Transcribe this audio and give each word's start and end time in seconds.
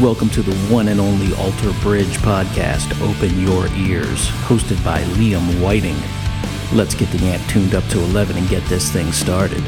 Welcome 0.00 0.30
to 0.30 0.40
the 0.40 0.56
one 0.72 0.88
and 0.88 0.98
only 0.98 1.34
Alter 1.34 1.74
Bridge 1.82 2.16
podcast, 2.20 2.98
Open 3.02 3.38
Your 3.38 3.66
Ears, 3.74 4.28
hosted 4.46 4.82
by 4.82 5.02
Liam 5.02 5.60
Whiting. 5.62 5.98
Let's 6.74 6.94
get 6.94 7.10
the 7.10 7.22
amp 7.26 7.46
tuned 7.50 7.74
up 7.74 7.84
to 7.88 7.98
11 8.04 8.38
and 8.38 8.48
get 8.48 8.64
this 8.64 8.90
thing 8.90 9.12
started. 9.12 9.62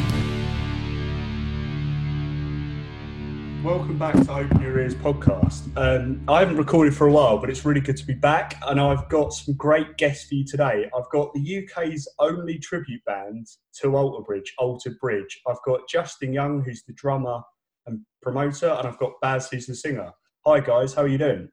Welcome 3.62 3.98
back 3.98 4.14
to 4.14 4.32
Open 4.32 4.62
Your 4.62 4.79
Ears 4.79 4.95
podcast. 4.95 5.68
Um, 5.77 6.24
I 6.27 6.38
haven't 6.38 6.56
recorded 6.56 6.96
for 6.96 7.09
a 7.09 7.12
while, 7.12 7.37
but 7.37 7.51
it's 7.51 7.66
really 7.66 7.83
good 7.83 7.98
to 7.98 8.06
be 8.06 8.14
back. 8.14 8.59
And 8.66 8.80
I've 8.80 9.06
got 9.10 9.34
some 9.34 9.55
great 9.55 9.98
guests 9.98 10.30
for 10.30 10.37
you 10.37 10.46
today. 10.46 10.88
I've 10.96 11.10
got 11.10 11.34
the 11.34 11.59
UK's 11.59 12.09
only 12.19 12.59
tribute 12.59 13.05
band 13.05 13.48
to 13.83 13.95
Alter 13.95 14.24
Bridge, 14.24 14.55
Alter 14.56 14.96
Bridge. 14.98 15.42
I've 15.46 15.62
got 15.66 15.87
Justin 15.91 16.33
Young, 16.33 16.64
who's 16.64 16.84
the 16.84 16.95
drummer 16.95 17.42
and 17.87 18.01
promoter, 18.23 18.69
and 18.70 18.88
I've 18.88 18.98
got 18.98 19.12
Baz, 19.20 19.51
who's 19.51 19.66
the 19.66 19.74
singer. 19.74 20.10
Hi 20.45 20.59
guys, 20.59 20.92
how 20.95 21.02
are 21.02 21.09
you 21.09 21.19
doing? 21.19 21.48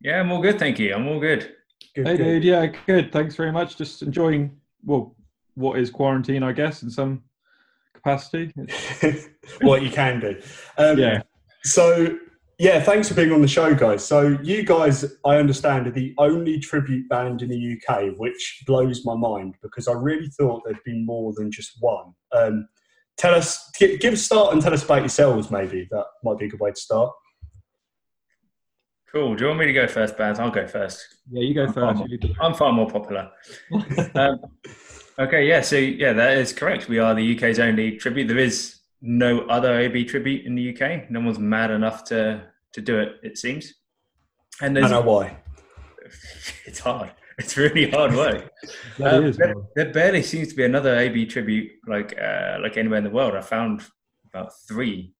Yeah, 0.00 0.20
I'm 0.20 0.30
all 0.30 0.40
good, 0.40 0.58
thank 0.58 0.78
you. 0.78 0.94
I'm 0.94 1.08
all 1.08 1.18
good. 1.18 1.52
Good, 1.96 2.06
Hey, 2.06 2.16
good. 2.16 2.24
dude. 2.24 2.44
Yeah, 2.44 2.66
good. 2.86 3.10
Thanks 3.12 3.34
very 3.34 3.50
much. 3.50 3.76
Just 3.76 4.02
enjoying, 4.02 4.56
well, 4.84 5.16
what 5.54 5.78
is 5.80 5.90
quarantine, 5.90 6.44
I 6.44 6.52
guess, 6.52 6.84
in 6.84 6.90
some 6.90 7.24
capacity. 7.94 8.52
what 9.62 9.82
you 9.82 9.90
can 9.90 10.20
do. 10.20 10.40
Um, 10.76 10.96
Yeah. 10.98 11.22
So, 11.64 12.16
yeah, 12.60 12.80
thanks 12.80 13.08
for 13.08 13.14
being 13.14 13.32
on 13.32 13.42
the 13.42 13.48
show, 13.48 13.74
guys. 13.74 14.04
So, 14.04 14.38
you 14.44 14.62
guys, 14.62 15.04
I 15.24 15.36
understand, 15.36 15.88
are 15.88 15.90
the 15.90 16.14
only 16.18 16.60
tribute 16.60 17.08
band 17.08 17.42
in 17.42 17.48
the 17.48 17.76
UK, 17.80 18.16
which 18.16 18.62
blows 18.64 19.04
my 19.04 19.16
mind 19.16 19.56
because 19.60 19.88
I 19.88 19.92
really 19.94 20.28
thought 20.28 20.62
there'd 20.64 20.78
be 20.84 21.02
more 21.04 21.32
than 21.36 21.50
just 21.50 21.72
one. 21.80 22.12
Um, 22.32 22.68
tell 23.16 23.34
us, 23.34 23.72
give 23.80 24.12
a 24.12 24.16
start 24.16 24.52
and 24.52 24.62
tell 24.62 24.72
us 24.72 24.84
about 24.84 25.00
yourselves, 25.00 25.50
maybe. 25.50 25.88
That 25.90 26.04
might 26.22 26.38
be 26.38 26.44
a 26.46 26.48
good 26.48 26.60
way 26.60 26.70
to 26.70 26.80
start. 26.80 27.12
Cool. 29.12 29.34
Do 29.36 29.44
you 29.44 29.48
want 29.48 29.60
me 29.60 29.66
to 29.66 29.72
go 29.72 29.86
first, 29.86 30.16
Baz? 30.18 30.38
I'll 30.38 30.50
go 30.50 30.66
first. 30.66 31.06
Yeah, 31.30 31.42
you 31.42 31.54
go 31.54 31.64
I'm 31.64 31.72
first. 31.72 31.98
far, 31.98 32.06
You 32.08 32.18
do. 32.18 32.34
I'm 32.40 32.54
far 32.54 32.72
more 32.72 32.88
popular. 32.90 33.30
um, 34.14 34.40
okay, 35.18 35.46
yeah. 35.48 35.62
So 35.62 35.76
yeah, 35.76 36.12
that 36.12 36.36
is 36.38 36.52
correct. 36.52 36.88
We 36.88 36.98
are 36.98 37.14
the 37.14 37.36
UK's 37.36 37.58
only 37.58 37.96
tribute. 37.96 38.28
There 38.28 38.38
is 38.38 38.80
no 39.00 39.40
other 39.46 39.78
AB 39.80 40.04
tribute 40.04 40.44
in 40.44 40.54
the 40.54 40.74
UK. 40.76 41.10
No 41.10 41.20
one's 41.20 41.38
mad 41.38 41.70
enough 41.70 42.04
to 42.06 42.42
to 42.74 42.80
do 42.82 42.98
it. 42.98 43.16
It 43.22 43.38
seems. 43.38 43.72
And 44.60 44.76
I 44.76 44.80
there's, 44.80 44.90
know 44.92 45.00
why. 45.00 45.38
it's 46.66 46.80
hard. 46.80 47.10
It's 47.38 47.56
really 47.56 47.90
hard 47.90 48.14
work. 48.14 48.50
That 48.98 49.14
Um, 49.14 49.24
is, 49.24 49.36
there, 49.36 49.54
there 49.76 49.92
barely 49.92 50.22
seems 50.22 50.48
to 50.48 50.56
be 50.56 50.64
another 50.64 50.98
AB 50.98 51.26
tribute 51.26 51.70
like 51.86 52.18
uh, 52.20 52.58
like 52.60 52.76
anywhere 52.76 52.98
in 52.98 53.04
the 53.04 53.10
world. 53.10 53.34
I 53.36 53.40
found 53.40 53.82
about 54.34 54.50
three 54.66 55.14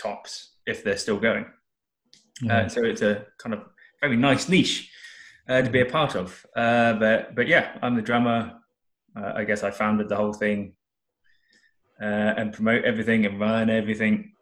tops 0.00 0.54
if 0.66 0.82
they're 0.84 0.96
still 0.96 1.18
going. 1.18 1.44
Uh, 2.48 2.68
so 2.68 2.84
it's 2.84 3.02
a 3.02 3.26
kind 3.38 3.54
of 3.54 3.60
very 4.00 4.16
nice 4.16 4.48
niche 4.48 4.90
uh, 5.48 5.62
to 5.62 5.70
be 5.70 5.80
a 5.80 5.86
part 5.86 6.14
of. 6.14 6.44
Uh, 6.54 6.92
but 6.94 7.34
but 7.34 7.46
yeah, 7.48 7.76
I'm 7.82 7.94
the 7.96 8.02
drummer. 8.02 8.54
Uh, 9.16 9.32
I 9.34 9.44
guess 9.44 9.62
I 9.64 9.70
founded 9.70 10.08
the 10.08 10.16
whole 10.16 10.32
thing 10.32 10.74
uh, 12.00 12.04
and 12.36 12.52
promote 12.52 12.84
everything 12.84 13.26
and 13.26 13.40
run 13.40 13.70
everything. 13.70 14.32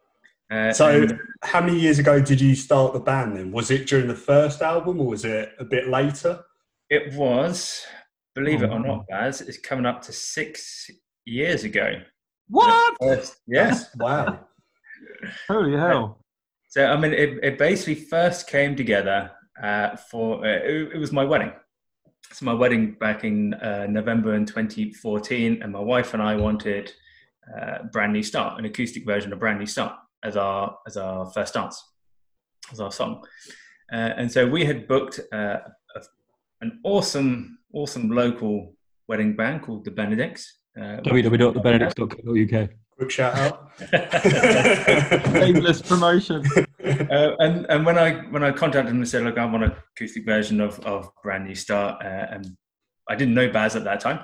Uh, 0.50 0.72
So, 0.72 1.02
and 1.02 1.18
how 1.42 1.60
many 1.60 1.78
years 1.78 1.98
ago 1.98 2.20
did 2.20 2.40
you 2.40 2.54
start 2.54 2.92
the 2.92 3.00
band 3.00 3.36
then? 3.36 3.50
Was 3.52 3.70
it 3.70 3.86
during 3.86 4.08
the 4.08 4.14
first 4.14 4.60
album 4.62 5.00
or 5.00 5.06
was 5.08 5.24
it 5.24 5.52
a 5.58 5.64
bit 5.64 5.88
later? 5.88 6.40
it 6.88 7.12
was, 7.14 7.84
believe 8.36 8.62
it 8.62 8.70
Oh, 8.70 8.74
or 8.74 8.78
not, 8.80 9.08
Baz, 9.08 9.40
it's 9.40 9.58
coming 9.58 9.86
up 9.86 10.02
to 10.02 10.12
six 10.12 10.88
years 11.24 11.64
ago. 11.64 12.00
What? 12.48 12.96
First- 13.00 13.38
yeah. 13.48 13.76
Wow. 13.98 14.46
Holy 15.48 15.76
hell. 15.76 16.24
So 16.76 16.84
I 16.84 16.94
mean, 16.98 17.14
it, 17.14 17.42
it 17.42 17.56
basically 17.56 17.94
first 17.94 18.48
came 18.48 18.76
together 18.76 19.30
uh, 19.62 19.96
for 19.96 20.44
uh, 20.44 20.58
it, 20.62 20.92
it 20.92 20.98
was 20.98 21.10
my 21.10 21.24
wedding. 21.24 21.50
So 22.32 22.44
my 22.44 22.52
wedding 22.52 22.96
back 23.00 23.24
in 23.24 23.54
uh, 23.54 23.86
November 23.88 24.34
in 24.34 24.44
2014, 24.44 25.62
and 25.62 25.72
my 25.72 25.80
wife 25.80 26.12
and 26.12 26.22
I 26.22 26.36
wanted 26.36 26.92
uh, 27.56 27.84
"Brand 27.92 28.12
New 28.12 28.22
Start," 28.22 28.58
an 28.58 28.66
acoustic 28.66 29.06
version 29.06 29.32
of 29.32 29.38
"Brand 29.38 29.58
New 29.58 29.64
Start" 29.64 29.94
as 30.22 30.36
our 30.36 30.76
as 30.86 30.98
our 30.98 31.24
first 31.30 31.54
dance, 31.54 31.82
as 32.70 32.78
our 32.78 32.92
song. 32.92 33.24
Uh, 33.90 34.12
and 34.18 34.30
so 34.30 34.46
we 34.46 34.66
had 34.66 34.86
booked 34.86 35.18
uh, 35.32 35.56
a, 35.96 36.02
an 36.60 36.78
awesome, 36.84 37.58
awesome 37.72 38.10
local 38.10 38.74
wedding 39.08 39.34
band 39.34 39.62
called 39.62 39.86
the 39.86 39.92
Benedicts. 39.92 40.58
Uh, 40.78 41.00
www.thebenedicts.co.uk. 41.06 42.68
Quick 42.96 43.10
shout 43.10 43.34
out. 43.36 43.70
Shameless 45.32 45.82
promotion. 45.82 46.42
uh, 46.82 47.36
and 47.38 47.66
and 47.68 47.84
when 47.84 47.98
I 47.98 48.12
when 48.30 48.42
I 48.42 48.52
contacted 48.52 48.90
him 48.92 48.98
and 49.02 49.08
said, 49.08 49.24
look, 49.24 49.36
I 49.38 49.44
want 49.44 49.64
an 49.64 49.72
acoustic 49.94 50.24
version 50.24 50.60
of 50.60 50.80
of 50.80 51.10
Brand 51.22 51.44
New 51.44 51.54
Start, 51.54 52.02
uh, 52.02 52.26
and 52.30 52.56
I 53.08 53.14
didn't 53.14 53.34
know 53.34 53.50
Baz 53.50 53.76
at 53.76 53.84
that 53.84 54.00
time, 54.00 54.20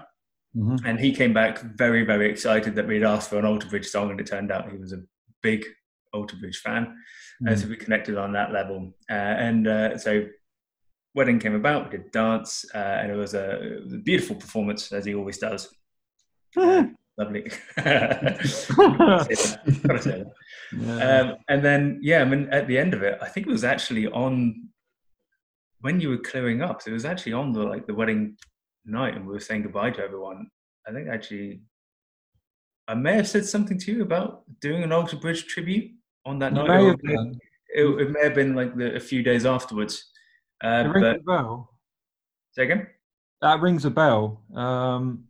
Mhm. 0.56 0.80
and 0.86 0.98
he 0.98 1.12
came 1.14 1.32
back 1.34 1.60
very 1.60 2.04
very 2.04 2.30
excited 2.30 2.74
that 2.76 2.86
we'd 2.86 3.02
asked 3.02 3.28
for 3.30 3.38
an 3.38 3.44
Alter 3.44 3.68
Bridge 3.68 3.86
song, 3.88 4.10
and 4.10 4.18
it 4.20 4.26
turned 4.26 4.50
out 4.50 4.70
he 4.70 4.78
was 4.78 4.92
a 4.94 5.02
big 5.42 5.66
Alter 6.14 6.36
Bridge 6.36 6.58
fan, 6.60 6.96
and 7.46 7.58
so 7.58 7.68
we 7.68 7.76
connected 7.76 8.16
on 8.16 8.32
that 8.32 8.52
level, 8.52 8.94
uh, 9.10 9.14
and 9.14 9.66
uh, 9.68 9.98
so. 9.98 10.26
Wedding 11.14 11.38
came 11.40 11.54
about. 11.54 11.90
We 11.92 11.98
did 11.98 12.10
dance, 12.10 12.64
uh, 12.74 12.78
and 12.78 13.12
it 13.12 13.16
was, 13.16 13.34
a, 13.34 13.60
it 13.60 13.84
was 13.84 13.92
a 13.92 13.98
beautiful 13.98 14.34
performance, 14.34 14.90
as 14.92 15.04
he 15.04 15.14
always 15.14 15.36
does. 15.36 15.68
Lovely. 17.18 17.50
Gotta 17.76 18.48
say 18.48 19.34
that. 19.34 19.80
Gotta 19.86 20.02
say 20.02 20.24
that. 20.24 20.32
Yeah. 20.74 21.20
Um, 21.20 21.36
and 21.48 21.62
then, 21.64 21.98
yeah, 22.02 22.22
I 22.22 22.24
mean, 22.24 22.48
at 22.50 22.66
the 22.66 22.78
end 22.78 22.94
of 22.94 23.02
it, 23.02 23.18
I 23.20 23.28
think 23.28 23.46
it 23.46 23.50
was 23.50 23.64
actually 23.64 24.06
on 24.06 24.68
when 25.82 26.00
you 26.00 26.08
were 26.08 26.18
clearing 26.18 26.62
up. 26.62 26.80
So 26.80 26.90
it 26.90 26.94
was 26.94 27.04
actually 27.04 27.34
on 27.34 27.52
the 27.52 27.62
like 27.64 27.86
the 27.86 27.94
wedding 27.94 28.36
night, 28.86 29.14
and 29.14 29.26
we 29.26 29.32
were 29.34 29.40
saying 29.40 29.62
goodbye 29.62 29.90
to 29.90 30.02
everyone. 30.02 30.46
I 30.88 30.92
think 30.92 31.08
actually, 31.08 31.60
I 32.88 32.94
may 32.94 33.14
have 33.16 33.28
said 33.28 33.44
something 33.44 33.78
to 33.80 33.92
you 33.92 34.02
about 34.02 34.44
doing 34.60 34.82
an 34.82 34.92
Alter 34.92 35.16
Bridge 35.16 35.44
tribute 35.46 35.90
on 36.24 36.38
that 36.38 36.52
You 36.56 36.62
night. 36.64 36.68
may 37.04 37.12
have 37.14 37.26
it, 37.74 37.84
it 38.02 38.10
may 38.10 38.22
have 38.24 38.34
been 38.34 38.54
like 38.54 38.74
the, 38.76 38.94
a 38.96 39.00
few 39.00 39.22
days 39.22 39.44
afterwards. 39.44 40.10
Uh, 40.64 40.84
It 40.86 40.88
rings 40.88 41.00
but 41.06 41.16
a 41.16 41.20
bell. 41.22 41.70
say 42.52 42.64
again. 42.64 42.86
That 43.42 43.60
rings 43.60 43.84
a 43.84 43.90
bell. 43.90 44.42
Um, 44.54 45.24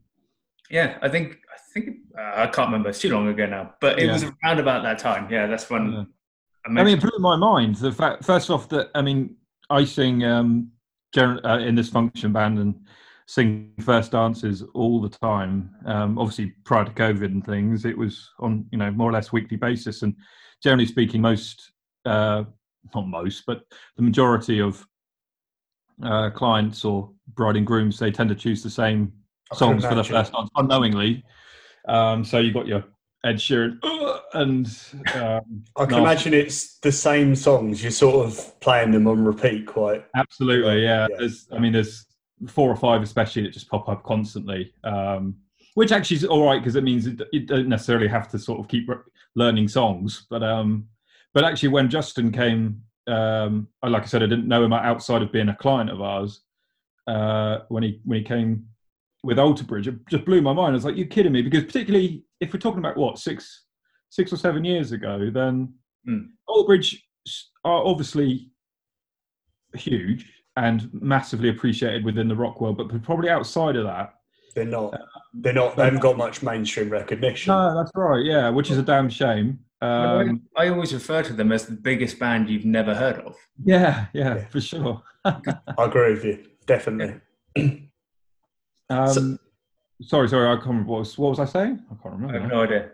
Yeah, 0.73 0.97
I 1.03 1.09
think 1.11 1.39
I 1.55 1.59
think 1.75 1.99
uh, 2.19 2.33
I 2.35 2.47
can't 2.47 2.69
remember. 2.69 2.89
It's 2.89 2.99
too 2.99 3.11
long 3.11 3.29
ago 3.29 3.45
now, 3.45 3.75
but 3.81 3.99
it 3.99 4.07
Yeah. 4.07 4.15
was 4.15 4.25
around 4.25 4.59
about 4.59 4.83
that 4.83 4.99
time. 4.99 5.31
Yeah, 5.31 5.47
that's 5.47 5.69
when 5.69 5.93
Yeah. 5.93 6.05
I 6.67 6.81
I 6.81 6.85
mean, 6.85 6.97
it 6.97 7.03
blew 7.03 7.19
my 7.19 7.37
mind. 7.37 7.77
The 7.77 7.93
fact, 7.93 8.25
first 8.25 8.49
off, 8.49 8.69
that 8.71 8.91
I 8.95 9.03
mean, 9.03 9.37
I 9.69 9.85
sing 9.85 10.25
um, 10.25 10.73
uh, 11.17 11.59
in 11.59 11.75
this 11.75 11.91
function 11.91 12.33
band 12.33 12.59
and 12.59 12.87
sing 13.27 13.75
first 13.81 14.13
dances 14.13 14.63
all 14.73 15.01
the 15.03 15.11
time. 15.11 15.75
Um, 15.85 16.19
obviously, 16.19 16.55
prior 16.65 16.87
to 16.87 16.93
COVID 16.93 17.27
and 17.27 17.45
things, 17.45 17.85
it 17.85 17.97
was 17.99 18.31
on 18.39 18.67
you 18.73 18.79
know 18.79 18.91
more 18.91 19.11
or 19.11 19.13
less 19.13 19.31
weekly 19.31 19.59
basis. 19.59 20.01
And 20.03 20.17
generally 20.63 20.87
speaking, 20.87 21.21
most 21.21 21.73
uh, 22.07 22.45
not 22.95 23.09
most, 23.09 23.45
but 23.47 23.65
the 23.97 24.03
majority 24.03 24.59
of 24.63 24.87
uh, 26.03 26.31
clients 26.31 26.83
or 26.83 27.13
bride 27.35 27.57
and 27.57 27.67
grooms 27.67 27.99
they 27.99 28.11
tend 28.11 28.31
to 28.31 28.35
choose 28.35 28.63
the 28.63 28.71
same 28.71 29.13
songs 29.55 29.85
for 29.85 29.95
the 29.95 30.05
first 30.05 30.33
dance 30.33 30.51
unknowingly. 30.57 31.25
Um, 31.89 32.25
so 32.25 32.39
you 32.39 32.53
got 32.53 32.67
your 32.67 32.85
Ed 33.25 33.37
Sheeran 33.37 33.79
"Uh," 33.83 34.19
and 34.35 34.67
um, 35.15 35.65
I 35.77 35.85
can 35.85 35.97
No. 35.97 35.99
imagine 35.99 36.35
it's 36.35 36.79
the 36.79 36.93
same 36.93 37.37
songs. 37.37 37.83
You're 37.83 37.93
sort 37.93 38.27
of 38.27 38.61
playing 38.61 38.91
them 38.91 39.07
on 39.07 39.25
repeat 39.25 39.67
quite. 39.67 40.05
Absolutely, 40.17 40.83
yeah. 40.83 41.07
Yeah. 41.11 41.17
There's, 41.19 41.49
I 41.53 41.59
mean, 41.59 41.73
there's 41.73 42.07
four 42.49 42.69
or 42.69 42.77
five 42.77 43.03
especially 43.03 43.43
that 43.43 43.53
just 43.53 43.69
pop 43.69 43.89
up 43.89 44.03
constantly, 44.03 44.73
um, 44.83 45.37
which 45.75 45.93
actually 45.93 46.17
is 46.17 46.25
all 46.25 46.45
right 46.45 46.61
because 46.61 46.77
it 46.77 46.85
means 46.85 47.09
you 47.33 47.47
don't 47.47 47.69
necessarily 47.69 48.09
have 48.09 48.29
to 48.31 48.39
sort 48.39 48.59
of 48.59 48.69
keep 48.69 48.89
re- 48.89 48.97
learning 49.37 49.69
songs. 49.69 50.27
But 50.29 50.43
um, 50.43 50.89
but 51.33 51.45
actually, 51.45 51.71
when 51.71 51.89
Justin 51.89 52.33
came, 52.33 52.83
um, 53.07 53.69
like 53.83 54.03
I 54.03 54.07
said, 54.07 54.23
I 54.23 54.27
didn't 54.27 54.49
know 54.49 54.65
him 54.65 54.73
outside 54.73 55.23
of 55.23 55.33
being 55.33 55.49
a 55.49 55.57
client 55.57 55.91
of 55.91 56.01
ours. 56.01 56.41
Uh, 57.07 57.59
when 57.69 57.83
he 57.83 58.01
when 58.05 58.19
he 58.19 58.25
came 58.25 58.67
with 59.23 59.39
Alter 59.39 59.65
Bridge, 59.65 59.89
it 59.89 59.95
just 60.09 60.25
blew 60.25 60.43
my 60.43 60.53
mind. 60.53 60.71
I 60.71 60.75
was 60.75 60.85
like, 60.85 60.97
"You're 60.97 61.07
kidding 61.07 61.33
me?" 61.33 61.43
Because 61.43 61.65
particularly 61.65 62.25
if 62.41 62.53
we're 62.53 62.59
talking 62.61 62.81
about 62.81 62.97
what 62.97 63.19
six 63.19 63.65
six 64.11 64.33
or 64.33 64.37
seven 64.37 64.65
years 64.65 64.93
ago, 64.93 65.31
then 65.33 65.73
Hmm. 66.05 66.23
Alter 66.49 66.67
Bridge 66.67 67.07
are 67.65 67.85
obviously 67.85 68.51
huge 69.75 70.31
and 70.57 70.91
massively 70.93 71.49
appreciated 71.49 72.05
within 72.05 72.29
the 72.29 72.37
rock 72.37 72.61
world, 72.61 72.77
but 72.77 73.03
probably 73.03 73.31
outside 73.31 73.77
of 73.77 73.85
that. 73.85 74.15
They're 74.55 74.65
not. 74.67 74.95
They're 75.33 75.53
not. 75.55 75.77
They 75.77 75.85
haven't 75.85 76.01
got 76.01 76.19
much 76.19 76.43
mainstream 76.43 76.91
recognition. 76.91 77.53
No, 77.53 77.75
that's 77.75 77.91
right. 77.95 78.23
Yeah, 78.25 78.51
which 78.51 78.71
is 78.71 78.77
a 78.79 78.83
damn 78.83 79.09
shame. 79.09 79.61
Um, 79.81 80.43
I 80.57 80.69
always 80.69 80.93
refer 80.93 81.23
to 81.23 81.33
them 81.33 81.51
as 81.53 81.67
the 81.67 81.73
biggest 81.73 82.19
band 82.19 82.49
you've 82.51 82.65
never 82.67 82.95
heard 82.95 83.17
of. 83.21 83.35
yeah, 83.65 84.07
yeah, 84.13 84.37
Yeah. 84.37 84.45
for 84.49 84.61
sure. 84.61 85.03
I 85.25 85.41
agree 85.79 86.13
with 86.13 86.25
you. 86.25 86.45
Definitely. 86.67 87.21
Um, 88.93 89.39
sorry, 90.03 90.29
sorry, 90.29 90.47
I 90.49 90.55
can't 90.57 90.67
remember 90.69 90.91
what 90.93 90.99
was, 91.01 91.19
what 91.19 91.31
was 91.31 91.41
I 91.41 91.45
saying? 91.47 91.83
I 91.91 91.95
can't 92.03 92.15
remember. 92.15 92.37
I 92.37 92.41
have 92.43 92.51
no 92.51 92.63
idea. 92.63 92.91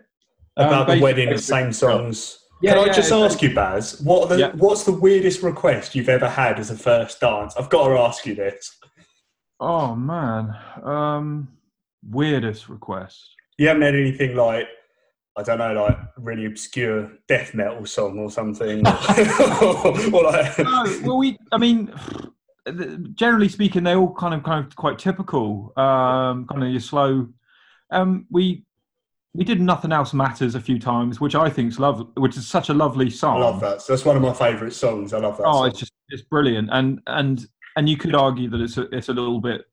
Um, 0.57 0.67
About 0.67 0.87
the 0.87 0.99
wedding, 0.99 1.29
the 1.29 1.37
same 1.37 1.71
songs. 1.71 2.39
Yeah, 2.61 2.71
Can 2.73 2.79
I 2.79 2.85
yeah, 2.87 2.93
just 2.93 3.11
it's- 3.11 3.31
ask 3.33 3.41
you, 3.41 3.53
Baz, 3.55 4.01
what 4.03 4.27
the, 4.29 4.37
Yeah. 4.39 4.51
what's 4.55 4.83
the 4.83 4.91
weirdest 4.91 5.41
request 5.43 5.95
you've 5.95 6.09
ever 6.09 6.27
had 6.27 6.59
as 6.59 6.69
a 6.69 6.75
first 6.75 7.19
dance? 7.21 7.55
I've 7.57 7.69
got 7.69 7.87
to 7.87 7.97
ask 7.99 8.25
you 8.25 8.35
this. 8.35 8.77
Oh 9.61 9.95
man, 9.95 10.55
um, 10.83 11.49
weirdest 12.09 12.67
request. 12.69 13.29
You 13.57 13.67
haven't 13.67 13.83
had 13.83 13.95
anything 13.95 14.35
like, 14.35 14.67
I 15.37 15.43
don't 15.43 15.57
know, 15.57 15.73
like 15.73 15.97
really 16.17 16.45
obscure 16.45 17.11
death 17.27 17.53
metal 17.53 17.85
song 17.85 18.19
or 18.19 18.29
something? 18.31 18.85
or 18.87 20.23
like, 20.23 20.59
no, 20.59 20.83
well, 21.03 21.17
we. 21.17 21.37
I 21.51 21.57
mean, 21.57 21.93
generally 23.13 23.49
speaking, 23.49 23.83
they're 23.83 23.97
all 23.97 24.13
kind 24.13 24.33
of 24.33 24.43
kind 24.43 24.65
of 24.65 24.75
quite 24.75 24.99
typical. 24.99 25.73
Um, 25.77 26.47
kind 26.47 26.63
of 26.63 26.69
your 26.69 26.79
slow. 26.79 27.27
Um, 27.91 28.25
we 28.29 28.63
we 29.33 29.43
did 29.43 29.61
nothing 29.61 29.91
else 29.91 30.13
matters 30.13 30.55
a 30.55 30.59
few 30.59 30.79
times, 30.79 31.21
which 31.21 31.35
I 31.35 31.49
think 31.49 31.71
is 31.71 31.79
lovely, 31.79 32.07
which 32.15 32.37
is 32.37 32.47
such 32.47 32.69
a 32.69 32.73
lovely 32.73 33.09
song. 33.09 33.37
I 33.37 33.45
love 33.45 33.59
that. 33.61 33.81
So 33.81 33.93
that's 33.93 34.05
one 34.05 34.15
of 34.15 34.21
my 34.21 34.33
favourite 34.33 34.73
songs. 34.73 35.13
I 35.13 35.19
love 35.19 35.37
that. 35.37 35.43
Oh, 35.45 35.53
song. 35.53 35.67
it's 35.67 35.79
just 35.79 35.93
it's 36.09 36.23
brilliant, 36.23 36.69
and 36.71 36.99
and 37.07 37.47
and 37.75 37.87
you 37.87 37.97
could 37.97 38.15
argue 38.15 38.49
that 38.49 38.61
it's 38.61 38.77
a, 38.77 38.93
it's 38.95 39.09
a 39.09 39.13
little 39.13 39.39
bit 39.39 39.65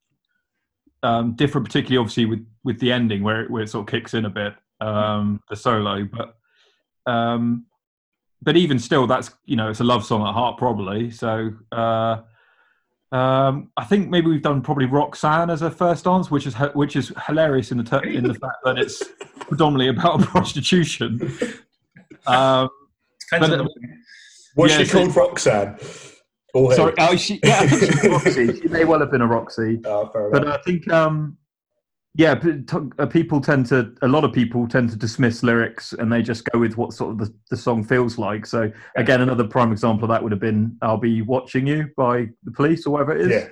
um, 1.03 1.35
different, 1.35 1.67
particularly 1.67 1.99
obviously 1.99 2.27
with 2.27 2.47
with 2.65 2.79
the 2.81 2.93
ending 2.93 3.23
where 3.23 3.43
it, 3.43 3.51
where 3.51 3.63
it 3.63 3.71
sort 3.71 3.89
of 3.89 3.91
kicks 3.91 4.15
in 4.15 4.27
a 4.27 4.31
bit, 4.31 4.55
um, 4.81 5.41
the 5.49 5.57
solo, 5.57 6.05
but 6.05 6.37
um, 7.11 7.67
but 8.43 8.57
even 8.57 8.79
still, 8.79 9.07
that's 9.07 9.31
you 9.47 9.57
know 9.57 9.71
it's 9.71 9.81
a 9.81 9.85
love 9.85 10.05
song 10.05 10.27
at 10.27 10.35
heart, 10.35 10.59
probably. 10.59 11.11
So 11.11 11.51
uh, 11.73 12.21
um, 13.13 13.71
I 13.77 13.85
think 13.85 14.11
maybe 14.11 14.27
we've 14.29 14.43
done 14.43 14.61
probably 14.63 14.87
Roxanne 14.87 15.51
as 15.51 15.63
a 15.63 15.71
first 15.71 16.05
dance, 16.05 16.31
which 16.31 16.47
is 16.47 16.55
which 16.75 16.97
is 16.97 17.13
hilarious 17.27 17.71
in 17.71 17.79
the 17.79 17.85
ter- 17.85 18.03
in 18.05 18.25
the 18.25 18.35
fact 18.35 18.57
that 18.65 18.79
it's 18.79 19.03
predominantly 19.41 19.89
about 19.89 20.21
prostitution. 20.23 21.21
Um, 22.27 22.69
Depends 23.31 23.49
But- 23.49 23.61
on 23.61 23.65
the- 23.67 23.97
What's 24.55 24.73
yeah, 24.73 24.79
she 24.79 24.85
so- 24.87 24.99
called? 24.99 25.17
Roxanne. 25.17 25.79
Or 26.55 26.73
sorry, 26.75 26.95
oh, 26.99 27.15
she, 27.17 27.39
yeah, 27.45 27.59
I 27.61 27.67
think 27.67 27.93
she's 27.93 28.05
a 28.05 28.09
Roxy. 28.11 28.61
She 28.63 28.69
may 28.69 28.85
well 28.87 28.99
have 29.01 29.11
been 29.11 29.21
a 29.21 29.27
Roxy. 29.27 29.79
Oh, 29.85 30.07
fair 30.09 30.31
but 30.31 30.43
enough. 30.43 30.61
I 30.61 30.63
think, 30.63 30.91
um, 30.91 31.37
yeah, 32.17 32.41
uh, 32.99 33.07
people 33.07 33.43
tend 33.43 33.67
to, 33.67 33.95
a 34.01 34.09
lot 34.09 34.25
of 34.25 34.33
people 34.33 34.67
tend 34.67 34.89
to 34.89 34.97
dismiss 34.97 35.43
lyrics 35.43 35.93
and 35.93 36.11
they 36.11 36.23
just 36.23 36.45
go 36.51 36.59
with 36.59 36.79
what 36.79 36.95
sort 36.95 37.11
of 37.11 37.19
the, 37.19 37.35
the 37.51 37.57
song 37.57 37.85
feels 37.85 38.17
like. 38.17 38.47
So, 38.47 38.73
again, 38.97 39.21
another 39.21 39.45
prime 39.45 39.71
example 39.71 40.05
of 40.05 40.09
that 40.09 40.23
would 40.23 40.33
have 40.33 40.41
been 40.41 40.79
I'll 40.81 40.97
Be 40.97 41.21
Watching 41.21 41.67
You 41.67 41.91
by 41.95 42.29
the 42.43 42.51
police 42.53 42.87
or 42.87 42.91
whatever 42.91 43.15
it 43.15 43.31
is, 43.31 43.49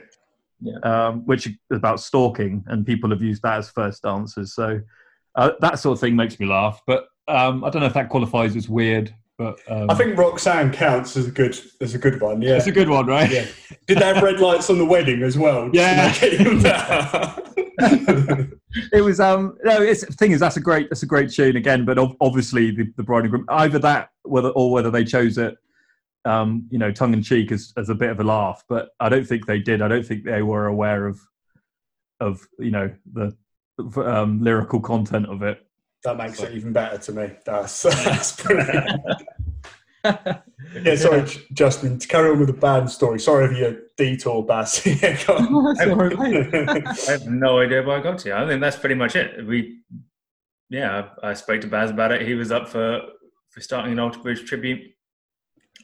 yeah. 0.63 0.79
um, 0.83 1.27
which 1.27 1.47
is 1.47 1.55
about 1.71 2.01
stalking, 2.01 2.65
and 2.69 2.87
people 2.87 3.11
have 3.11 3.21
used 3.21 3.43
that 3.43 3.59
as 3.59 3.69
first 3.69 4.07
answers. 4.07 4.55
So, 4.55 4.81
uh, 5.35 5.51
that 5.61 5.79
sort 5.79 5.97
of 5.97 6.01
thing 6.01 6.17
makes 6.17 6.41
me 6.41 6.47
laugh. 6.47 6.81
But 6.87 7.09
um, 7.29 7.65
I 7.65 7.71
don't 7.71 7.81
know 7.81 7.87
if 7.87 7.95
that 7.95 8.09
qualifies 8.09 8.57
as 8.57 8.67
weird, 8.67 9.15
but 9.37 9.59
um, 9.69 9.91
I 9.91 9.95
think 9.95 10.17
Roxanne 10.17 10.73
counts 10.73 11.17
as 11.17 11.27
a 11.27 11.31
good 11.31 11.59
as 11.81 11.95
a 11.95 11.99
good 11.99 12.21
one. 12.23 12.41
Yeah. 12.41 12.57
it's 12.57 12.67
a 12.67 12.73
good 12.73 12.89
one, 12.89 13.07
right? 13.07 13.31
yeah. 13.31 13.47
Did 13.87 13.99
they 13.99 14.07
have 14.07 14.23
red 14.23 14.41
lights 14.41 14.71
on 14.71 14.79
the 14.79 14.87
wedding 14.87 15.23
as 15.23 15.37
well? 15.37 15.71
Yeah. 15.73 16.15
make 17.79 17.93
it 17.93 18.09
even 18.09 18.27
better? 18.27 18.61
it 18.93 19.01
was 19.03 19.21
um 19.21 19.57
no 19.65 19.81
it's 19.81 20.05
the 20.05 20.13
thing 20.13 20.33
is 20.33 20.41
that's 20.41 20.57
a 20.57 20.61
great 20.61 20.89
that's 20.91 21.03
a 21.03 21.07
great 21.07 21.31
tune 21.31 21.57
again 21.57 21.85
but 21.85 21.99
ob- 21.99 22.17
obviously 22.21 22.71
the, 22.71 22.93
the 22.97 23.03
bride 23.03 23.23
and 23.23 23.31
groom 23.31 23.45
either 23.51 23.79
that 23.79 24.11
whether 24.23 24.51
or 24.51 24.73
whether 24.73 24.91
they 24.91 25.05
chose 25.05 25.39
it 25.39 25.57
um 26.25 26.67
you 26.71 26.79
know 26.79 26.91
tongue 26.91 27.13
in 27.13 27.23
cheek 27.23 27.53
as, 27.53 27.73
as 27.77 27.89
a 27.89 27.95
bit 27.95 28.11
of 28.11 28.19
a 28.21 28.25
laugh 28.25 28.65
but 28.69 28.91
i 29.01 29.09
don't 29.09 29.27
think 29.27 29.47
they 29.47 29.59
did 29.59 29.83
i 29.83 29.89
don't 29.89 30.07
think 30.07 30.25
they 30.25 30.43
were 30.43 30.67
aware 30.67 31.07
of 31.07 31.21
of 32.21 32.41
you 32.59 32.71
know 32.71 32.91
the 33.13 33.37
um, 33.97 34.41
lyrical 34.41 34.81
content 34.81 35.27
of 35.27 35.43
it 35.43 35.65
that 36.05 36.19
makes 36.19 36.39
it 36.41 36.53
even 36.53 36.73
better 36.73 36.99
to 36.99 37.13
me. 37.13 37.31
That's 37.45 37.83
that's 38.05 38.41
brilliant. 38.43 39.01
Yeah, 40.83 40.97
sorry, 40.97 41.25
J- 41.25 41.41
Justin. 41.53 41.99
To 41.99 42.09
carry 42.09 42.31
on 42.31 42.39
with 42.39 42.49
the 42.49 42.55
band 42.55 42.91
story. 42.91 43.19
Sorry 43.21 43.49
for 43.49 43.55
your 43.55 43.77
detour, 43.97 44.45
Baz. 44.45 44.85
yeah, 45.03 45.23
go 45.25 45.37
on. 45.37 45.75
That's 45.77 45.89
all 45.89 45.97
right. 45.97 46.55
I 47.09 47.11
have 47.13 47.27
no 47.27 47.59
idea 47.61 47.83
where 47.83 47.99
I 47.99 48.03
got 48.03 48.19
to. 48.21 48.37
I 48.37 48.47
think 48.47 48.61
that's 48.61 48.77
pretty 48.77 48.95
much 48.95 49.17
it. 49.17 49.47
We, 49.47 49.81
yeah, 50.71 51.09
I, 51.23 51.31
I 51.31 51.35
spoke 51.35 51.61
to 51.63 51.67
Baz 51.69 51.91
about 51.91 52.13
it. 52.13 52.27
He 52.27 52.35
was 52.35 52.51
up 52.53 52.69
for 52.69 53.01
for 53.51 53.61
starting 53.61 53.93
an 53.93 53.99
Alter 53.99 54.21
Bridge 54.21 54.45
tribute, 54.45 54.83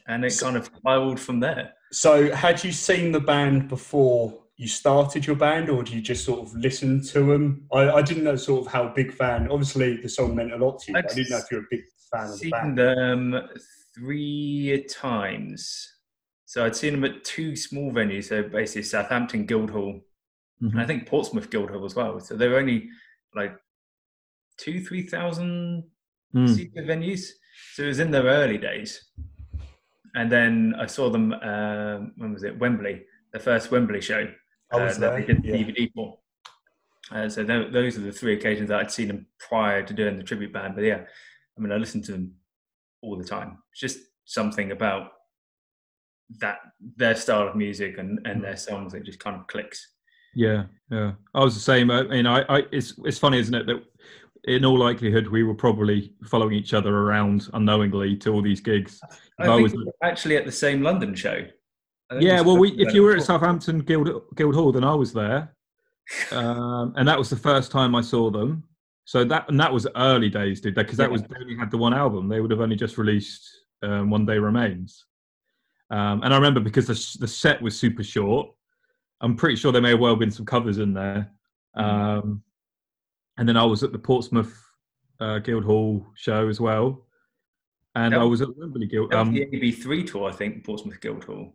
and 0.07 0.25
it 0.25 0.37
kind 0.39 0.57
of 0.57 0.65
spiraled 0.65 1.19
from 1.19 1.39
there. 1.39 1.73
so, 1.91 2.33
had 2.33 2.63
you 2.63 2.71
seen 2.71 3.11
the 3.11 3.19
band 3.19 3.69
before 3.69 4.41
you 4.57 4.67
started 4.67 5.25
your 5.25 5.35
band, 5.35 5.69
or 5.69 5.83
do 5.83 5.95
you 5.95 6.01
just 6.01 6.25
sort 6.25 6.39
of 6.41 6.53
listen 6.55 7.03
to 7.07 7.25
them? 7.25 7.65
I, 7.73 7.89
I 7.91 8.01
didn't 8.01 8.23
know 8.23 8.35
sort 8.35 8.65
of 8.65 8.71
how 8.71 8.89
big 8.89 9.13
fan. 9.13 9.49
Obviously, 9.49 9.97
the 9.97 10.09
song 10.09 10.35
meant 10.35 10.53
a 10.53 10.57
lot 10.57 10.79
to 10.81 10.91
you. 10.91 10.93
But 10.93 11.11
I 11.11 11.13
didn't 11.15 11.31
know 11.31 11.37
if 11.37 11.45
you're 11.51 11.61
a 11.61 11.67
big 11.69 11.81
fan 12.11 12.29
of 12.29 12.39
the 12.39 12.49
band. 12.49 12.77
them 12.77 13.49
three 13.95 14.85
times. 14.89 15.87
So 16.45 16.65
I'd 16.65 16.75
seen 16.75 16.93
them 16.93 17.05
at 17.05 17.23
two 17.23 17.55
small 17.55 17.91
venues. 17.91 18.25
So 18.29 18.43
basically, 18.43 18.83
Southampton 18.83 19.45
Guildhall, 19.45 20.01
and 20.61 20.79
I 20.79 20.85
think 20.85 21.07
Portsmouth 21.07 21.49
Guildhall 21.49 21.85
as 21.85 21.95
well. 21.95 22.19
So 22.19 22.35
they 22.35 22.47
were 22.47 22.59
only 22.59 22.89
like 23.35 23.55
two, 24.57 24.83
three 24.83 25.03
thousand 25.07 25.83
Mm. 26.33 26.47
seater 26.55 26.83
venues. 26.83 27.27
So 27.73 27.83
it 27.83 27.87
was 27.87 27.99
in 27.99 28.09
their 28.09 28.23
early 28.23 28.57
days. 28.57 29.03
And 30.15 30.31
then 30.31 30.73
I 30.79 30.85
saw 30.85 31.09
them, 31.09 31.33
um 31.33 32.13
when 32.15 32.31
was 32.31 32.43
it? 32.43 32.57
Wembley, 32.57 33.03
the 33.33 33.39
first 33.39 33.69
Wembley 33.69 33.99
show 33.99 34.25
I 34.71 34.77
was 34.77 34.95
uh, 34.97 34.99
that 35.01 35.15
they 35.17 35.25
did 35.33 35.43
yeah. 35.43 35.55
DVD 35.55 35.91
for. 35.93 36.19
Uh, 37.11 37.27
so 37.27 37.43
tho- 37.43 37.69
those 37.69 37.97
are 37.97 38.01
the 38.01 38.13
three 38.13 38.33
occasions 38.35 38.69
that 38.69 38.79
I'd 38.79 38.91
seen 38.91 39.09
them 39.09 39.25
prior 39.49 39.83
to 39.83 39.93
doing 39.93 40.15
the 40.17 40.23
tribute 40.23 40.53
band. 40.53 40.75
But 40.75 40.85
yeah, 40.85 41.01
I 41.57 41.61
mean, 41.61 41.73
I 41.73 41.75
listened 41.75 42.05
to 42.05 42.13
them 42.13 42.33
all 43.01 43.17
the 43.17 43.23
time. 43.23 43.57
It's 43.71 43.79
just 43.79 43.99
something 44.25 44.71
about 44.71 45.11
that 46.39 46.59
their 46.95 47.15
style 47.15 47.47
of 47.47 47.55
music 47.55 47.97
and, 47.97 48.19
and 48.25 48.43
their 48.43 48.55
songs 48.55 48.93
that 48.93 49.03
just 49.03 49.19
kind 49.19 49.35
of 49.35 49.47
clicks. 49.47 49.95
Yeah, 50.33 50.63
yeah. 50.89 51.13
I 51.33 51.43
was 51.43 51.55
the 51.55 51.61
same. 51.61 51.91
I 51.91 52.03
mean, 52.03 52.25
I, 52.25 52.41
I 52.43 52.63
it's 52.71 52.93
it's 53.03 53.17
funny, 53.17 53.39
isn't 53.39 53.53
it, 53.53 53.67
that 53.67 53.83
in 54.45 54.65
all 54.65 54.79
likelihood 54.79 55.27
we 55.27 55.43
were 55.43 55.53
probably 55.53 56.13
following 56.25 56.53
each 56.53 56.73
other 56.73 56.95
around 56.95 57.49
unknowingly 57.53 58.15
to 58.17 58.33
all 58.33 58.41
these 58.41 58.61
gigs. 58.61 58.99
I 59.39 59.45
I 59.47 59.55
was- 59.55 59.75
actually 60.03 60.37
at 60.37 60.45
the 60.45 60.51
same 60.51 60.81
London 60.81 61.15
show. 61.15 61.45
Yeah, 62.19 62.41
well, 62.41 62.57
we, 62.57 62.71
if 62.71 62.93
you 62.93 63.03
were 63.03 63.15
at. 63.15 63.23
Southampton 63.23 63.79
Guild 63.79 64.09
Guildhall, 64.35 64.73
then 64.73 64.83
I 64.83 64.93
was 64.93 65.13
there, 65.13 65.55
um, 66.31 66.93
and 66.97 67.07
that 67.07 67.17
was 67.17 67.29
the 67.29 67.37
first 67.37 67.71
time 67.71 67.95
I 67.95 68.01
saw 68.01 68.29
them. 68.29 68.63
So 69.11 69.25
that 69.25 69.49
and 69.49 69.59
that 69.59 69.73
was 69.73 69.85
early 69.97 70.29
days, 70.29 70.61
did 70.61 70.73
dude, 70.73 70.85
because 70.85 70.95
that 70.95 71.09
Yeah. 71.09 71.11
was 71.11 71.23
they 71.23 71.35
only 71.41 71.57
had 71.57 71.69
the 71.69 71.77
one 71.77 71.93
album. 71.93 72.29
They 72.29 72.39
would 72.39 72.49
have 72.49 72.61
only 72.61 72.77
just 72.77 72.97
released 72.97 73.45
um, 73.83 74.09
One 74.09 74.25
Day 74.25 74.37
Remains, 74.37 75.03
um, 75.89 76.23
and 76.23 76.33
I 76.33 76.37
remember 76.37 76.61
because 76.61 76.87
the 76.87 77.17
the 77.19 77.27
set 77.27 77.61
was 77.61 77.77
super 77.77 78.03
short. 78.03 78.47
I'm 79.19 79.35
pretty 79.35 79.57
sure 79.57 79.73
there 79.73 79.81
may 79.81 79.89
have 79.89 79.99
well 79.99 80.15
been 80.15 80.31
some 80.31 80.45
covers 80.45 80.77
in 80.77 80.93
there. 80.93 81.29
Mm. 81.77 81.83
Um, 81.83 82.43
and 83.37 83.49
then 83.49 83.57
I 83.57 83.65
was 83.65 83.83
at 83.83 83.91
the 83.91 83.99
Portsmouth 83.99 84.55
uh, 85.19 85.39
Guildhall 85.39 86.07
show 86.15 86.47
as 86.47 86.61
well, 86.61 87.05
and 87.95 88.13
That 88.13 88.21
I 88.21 88.23
was- 88.23 88.41
at 88.41 88.55
Wembley 88.57 88.87
Guild. 88.87 89.11
That 89.11 89.19
was 89.19 89.27
Um, 89.27 89.33
the 89.33 89.45
AB3 89.51 90.07
tour, 90.07 90.29
I 90.29 90.31
think, 90.31 90.63
Portsmouth 90.65 91.01
Guildhall. 91.01 91.53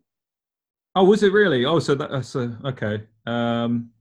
Oh, 0.94 1.04
was 1.04 1.22
it 1.22 1.32
really? 1.32 1.64
Oh, 1.64 1.78
so 1.78 1.94
that- 1.94 2.10
that's 2.10 2.36
uh, 2.36 2.54
okay. 2.66 3.04
Um, 3.24 3.92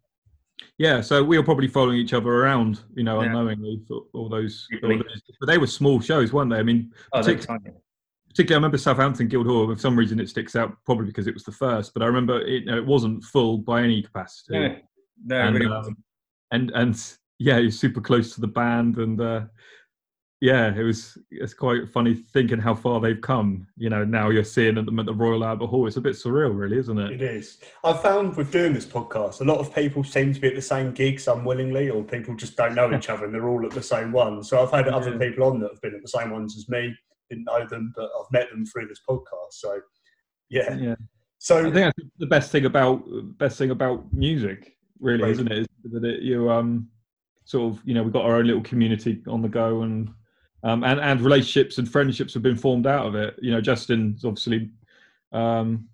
yeah, 0.78 1.02
so 1.02 1.24
we 1.24 1.38
were 1.38 1.44
probably 1.44 1.68
following 1.68 1.98
each 1.98 2.14
other 2.14 2.30
around, 2.30 2.82
you 2.96 3.04
know, 3.04 3.22
Yeah. 3.22 3.28
unknowingly 3.28 3.82
for 3.88 4.06
all 4.14 4.30
those, 4.30 4.68
all 4.84 4.90
those. 4.90 5.22
But 5.40 5.48
they 5.48 5.58
were 5.58 5.68
small 5.68 6.00
shows, 6.00 6.34
weren't 6.34 6.50
they? 6.52 6.58
I 6.58 6.64
mean, 6.64 6.92
Oh, 7.14 7.22
they're 7.22 7.36
Partic- 7.36 7.46
tiny. 7.48 7.72
particularly 8.30 8.56
I 8.56 8.60
remember 8.60 8.78
Southampton 8.78 9.28
Guildhall. 9.28 9.74
For 9.74 9.80
some 9.80 9.98
reason, 9.98 10.20
it 10.20 10.30
sticks 10.30 10.56
out, 10.56 10.76
probably 10.86 11.06
because 11.08 11.28
it 11.28 11.34
was 11.34 11.44
the 11.44 11.52
first. 11.52 11.94
But 11.94 12.04
I 12.04 12.08
remember 12.08 12.42
it, 12.42 12.64
you 12.64 12.66
know, 12.66 12.78
it 12.78 12.86
wasn't 12.86 13.24
full 13.24 13.58
by 13.58 13.82
any 13.84 14.02
capacity. 14.02 14.60
No, 14.60 14.76
no, 15.26 15.36
and, 15.42 15.56
really 15.56 15.66
um, 15.68 15.72
wasn't. 15.74 15.98
and 16.52 16.72
and 16.72 17.14
yeah, 17.40 17.58
you're 17.58 17.72
super 17.72 18.02
close 18.02 18.34
to 18.36 18.42
the 18.42 18.48
band, 18.48 18.98
and 18.98 19.20
uh, 19.20 19.42
yeah, 20.42 20.74
it 20.76 20.84
was 20.84 21.18
it's 21.32 21.54
quite 21.54 21.90
funny 21.90 22.14
thinking 22.14 22.60
how 22.60 22.76
far 22.76 23.00
they've 23.00 23.22
come. 23.22 23.68
You 23.78 23.90
know, 23.90 24.04
now 24.04 24.30
you're 24.30 24.44
seeing 24.44 24.76
them 24.76 25.00
at 25.00 25.06
the 25.06 25.14
Royal 25.14 25.46
Albert 25.46 25.68
Hall. 25.68 25.88
It's 25.88 25.98
a 25.98 26.02
bit 26.02 26.16
surreal, 26.16 26.58
really, 26.58 26.78
isn't 26.78 27.00
it? 27.00 27.14
It 27.14 27.22
is. 27.22 27.60
I've 27.84 28.02
found 28.02 28.36
with 28.36 28.52
doing 28.52 28.74
this 28.74 28.86
podcast, 28.86 29.42
a 29.42 29.46
lot 29.46 29.60
of 29.60 29.74
people 29.74 30.04
seem 30.04 30.34
to 30.34 30.40
be 30.42 30.50
at 30.50 30.56
the 30.56 30.62
same 30.62 30.92
gigs 30.94 31.28
unwillingly, 31.28 31.90
or 31.90 32.04
people 32.04 32.36
just 32.36 32.58
don't 32.58 32.76
know 32.76 32.94
each 32.96 33.10
other 33.10 33.26
and 33.26 33.34
they're 33.34 33.48
all 33.48 33.66
at 33.66 33.72
the 33.72 33.82
same 33.82 34.12
one. 34.12 34.44
So 34.44 34.62
I've 34.62 34.72
had 34.72 34.88
other 34.88 35.18
people 35.18 35.46
on 35.46 35.60
that 35.62 35.72
have 35.72 35.82
been 35.82 35.96
at 35.96 36.02
the 36.02 36.08
same 36.10 36.32
ones 36.32 36.58
as 36.58 36.68
me, 36.70 36.94
didn't 37.30 37.46
know 37.46 37.66
them, 37.68 37.94
but 37.96 38.10
I've 38.20 38.32
met 38.32 38.50
them 38.52 38.66
through 38.66 38.88
this 38.88 39.02
podcast. 39.10 39.52
So 39.52 39.80
yeah. 40.50 40.76
Yeah. 40.76 40.96
So 41.40 41.60
I 41.60 41.64
think 41.72 41.74
that's 41.96 42.10
the 42.18 42.26
best 42.28 42.52
thing 42.52 42.66
about 42.66 43.04
best 43.38 43.58
thing 43.58 43.72
about 43.72 44.12
music, 44.12 44.76
really, 45.00 45.24
Right. 45.24 45.32
isn't 45.32 45.52
it? 45.52 45.60
Is 45.60 45.92
that 45.92 46.04
it, 46.04 46.24
you 46.24 46.52
um 46.52 46.90
sort 47.46 47.74
of 47.74 47.82
you 47.86 47.94
know 47.94 48.04
we've 48.04 48.14
got 48.14 48.26
our 48.26 48.36
own 48.36 48.48
little 48.48 48.64
community 48.64 49.22
on 49.28 49.42
the 49.42 49.48
go, 49.50 49.84
and 49.84 50.10
um 50.66 50.84
and 50.84 51.00
and 51.00 51.22
relationships 51.22 51.78
and 51.78 51.88
friendships 51.90 52.34
have 52.34 52.44
been 52.44 52.58
formed 52.58 52.88
out 52.88 53.06
of 53.06 53.16
it. 53.16 53.36
You 53.42 53.52
know, 53.52 53.62
Justin's 53.62 54.26
obviously 54.26 54.72
um 55.32 55.88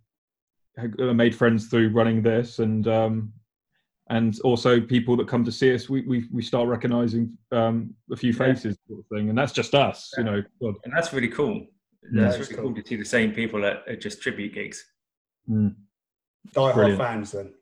uh, 0.80 1.14
made 1.14 1.36
friends 1.36 1.68
through 1.68 1.90
running 1.90 2.22
this, 2.24 2.60
and 2.60 2.88
um 2.88 3.34
and 4.10 4.40
also 4.44 4.82
people 4.82 5.16
that 5.18 5.28
come 5.28 5.44
to 5.46 5.52
see 5.52 5.74
us, 5.74 5.90
we 5.90 6.02
we, 6.02 6.26
we 6.32 6.42
start 6.42 6.68
recognizing 6.68 7.38
um 7.52 7.94
a 8.12 8.16
few 8.16 8.32
Yeah. 8.32 8.38
faces, 8.46 8.78
sort 8.88 9.00
of 9.02 9.06
thing, 9.14 9.30
and 9.30 9.38
that's 9.38 9.54
just 9.54 9.76
us, 9.76 10.12
you 10.18 10.24
know. 10.24 10.42
God. 10.62 10.76
And 10.86 10.94
that's 10.96 11.12
really 11.14 11.28
cool. 11.40 11.68
that's 12.14 12.38
That's 12.38 12.50
really 12.50 12.62
cool. 12.62 12.74
cool 12.74 12.82
to 12.82 12.88
see 12.88 12.96
the 12.96 13.06
same 13.18 13.32
people 13.34 13.66
at, 13.66 13.78
at 13.88 14.02
just 14.02 14.22
tribute 14.22 14.54
gigs. 14.54 14.84
Mm. 15.50 15.76
Die 16.54 16.72
hard 16.72 16.98
fans 16.98 17.32
then. 17.34 17.54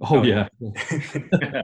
Oh 0.00 0.22
yeah. 0.22 0.48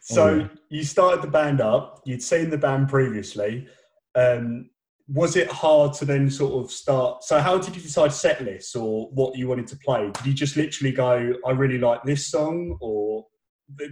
so 0.00 0.24
Oh, 0.24 0.34
yeah. 0.36 0.48
you 0.70 0.84
started 0.84 1.22
the 1.22 1.28
band 1.28 1.60
up. 1.60 2.00
You'd 2.04 2.22
seen 2.22 2.50
the 2.50 2.58
band 2.58 2.88
previously. 2.88 3.66
Um, 4.14 4.70
was 5.08 5.36
it 5.36 5.50
hard 5.50 5.92
to 5.94 6.04
then 6.04 6.30
sort 6.30 6.64
of 6.64 6.70
start? 6.70 7.24
So 7.24 7.40
how 7.40 7.58
did 7.58 7.74
you 7.76 7.82
decide 7.82 8.12
set 8.12 8.42
lists 8.42 8.74
or 8.76 9.08
what 9.12 9.36
you 9.36 9.48
wanted 9.48 9.66
to 9.68 9.76
play? 9.78 10.10
Did 10.14 10.26
you 10.26 10.32
just 10.34 10.56
literally 10.56 10.92
go, 10.92 11.34
"I 11.46 11.50
really 11.50 11.78
like 11.78 12.02
this 12.04 12.28
song," 12.28 12.78
or 12.80 13.26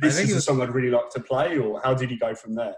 "This 0.01 0.19
is 0.19 0.31
it 0.31 0.33
a 0.33 0.35
was- 0.37 0.45
song 0.45 0.61
I'd 0.63 0.75
really 0.75 0.91
like 0.91 1.11
to 1.11 1.21
play," 1.21 1.59
or 1.59 1.81
how 1.83 1.95
did 1.95 2.11
you 2.11 2.19
go 2.19 2.35
from 2.35 2.55
there? 2.55 2.75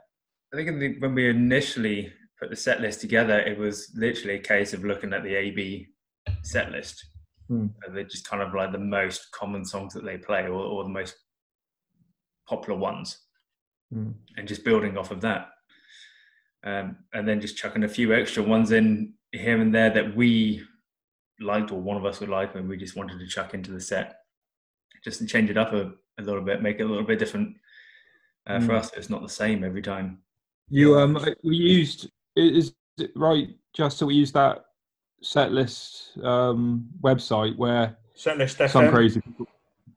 I 0.52 0.56
think 0.56 0.68
in 0.68 0.78
the, 0.78 0.98
when 0.98 1.14
we 1.14 1.28
initially 1.28 2.12
put 2.40 2.50
the 2.50 2.56
set 2.56 2.80
list 2.80 3.00
together, 3.00 3.38
it 3.38 3.58
was 3.58 3.90
literally 3.94 4.36
a 4.36 4.40
case 4.40 4.72
of 4.72 4.84
looking 4.84 5.12
at 5.12 5.22
the 5.22 5.34
AB 5.34 5.86
set 6.42 6.72
list. 6.72 7.04
And 7.48 7.96
They're 7.96 8.04
just 8.04 8.28
kind 8.28 8.42
of 8.42 8.54
like 8.54 8.72
the 8.72 8.78
most 8.78 9.30
common 9.32 9.64
songs 9.64 9.94
that 9.94 10.04
they 10.04 10.18
play, 10.18 10.44
or, 10.44 10.52
or 10.52 10.84
the 10.84 10.90
most 10.90 11.14
popular 12.48 12.78
ones, 12.78 13.18
Hmm. 13.92 14.10
and 14.36 14.48
just 14.48 14.64
building 14.64 14.96
off 14.96 15.10
of 15.10 15.20
that. 15.22 15.48
Um, 16.64 16.96
and 17.12 17.26
then 17.26 17.40
just 17.40 17.56
chucking 17.56 17.82
a 17.84 17.88
few 17.88 18.14
extra 18.14 18.42
ones 18.42 18.70
in 18.72 19.14
here 19.32 19.60
and 19.60 19.74
there 19.74 19.90
that 19.90 20.14
we 20.14 20.62
liked, 21.40 21.72
or 21.72 21.80
one 21.80 21.96
of 21.96 22.04
us 22.06 22.20
would 22.20 22.28
like, 22.28 22.54
and 22.54 22.68
we 22.68 22.76
just 22.76 22.96
wanted 22.96 23.18
to 23.18 23.26
chuck 23.26 23.52
into 23.54 23.72
the 23.72 23.80
set, 23.80 24.14
just 25.04 25.18
to 25.18 25.26
change 25.26 25.50
it 25.50 25.58
up 25.58 25.72
a, 25.72 25.92
a 26.18 26.22
little 26.22 26.42
bit, 26.42 26.62
make 26.62 26.78
it 26.78 26.84
a 26.84 26.86
little 26.86 27.04
bit 27.06 27.18
different. 27.18 27.56
Uh, 28.46 28.60
For 28.60 28.72
Hmm. 28.72 28.78
us, 28.78 28.92
it's 28.96 29.10
not 29.10 29.22
the 29.22 29.28
same 29.28 29.64
every 29.64 29.82
time. 29.82 30.22
You 30.68 30.98
um 30.98 31.18
we 31.44 31.56
used 31.56 32.08
is 32.36 32.72
it 32.98 33.10
right 33.14 33.48
just 33.74 33.98
so 33.98 34.06
we 34.06 34.14
used 34.14 34.34
that 34.34 34.64
set 35.22 35.52
list 35.52 36.18
um 36.22 36.86
website 37.00 37.56
where 37.56 37.96
Set 38.14 38.38
list 38.38 38.58
some 38.68 38.90
crazy 38.90 39.20
people 39.20 39.46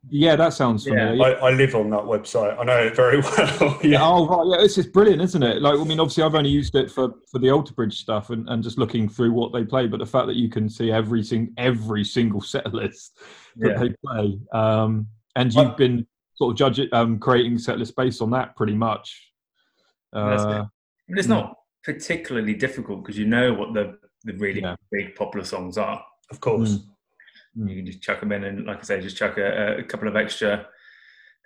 yeah 0.09 0.35
that 0.35 0.53
sounds 0.53 0.85
Yeah. 0.85 1.09
familiar 1.09 1.37
I, 1.41 1.47
I 1.47 1.51
live 1.51 1.73
on 1.75 1.89
that 1.89 2.01
website. 2.03 2.57
I 2.59 2.63
know 2.63 2.77
it 2.77 2.95
very 2.95 3.19
well. 3.37 3.79
yeah. 3.83 3.99
Oh 4.01 4.27
right, 4.27 4.59
yeah, 4.59 4.63
it's 4.63 4.75
just 4.75 4.93
brilliant, 4.93 5.19
isn't 5.21 5.41
it? 5.41 5.61
Like, 5.63 5.79
I 5.79 5.83
mean, 5.83 5.99
obviously, 5.99 6.23
I've 6.23 6.35
only 6.35 6.51
used 6.51 6.75
it 6.75 6.91
for 6.91 7.15
for 7.31 7.39
the 7.39 7.49
Alter 7.49 7.73
Bridge 7.73 7.97
stuff 7.99 8.29
and, 8.29 8.47
and 8.49 8.61
just 8.61 8.77
looking 8.77 9.09
through 9.09 9.31
what 9.33 9.51
they 9.51 9.63
play. 9.63 9.87
But 9.87 9.97
the 9.99 10.05
fact 10.05 10.27
that 10.27 10.35
you 10.35 10.47
can 10.47 10.69
see 10.69 10.91
every 10.91 11.23
sing 11.23 11.53
every 11.57 12.03
single 12.03 12.39
set 12.41 12.71
list 12.71 13.17
that 13.57 13.71
Yeah. 13.71 13.77
they 13.79 13.89
play, 14.05 14.39
um, 14.53 15.07
and 15.35 15.51
you've 15.51 15.75
been 15.75 16.05
sort 16.35 16.51
of 16.51 16.57
judging, 16.57 16.87
um, 16.93 17.17
creating 17.17 17.57
set 17.57 17.79
list 17.79 17.95
based 17.95 18.21
on 18.21 18.29
that, 18.29 18.55
pretty 18.55 18.75
much. 18.75 19.31
Uh, 20.15 20.19
I 20.19 20.57
mean, 21.09 21.17
it's 21.17 21.27
not 21.27 21.55
particularly 21.83 22.53
difficult 22.53 23.01
because 23.03 23.17
you 23.17 23.25
know 23.25 23.53
what 23.55 23.73
the, 23.73 23.97
the 24.25 24.33
really 24.33 24.61
Yeah. 24.61 24.75
big 24.91 25.15
popular 25.15 25.45
songs 25.45 25.77
are. 25.77 26.03
Of 26.31 26.39
course. 26.41 26.79
Mm. 27.57 27.69
You 27.69 27.75
can 27.77 27.85
just 27.85 28.01
chuck 28.01 28.19
them 28.19 28.31
in, 28.33 28.43
and 28.43 28.65
like 28.65 28.79
I 28.79 28.81
say, 28.83 28.99
just 29.01 29.15
chuck 29.17 29.37
a, 29.37 29.77
a 29.77 29.83
couple 29.83 30.07
of 30.09 30.15
extra 30.17 30.67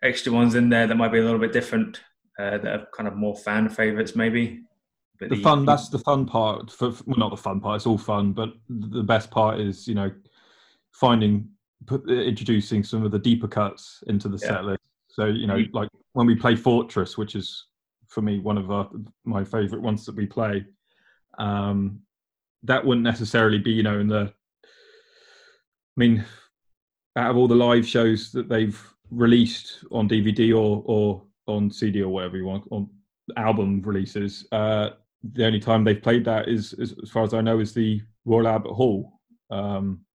extra 0.02 0.32
ones 0.32 0.56
in 0.56 0.70
there 0.70 0.88
that 0.88 0.96
might 0.96 1.12
be 1.12 1.20
a 1.20 1.24
little 1.24 1.40
bit 1.40 1.52
different, 1.54 2.00
uh, 2.40 2.58
that 2.58 2.68
are 2.80 2.88
kind 2.96 3.08
of 3.08 3.16
more 3.16 3.36
fan 3.36 3.70
favorites, 3.70 4.16
maybe. 4.16 4.64
But 5.20 5.30
the 5.30 5.42
fun 5.44 5.66
that's 5.66 5.90
the 5.90 6.00
fun 6.00 6.26
part 6.26 6.72
for 6.72 6.92
well 7.06 7.18
not 7.20 7.30
the 7.32 7.36
fun 7.38 7.60
part 7.60 7.76
it's 7.76 7.86
all 7.86 7.98
fun 7.98 8.32
but 8.32 8.54
the 8.70 9.04
best 9.04 9.30
part 9.30 9.60
is 9.60 9.86
you 9.86 9.94
know 9.94 10.10
finding 10.94 11.50
put, 11.86 12.10
introducing 12.10 12.84
some 12.86 13.04
of 13.04 13.12
the 13.12 13.20
deeper 13.20 13.48
cuts 13.50 14.02
into 14.08 14.30
the 14.30 14.40
Yeah. 14.42 14.48
set 14.48 14.64
list 14.64 14.80
so 15.10 15.26
you 15.26 15.46
know 15.46 15.58
You- 15.58 15.68
like 15.74 15.90
when 16.14 16.26
we 16.26 16.36
play 16.36 16.56
fortress 16.56 17.18
which 17.18 17.36
is 17.36 17.66
for 18.08 18.22
me 18.22 18.40
one 18.40 18.58
of 18.58 18.72
our, 18.72 18.90
my 19.26 19.44
favorite 19.44 19.82
ones 19.82 20.06
that 20.06 20.16
we 20.16 20.26
play 20.26 20.66
um 21.38 22.00
that 22.64 22.86
wouldn't 22.86 23.04
necessarily 23.04 23.58
be 23.58 23.72
you 23.72 23.84
know 23.84 24.00
in 24.00 24.08
the 24.08 24.32
i 24.66 25.98
mean 25.98 26.24
out 27.16 27.32
of 27.32 27.38
all 27.38 27.48
the 27.48 27.56
live 27.56 27.86
shows 27.88 28.32
that 28.32 28.50
they've 28.50 28.80
released 29.12 29.84
on 29.92 30.08
dvd 30.10 30.52
or 30.56 30.84
or 30.86 31.24
on 31.48 31.72
cd 31.72 32.02
or 32.02 32.10
whatever 32.10 32.38
you 32.38 32.46
want 32.46 32.64
on 32.72 32.88
album 33.38 33.82
releases 33.84 34.48
uh 34.52 34.90
the 35.34 35.46
only 35.46 35.60
time 35.60 35.84
they've 35.84 36.02
played 36.02 36.24
that 36.24 36.48
is, 36.48 36.72
is 36.74 36.96
as 37.04 37.10
far 37.10 37.24
as 37.26 37.34
I 37.34 37.42
know, 37.42 37.60
is 37.60 37.74
the 37.74 38.02
Royal 38.24 38.48
Albert 38.48 38.72
Hall. 38.72 39.20
Um, 39.52 40.06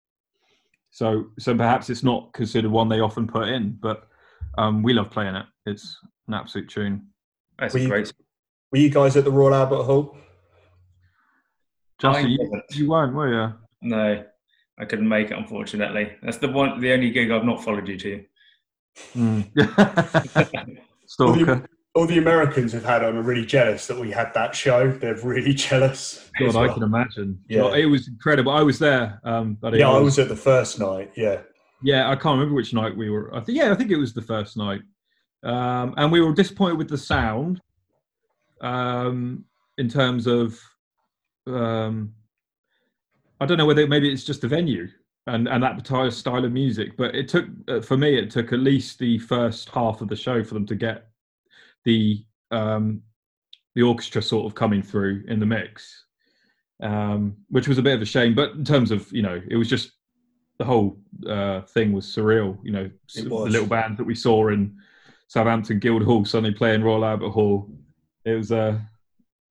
so, 0.89 1.25
so 1.37 1.55
perhaps 1.55 1.91
it's 1.91 2.01
not 2.01 2.33
considered 2.33 2.71
one 2.71 2.89
they 2.89 3.01
often 3.01 3.27
put 3.27 3.47
in, 3.49 3.77
but 3.79 4.07
um, 4.57 4.81
we 4.81 4.93
love 4.93 5.11
playing 5.11 5.35
it. 5.35 5.45
It's 5.67 5.95
an 6.27 6.33
absolute 6.33 6.69
tune. 6.69 7.05
that's 7.59 7.75
Were 7.75 7.81
a 7.81 7.83
you- 7.83 7.89
great. 7.89 8.11
Were 8.71 8.79
you 8.79 8.89
guys 8.89 9.15
at 9.15 9.25
the 9.25 9.31
Royal 9.31 9.53
Albert 9.53 9.83
Hall? 9.83 10.17
Justin, 11.99 12.29
you, 12.29 12.37
wasn't. 12.39 12.63
you 12.71 12.89
weren't, 12.89 13.13
were 13.13 13.33
you? 13.33 13.53
No, 13.81 14.23
I 14.79 14.85
couldn't 14.85 15.07
make 15.07 15.31
it, 15.31 15.37
unfortunately. 15.37 16.13
That's 16.21 16.37
the 16.37 16.49
one, 16.49 16.79
the 16.79 16.91
only 16.91 17.09
gig 17.11 17.31
I've 17.31 17.45
not 17.45 17.63
followed 17.63 17.87
you 17.87 17.97
to. 17.97 18.25
Mm. 19.15 20.79
Stalker. 21.05 21.65
All 21.93 22.05
the 22.05 22.17
Americans 22.17 22.73
have 22.73 22.83
had 22.83 23.05
on 23.05 23.15
are 23.15 23.21
really 23.21 23.45
jealous 23.45 23.87
that 23.87 23.97
we 23.97 24.11
had 24.11 24.33
that 24.33 24.53
show. 24.53 24.91
They're 24.91 25.15
really 25.23 25.53
jealous. 25.67 26.29
God, 26.37 26.49
as 26.49 26.55
I 26.57 26.67
can 26.67 26.83
imagine. 26.83 27.39
Yeah. 27.47 27.61
Well, 27.61 27.73
it 27.73 27.85
was 27.85 28.09
incredible. 28.09 28.51
I 28.51 28.63
was 28.63 28.79
there, 28.79 29.21
um, 29.23 29.57
but 29.61 29.73
it 29.73 29.79
Yeah, 29.79 29.89
I 29.89 29.99
was 29.99 30.19
at 30.19 30.27
the 30.27 30.35
first 30.35 30.77
night. 30.79 31.11
Yeah. 31.15 31.41
Yeah, 31.81 32.09
I 32.09 32.15
can't 32.15 32.37
remember 32.37 32.55
which 32.55 32.73
night 32.73 32.95
we 32.97 33.09
were. 33.09 33.33
I 33.33 33.39
think 33.41 33.57
yeah, 33.57 33.71
I 33.71 33.75
think 33.75 33.91
it 33.91 33.97
was 33.97 34.13
the 34.13 34.21
first 34.21 34.57
night, 34.57 34.81
um, 35.43 35.93
and 35.97 36.11
we 36.11 36.19
were 36.19 36.33
disappointed 36.33 36.77
with 36.77 36.89
the 36.89 36.97
sound, 36.97 37.61
um, 38.61 39.45
in 39.77 39.87
terms 39.87 40.25
of, 40.25 40.59
um, 41.47 42.13
I 43.39 43.45
don't 43.45 43.57
know 43.57 43.65
whether 43.65 43.87
maybe 43.87 44.11
it's 44.11 44.23
just 44.23 44.41
the 44.41 44.47
venue 44.47 44.87
and 45.27 45.47
and 45.47 45.63
that 45.63 45.73
entire 45.73 46.11
style 46.11 46.45
of 46.45 46.51
music, 46.51 46.95
but 46.97 47.15
it 47.15 47.27
took 47.27 47.45
uh, 47.67 47.81
for 47.81 47.97
me 47.97 48.17
it 48.17 48.29
took 48.29 48.53
at 48.53 48.59
least 48.59 48.99
the 48.99 49.17
first 49.19 49.69
half 49.69 50.01
of 50.01 50.07
the 50.07 50.15
show 50.15 50.43
for 50.43 50.53
them 50.53 50.65
to 50.67 50.75
get 50.75 51.07
the 51.83 52.23
um, 52.51 53.01
the 53.75 53.81
orchestra 53.81 54.21
sort 54.21 54.45
of 54.45 54.55
coming 54.55 54.81
through 54.81 55.23
in 55.27 55.39
the 55.39 55.45
mix, 55.45 56.05
um, 56.81 57.35
which 57.49 57.67
was 57.67 57.77
a 57.77 57.81
bit 57.81 57.95
of 57.95 58.01
a 58.01 58.05
shame. 58.05 58.35
But 58.35 58.51
in 58.51 58.63
terms 58.63 58.91
of 58.91 59.11
you 59.11 59.21
know, 59.21 59.41
it 59.47 59.57
was 59.57 59.69
just 59.69 59.91
the 60.57 60.65
whole 60.65 60.97
uh, 61.27 61.61
thing 61.61 61.91
was 61.91 62.05
surreal. 62.05 62.57
You 62.63 62.71
know, 62.71 62.91
the 63.15 63.23
little 63.23 63.67
band 63.67 63.97
that 63.97 64.05
we 64.05 64.15
saw 64.15 64.49
in 64.49 64.77
Southampton 65.27 65.79
Guildhall 65.79 66.25
suddenly 66.25 66.53
playing 66.53 66.83
Royal 66.83 67.05
Albert 67.05 67.31
Hall. 67.31 67.69
It 68.25 68.35
was 68.35 68.51
uh, 68.51 68.79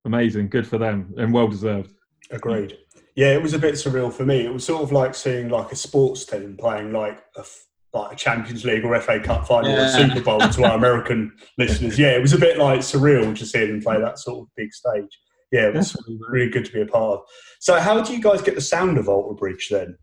amazing, 0.04 0.48
good 0.48 0.66
for 0.66 0.78
them, 0.78 1.14
and 1.16 1.32
well 1.32 1.48
deserved. 1.48 1.92
Agreed. 2.30 2.76
Yeah, 3.16 3.32
it 3.34 3.42
was 3.42 3.54
a 3.54 3.58
bit 3.58 3.74
surreal 3.74 4.12
for 4.12 4.24
me. 4.24 4.44
It 4.44 4.52
was 4.52 4.64
sort 4.64 4.82
of 4.82 4.90
like 4.92 5.14
seeing 5.14 5.48
like 5.48 5.70
a 5.72 5.76
sports 5.76 6.24
team 6.24 6.56
playing 6.58 6.92
like 6.92 7.18
a 7.36 7.40
f- 7.40 7.64
like 7.92 8.12
a 8.12 8.16
Champions 8.16 8.64
League 8.64 8.84
or 8.84 8.98
FA 9.00 9.20
Cup 9.20 9.46
final 9.46 9.70
or 9.70 9.76
Yeah. 9.76 9.86
a 9.86 10.08
Super 10.08 10.20
Bowl 10.20 10.40
to 10.40 10.64
our 10.64 10.76
American 10.76 11.32
listeners. 11.58 11.96
Yeah, 11.98 12.10
it 12.16 12.20
was 12.22 12.32
a 12.32 12.38
bit 12.38 12.58
like 12.58 12.80
surreal 12.80 13.32
just 13.34 13.52
seeing 13.52 13.68
them 13.70 13.80
play 13.82 14.00
that 14.00 14.18
sort 14.18 14.40
of 14.40 14.48
big 14.56 14.72
stage. 14.72 15.16
Yeah, 15.52 15.68
it 15.68 15.74
was 15.74 15.92
Definitely. 15.92 16.18
really 16.28 16.50
good 16.50 16.64
to 16.64 16.72
be 16.72 16.80
a 16.80 16.86
part 16.86 17.20
of. 17.20 17.26
So, 17.60 17.78
how 17.78 18.00
do 18.02 18.12
you 18.12 18.20
guys 18.20 18.42
get 18.42 18.56
the 18.56 18.60
sound 18.60 18.98
of 18.98 19.08
Alter 19.08 19.34
Bridge 19.36 19.68
then? 19.70 19.96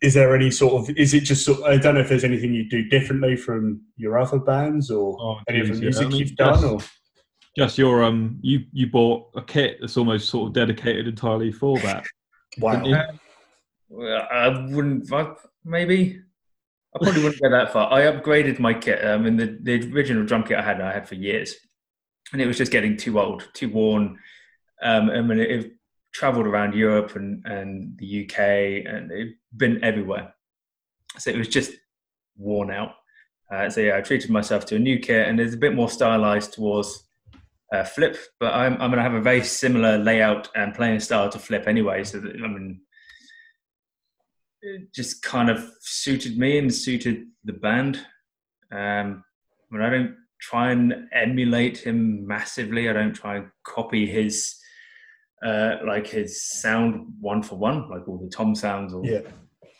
Is 0.00 0.14
there 0.14 0.34
any 0.34 0.50
sort 0.52 0.88
of? 0.88 0.96
Is 0.96 1.12
it 1.12 1.20
just? 1.24 1.44
Sort 1.44 1.62
I 1.64 1.76
don't 1.76 1.94
know 1.94 2.00
if 2.00 2.08
there's 2.08 2.22
anything 2.24 2.54
you 2.54 2.68
do 2.68 2.88
differently 2.88 3.34
from 3.36 3.82
your 3.96 4.18
other 4.18 4.38
bands 4.38 4.90
or 4.92 5.16
Oh, 5.20 5.38
any 5.48 5.60
of 5.60 5.66
the 5.66 5.72
geez, 5.72 5.80
yeah. 5.80 5.84
music 5.86 6.06
I 6.06 6.08
mean, 6.10 6.18
you've 6.20 6.36
done. 6.36 6.54
just- 6.54 6.64
Or 6.64 6.78
Just 7.56 7.78
your 7.78 8.04
um, 8.04 8.38
you 8.42 8.64
you 8.72 8.86
bought 8.86 9.30
a 9.34 9.42
kit 9.42 9.78
that's 9.80 9.96
almost 9.96 10.28
sort 10.28 10.48
of 10.48 10.54
dedicated 10.54 11.08
entirely 11.08 11.50
for 11.50 11.78
that. 11.80 12.06
wow, 12.58 12.74
didn't 12.74 12.86
you? 12.86 13.18
Well, 13.88 14.28
I 14.30 14.48
wouldn't, 14.48 15.10
maybe. 15.64 16.20
I 16.94 16.98
probably 17.02 17.22
wouldn't 17.22 17.42
go 17.42 17.50
that 17.50 17.72
far. 17.72 17.92
I 17.92 18.02
upgraded 18.02 18.58
my 18.58 18.74
kit. 18.74 19.04
I 19.04 19.16
mean, 19.16 19.36
the, 19.36 19.58
the 19.62 19.92
original 19.92 20.24
drum 20.24 20.44
kit 20.44 20.58
I 20.58 20.62
had, 20.62 20.80
I 20.80 20.92
had 20.92 21.08
for 21.08 21.16
years, 21.16 21.54
and 22.32 22.40
it 22.40 22.46
was 22.46 22.56
just 22.56 22.72
getting 22.72 22.96
too 22.96 23.18
old, 23.20 23.48
too 23.52 23.68
worn. 23.68 24.18
Um, 24.82 25.10
I 25.10 25.20
mean, 25.20 25.38
it, 25.38 25.50
it 25.50 25.72
travelled 26.12 26.46
around 26.46 26.74
Europe 26.74 27.16
and, 27.16 27.44
and 27.46 27.96
the 27.98 28.24
UK, 28.24 28.38
and 28.86 29.10
it 29.10 29.34
been 29.56 29.82
everywhere. 29.84 30.34
So 31.18 31.30
it 31.30 31.38
was 31.38 31.48
just 31.48 31.72
worn 32.36 32.70
out. 32.70 32.94
Uh, 33.52 33.68
so 33.68 33.80
yeah, 33.80 33.96
I 33.96 34.00
treated 34.00 34.30
myself 34.30 34.66
to 34.66 34.76
a 34.76 34.80
new 34.80 34.98
kit, 34.98 35.28
and 35.28 35.40
it's 35.40 35.54
a 35.54 35.58
bit 35.58 35.74
more 35.74 35.90
stylized 35.90 36.54
towards 36.54 37.08
uh, 37.72 37.84
Flip. 37.84 38.16
But 38.38 38.54
I'm, 38.54 38.74
I'm 38.74 38.90
going 38.90 38.96
to 38.96 39.02
have 39.02 39.14
a 39.14 39.20
very 39.20 39.42
similar 39.42 39.98
layout 39.98 40.48
and 40.54 40.74
playing 40.74 41.00
style 41.00 41.28
to 41.30 41.38
Flip 41.38 41.66
anyway. 41.66 42.04
So 42.04 42.20
that, 42.20 42.36
I 42.36 42.46
mean, 42.46 42.80
it 44.62 44.92
just 44.94 45.22
kind 45.22 45.50
of 45.50 45.70
suited 45.80 46.38
me 46.38 46.58
and 46.58 46.72
suited 46.72 47.26
the 47.44 47.54
band. 47.54 47.96
Um, 48.72 49.24
I 49.72 49.76
mean, 49.76 49.82
I 49.82 49.90
don't 49.90 50.16
try 50.40 50.72
and 50.72 51.08
emulate 51.12 51.78
him 51.78 52.26
massively. 52.26 52.88
I 52.88 52.92
don't 52.92 53.14
try 53.14 53.36
and 53.36 53.48
copy 53.64 54.06
his 54.06 54.56
uh, 55.44 55.76
like 55.86 56.06
his 56.06 56.44
sound 56.44 57.14
one 57.20 57.42
for 57.42 57.56
one, 57.56 57.88
like 57.88 58.06
all 58.06 58.18
the 58.18 58.28
tom 58.28 58.54
sounds. 58.54 58.92
Or, 58.92 59.04
yeah, 59.04 59.20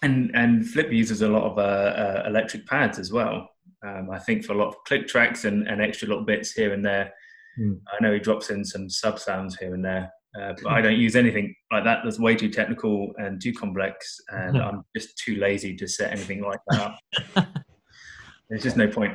and 0.03 0.31
and 0.35 0.67
Flip 0.67 0.91
uses 0.91 1.23
a 1.23 1.29
lot 1.29 1.43
of 1.43 1.59
uh, 1.59 1.61
uh, 1.61 2.25
electric 2.27 2.67
pads 2.67 2.99
as 2.99 3.13
well. 3.13 3.51
Um, 3.87 4.11
I 4.11 4.19
think 4.19 4.45
for 4.45 4.53
a 4.53 4.57
lot 4.57 4.69
of 4.69 4.77
click 4.87 5.07
tracks 5.09 5.45
and, 5.45 5.67
and 5.67 5.81
extra 5.81 6.09
little 6.09 6.25
bits 6.25 6.53
here 6.53 6.73
and 6.73 6.85
there. 6.85 7.13
Hmm. 7.61 7.75
I 7.93 8.03
know 8.03 8.15
he 8.15 8.19
drops 8.19 8.49
in 8.49 8.65
some 8.65 8.89
sub 8.89 9.19
sounds 9.19 9.57
here 9.57 9.75
and 9.75 9.85
there, 9.85 10.11
Uh, 10.41 10.55
but 10.63 10.73
I 10.73 10.81
don't 10.81 10.97
use 10.97 11.15
anything 11.15 11.55
like 11.71 11.85
that. 11.85 12.01
That's 12.03 12.19
way 12.19 12.35
too 12.35 12.49
technical 12.49 13.13
and 13.19 13.41
too 13.41 13.53
complex, 13.53 14.19
and 14.31 14.57
I'm 14.57 14.85
just 14.97 15.19
too 15.19 15.35
lazy 15.37 15.77
to 15.77 15.87
set 15.87 16.13
anything 16.13 16.41
like 16.43 16.61
that 16.69 16.81
up. 16.81 16.99
There's 18.49 18.63
just 18.63 18.77
no 18.79 18.89
point. 18.89 19.13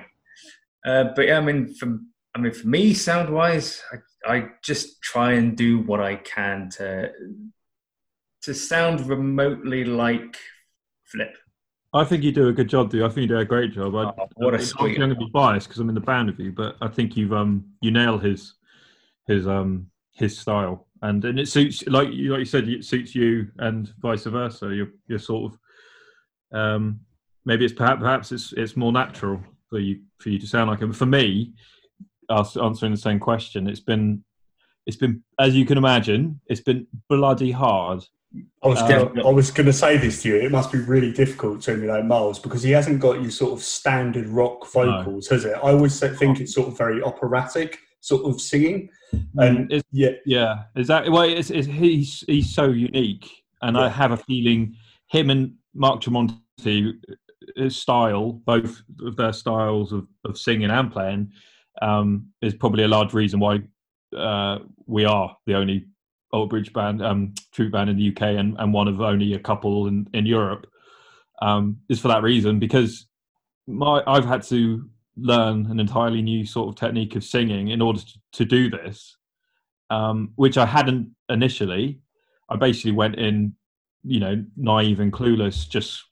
Uh, 0.86 1.06
but 1.16 1.25
yeah, 1.25 1.40
I 1.40 1.42
mean, 1.42 1.74
for 1.74 1.98
I 2.36 2.40
mean, 2.40 2.52
for 2.52 2.68
me, 2.68 2.94
sound 2.94 3.30
wise, 3.34 3.82
I, 4.28 4.36
I 4.36 4.48
just 4.64 5.02
try 5.02 5.32
and 5.34 5.58
do 5.58 5.80
what 5.80 6.02
I 6.02 6.18
can 6.18 6.70
to 6.78 7.10
to 8.44 8.54
sound 8.54 9.08
remotely 9.08 9.86
like 9.86 10.38
Flip. 11.06 11.36
I 11.96 12.04
think 12.04 12.24
you 12.24 12.32
do 12.32 12.50
a 12.50 12.54
good 12.54 12.68
job, 12.68 12.90
dude. 12.92 13.04
I 13.04 13.08
think 13.08 13.24
you 13.24 13.28
do 13.28 13.38
a 13.38 13.46
great 13.46 13.72
job. 13.72 13.96
I, 13.96 14.04
Oh, 14.04 14.28
what 14.36 14.54
a 14.54 14.58
I'm 14.58 14.64
sweet- 14.64 14.98
going 14.98 15.10
to 15.10 15.16
be 15.16 15.30
biased 15.34 15.68
because 15.68 15.80
I'm 15.80 15.90
in 15.90 15.96
the 15.96 16.02
band 16.02 16.30
with 16.30 16.40
you, 16.40 16.52
but 16.52 16.75
I 16.82 16.88
think 16.90 17.16
you've 17.16 17.34
um 17.34 17.66
you 17.82 17.92
nail 17.92 18.18
his 18.18 18.54
his 19.28 19.48
um 19.48 19.88
his 20.14 20.38
style, 20.38 20.88
and 21.02 21.24
and 21.25 21.40
it 21.40 21.48
suits 21.48 21.86
like 21.88 22.10
you 22.12 22.32
like 22.32 22.40
you 22.40 22.46
said 22.46 22.68
it 22.68 22.86
suits 22.86 23.16
you, 23.16 23.50
and 23.60 23.92
vice 24.00 24.25
versa. 24.25 24.74
You're 24.75 24.92
you're 25.08 25.20
sort 25.20 25.54
of 25.54 25.60
um 26.60 27.00
maybe 27.46 27.66
it's 27.66 27.74
perhaps 27.74 28.00
perhaps 28.02 28.32
it's 28.32 28.54
it's 28.54 28.75
more 28.75 28.92
natural 28.92 29.42
for 29.70 29.80
you 29.80 30.02
for 30.20 30.30
you 30.30 30.40
to 30.40 30.48
sound 30.48 30.70
like 30.70 30.80
him. 30.82 30.92
For 30.94 31.06
me, 31.06 31.54
answering 32.30 32.92
the 32.92 32.98
same 32.98 33.20
question, 33.20 33.68
it's 33.68 33.80
been 33.80 34.24
it's 34.86 34.98
been 34.98 35.24
as 35.40 35.56
you 35.56 35.66
can 35.66 35.78
imagine, 35.78 36.40
it's 36.48 36.62
been 36.62 36.88
bloody 37.10 37.52
hard 37.52 38.04
I 38.63 38.68
was 38.68 38.82
Um, 38.82 38.88
gonna, 38.89 39.27
I 39.27 39.32
was 39.32 39.51
going 39.51 39.68
to 39.68 39.74
say 39.74 39.98
this 39.98 40.24
to 40.24 40.30
you. 40.30 40.36
It 40.38 40.51
must 40.51 40.72
be 40.72 40.80
really 40.80 41.12
difficult 41.12 41.62
to 41.63 41.74
emulate 41.74 42.06
Myles 42.06 42.39
because 42.39 42.63
he 42.63 42.72
hasn't 42.72 43.00
got 43.00 43.22
your 43.22 43.32
sort 43.32 43.54
of 43.54 43.62
standard 43.62 44.27
rock 44.27 44.65
vocals, 44.72 45.27
has 45.27 45.46
it? 45.46 45.54
I 45.56 45.72
always 45.72 46.00
think 46.00 46.39
it's 46.39 46.54
sort 46.54 46.68
of 46.70 46.77
very 46.77 47.01
operatic 47.04 47.80
sort 48.01 48.24
of 48.25 48.39
singing, 48.39 48.89
and 49.38 49.72
It's- 49.72 49.84
yeah, 49.92 50.12
Yeah, 50.25 50.63
exactly. 50.75 51.12
Well, 51.12 51.24
it's, 51.24 51.50
it's, 51.50 51.68
he's 51.68 52.24
he's 52.27 52.54
so 52.54 52.65
unique, 52.70 53.30
and 53.62 53.77
I 53.77 53.89
have 53.89 54.12
a 54.12 54.18
feeling 54.18 54.75
him 55.08 55.30
and 55.30 55.54
Mark 55.74 56.01
Tremonti, 56.01 56.94
style, 57.70 58.34
both 58.46 58.82
of 59.01 59.15
their 59.15 59.34
styles 59.34 59.92
of, 59.92 60.08
of 60.24 60.38
singing 60.38 60.72
and 60.72 60.92
playing, 60.92 61.32
um, 61.82 62.27
is 62.42 62.56
probably 62.56 62.84
a 62.84 62.88
large 62.88 63.13
reason 63.13 63.39
why 63.39 63.60
uh, 64.18 64.60
we 64.88 65.06
are 65.06 65.36
the 65.46 65.56
only 65.56 65.86
Old 66.34 66.50
Bridge 66.50 66.74
band, 66.74 67.03
um, 67.03 67.34
true 67.51 67.70
band 67.70 67.89
in 67.89 67.98
the 67.98 68.10
UK, 68.10 68.22
and, 68.22 68.55
and 68.60 68.74
one 68.74 68.88
of 68.88 69.01
only 69.01 69.34
a 69.34 69.39
couple 69.39 69.88
in 69.88 70.08
in 70.13 70.25
Europe. 70.25 70.67
Um, 71.41 71.77
is 71.89 72.00
for 72.00 72.08
that 72.08 72.24
reason 72.24 72.60
because 72.60 73.08
my 73.67 74.01
I've 74.08 74.25
had 74.25 74.44
to 74.44 74.89
learn 75.17 75.65
an 75.70 75.79
entirely 75.79 76.22
new 76.22 76.46
sort 76.46 76.70
of 76.70 76.75
technique 76.75 77.15
of 77.15 77.24
singing 77.24 77.70
in 77.70 77.82
order 77.82 78.00
to, 78.00 78.20
to 78.34 78.46
do 78.46 78.70
this 78.70 79.17
um, 79.89 80.32
which 80.36 80.58
I 80.58 80.65
hadn't 80.65 81.12
initially. 81.29 82.00
I 82.50 82.55
basically 82.58 82.91
went 82.91 83.15
in, 83.15 83.53
you 84.03 84.20
know, 84.20 84.44
naive 84.55 85.00
and 85.00 85.12
clueless, 85.12 85.67
just 85.67 86.03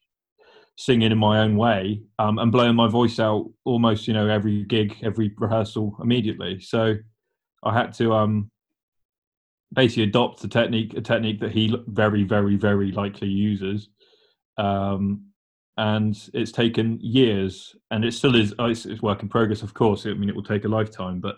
singing 0.76 1.12
in 1.12 1.18
my 1.18 1.40
own 1.40 1.56
way 1.56 2.02
um, 2.18 2.40
and 2.40 2.52
blowing 2.52 2.76
my 2.76 2.88
voice 2.88 3.20
out 3.20 3.50
almost, 3.64 4.08
you 4.08 4.14
know, 4.14 4.28
every 4.28 4.64
gig, 4.64 4.96
every 5.04 5.32
rehearsal 5.38 5.96
immediately. 6.02 6.60
So 6.60 6.96
I 7.64 7.74
had 7.74 7.94
to 7.94 8.14
um, 8.14 8.50
basically 9.74 10.04
adopts 10.04 10.42
the 10.42 10.48
technique, 10.48 10.94
a 10.96 11.02
technique 11.02 11.40
that 11.40 11.52
he 11.52 11.76
very, 11.88 12.24
very, 12.24 12.56
very 12.56 12.92
likely 12.92 13.28
uses. 13.28 13.90
Um, 14.58 15.26
and 15.78 16.30
it's 16.34 16.52
taken 16.52 17.00
years, 17.02 17.76
and 17.90 18.06
it 18.06 18.14
still 18.14 18.36
is. 18.36 18.54
oh, 18.60 18.66
It's, 18.66 18.86
it's 18.86 19.02
work 19.02 19.24
in 19.24 19.30
progress, 19.30 19.64
of 19.64 19.74
course. 19.74 20.06
I 20.06 20.14
mean, 20.14 20.30
it 20.30 20.36
will 20.36 20.44
take 20.44 20.66
a 20.66 20.70
lifetime, 20.70 21.20
but 21.20 21.38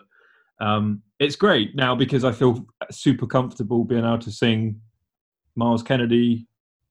um, 0.60 1.02
it's 1.18 1.36
great 1.36 1.74
now 1.74 1.94
because 1.94 2.24
I 2.24 2.32
feel 2.32 2.66
super 2.90 3.26
comfortable 3.26 3.84
being 3.84 4.04
able 4.04 4.18
to 4.18 4.30
sing 4.30 4.80
Myles 5.54 5.82
Kennedy, 5.82 6.46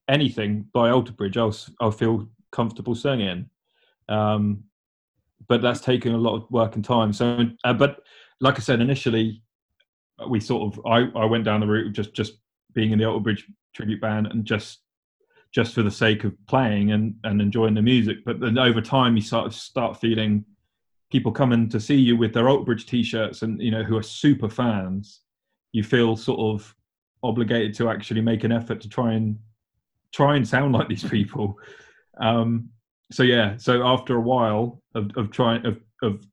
anything 0.10 0.66
by 0.74 0.90
Alter 0.90 1.14
Bridge. 1.14 1.38
I'll, 1.38 1.56
I'll 1.80 1.92
feel 1.92 2.28
comfortable 2.52 2.96
singing. 2.96 3.50
Um, 4.10 4.64
but 5.48 5.62
that's 5.62 5.82
taken 5.82 6.14
a 6.14 6.18
lot 6.18 6.36
of 6.36 6.50
work 6.50 6.76
and 6.76 6.84
time. 6.84 7.14
So, 7.14 7.46
uh, 7.64 7.74
but 7.74 8.02
like 8.42 8.56
I 8.56 8.60
said 8.60 8.82
initially, 8.82 9.44
we 10.30 10.40
sort 10.40 10.74
of 10.74 10.86
I, 10.86 11.08
I 11.20 11.26
went 11.26 11.44
down 11.44 11.60
the 11.60 11.68
route 11.68 11.88
of 11.88 11.94
just 11.94 12.14
just 12.14 12.34
being 12.74 12.92
in 12.92 13.00
the 13.00 13.06
Alter 13.06 13.22
Bridge 13.22 13.48
tribute 13.74 14.02
band 14.02 14.28
and 14.28 14.46
just 14.46 14.80
just 15.52 15.74
for 15.74 15.84
the 15.84 15.92
sake 15.92 16.26
of 16.26 16.34
playing 16.48 16.92
and, 16.92 17.16
and 17.24 17.42
enjoying 17.42 17.74
the 17.74 17.82
music. 17.82 18.18
But 18.26 18.42
then 18.42 18.58
over 18.58 18.82
time, 18.82 19.16
you 19.16 19.22
sort 19.22 19.46
of 19.46 19.56
start 19.56 20.02
feeling 20.02 20.44
people 21.10 21.32
coming 21.32 21.70
to 21.70 21.80
see 21.80 21.96
you 21.96 22.18
with 22.18 22.34
their 22.34 22.50
Alter 22.50 22.66
Bridge 22.66 22.86
t-shirts 22.86 23.42
and 23.42 23.62
you 23.62 23.72
know 23.72 23.84
who 23.84 23.98
are 23.98 24.04
super 24.04 24.50
fans. 24.50 25.22
You 25.72 25.84
feel 25.84 26.18
sort 26.18 26.40
of 26.40 26.76
obligated 27.24 27.74
to 27.76 27.90
actually 27.90 28.22
make 28.22 28.44
an 28.44 28.52
effort 28.52 28.82
to 28.82 28.90
try 28.90 29.14
and 29.14 29.40
try 30.12 30.36
and 30.36 30.48
sound 30.48 30.74
like 30.74 30.88
these 30.88 31.04
people. 31.04 31.58
Um, 32.22 32.70
so 33.12 33.24
yeah, 33.24 33.58
so 33.58 33.86
after 33.86 34.16
a 34.16 34.22
while 34.22 34.82
of, 34.94 35.12
of 35.18 35.32
trying 35.32 35.66
of, 35.66 35.82
of 36.02 36.26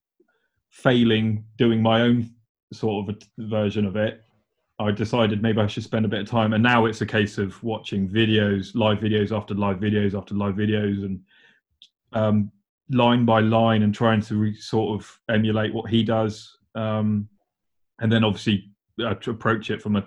failing 0.71 1.45
doing 1.57 1.83
my 1.83 2.03
own 2.03 2.31
sort 2.73 3.09
of 3.09 3.17
a 3.17 3.43
version 3.49 3.85
of 3.87 3.97
it, 3.97 4.23
I 4.79 4.91
decided 4.91 5.43
maybe 5.43 5.61
I 5.61 5.67
should 5.67 5.83
spend 5.83 6.05
a 6.05 6.09
bit 6.09 6.21
of 6.21 6.29
time. 6.29 6.53
And 6.53 6.63
now 6.63 6.87
it's 6.87 7.01
a 7.01 7.07
case 7.07 7.39
of 7.39 7.63
watching 7.63 8.09
videos, 8.09 8.75
live 8.75 8.99
videos 8.99 9.37
after 9.37 9.55
live 9.55 9.79
videos 9.79 10.17
after 10.17 10.35
live 10.35 10.55
videos, 10.55 11.05
and 11.05 11.21
um, 12.13 12.51
line 12.91 13.25
by 13.25 13.41
line, 13.41 13.83
and 13.83 13.95
trying 13.95 14.21
to 14.23 14.37
re- 14.37 14.57
sort 14.57 15.01
of 15.01 15.19
emulate 15.29 15.73
what 15.73 15.91
he 15.91 16.03
does. 16.03 16.57
Um, 16.75 17.29
and 18.01 18.11
then 18.11 18.25
obviously 18.25 18.71
uh, 19.05 19.15
to 19.15 19.31
approach 19.31 19.71
it 19.71 19.81
from 19.81 19.97
a 19.97 20.07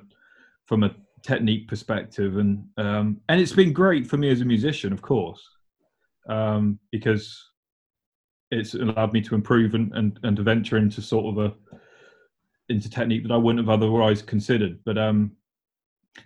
from 0.66 0.84
a 0.84 0.96
technique 1.22 1.68
perspective, 1.68 2.38
and 2.38 2.66
um, 2.78 3.22
and 3.30 3.40
it's 3.40 3.54
been 3.54 3.74
great 3.74 4.08
for 4.08 4.18
me 4.18 4.30
as 4.30 4.42
a 4.42 4.46
musician, 4.46 4.92
of 4.92 5.02
course, 5.02 5.48
um, 6.28 6.80
because 6.92 7.52
it's 8.52 8.74
allowed 8.74 9.12
me 9.14 9.22
to 9.22 9.36
improve 9.36 9.74
and, 9.74 9.92
and, 9.94 10.20
and 10.24 10.38
to 10.38 10.44
venture 10.44 10.78
into 10.78 11.02
sort 11.02 11.26
of 11.26 11.46
a 11.46 11.54
into 12.70 12.90
technique 12.90 13.24
that 13.24 13.32
I 13.32 13.38
wouldn't 13.38 13.66
have 13.66 13.70
otherwise 13.74 14.22
considered. 14.22 14.80
But 14.86 14.98
um, 14.98 15.32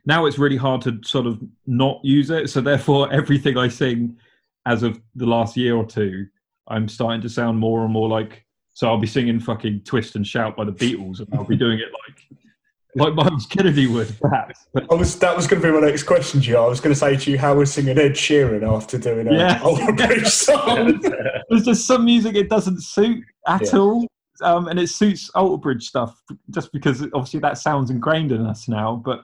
now 0.05 0.25
it's 0.25 0.37
really 0.37 0.57
hard 0.57 0.81
to 0.83 0.99
sort 1.03 1.25
of 1.27 1.39
not 1.67 1.99
use 2.03 2.29
it. 2.29 2.49
So 2.49 2.61
therefore, 2.61 3.11
everything 3.13 3.57
I 3.57 3.67
sing 3.67 4.17
as 4.65 4.83
of 4.83 4.99
the 5.15 5.25
last 5.25 5.57
year 5.57 5.75
or 5.75 5.85
two, 5.85 6.27
I'm 6.67 6.87
starting 6.87 7.21
to 7.21 7.29
sound 7.29 7.57
more 7.57 7.83
and 7.83 7.91
more 7.93 8.07
like. 8.09 8.45
So 8.73 8.87
I'll 8.87 8.97
be 8.97 9.07
singing 9.07 9.39
fucking 9.41 9.81
"Twist 9.83 10.15
and 10.15 10.25
Shout" 10.25 10.55
by 10.55 10.63
the 10.63 10.71
Beatles, 10.71 11.19
and 11.19 11.27
I'll 11.33 11.43
be 11.43 11.57
doing 11.57 11.79
it 11.79 11.87
like 11.91 12.25
like 12.95 13.13
Myles 13.13 13.45
Kennedy 13.45 13.87
would, 13.87 14.15
perhaps. 14.21 14.65
But 14.73 14.91
I 14.91 14.95
was 14.95 15.17
that 15.19 15.35
was 15.35 15.47
going 15.47 15.61
to 15.61 15.67
be 15.67 15.73
my 15.73 15.85
next 15.85 16.03
question 16.03 16.39
to 16.41 16.47
you. 16.47 16.57
I 16.57 16.65
was 16.67 16.79
going 16.79 16.93
to 16.93 16.99
say 16.99 17.17
to 17.17 17.31
you 17.31 17.37
how 17.37 17.55
was 17.55 17.73
singing 17.73 17.97
Ed 17.97 18.13
Sheeran 18.13 18.63
after 18.63 18.97
doing 18.97 19.27
a 19.27 19.33
Yeah. 19.33 19.59
Bridge 19.95 20.27
song. 20.27 21.01
there's 21.49 21.65
just 21.65 21.85
some 21.87 22.05
music 22.05 22.35
it 22.35 22.49
doesn't 22.49 22.81
suit 22.81 23.23
at 23.47 23.61
Yeah. 23.73 23.79
all. 23.79 24.07
Um, 24.41 24.67
and 24.67 24.79
it 24.79 24.89
suits 24.89 25.29
Alter 25.31 25.59
Bridge 25.59 25.87
stuff 25.87 26.21
just 26.51 26.71
because 26.71 27.03
obviously 27.13 27.39
that 27.41 27.57
sounds 27.57 27.89
ingrained 27.89 28.31
in 28.31 28.45
us 28.45 28.67
now. 28.67 29.01
But 29.03 29.23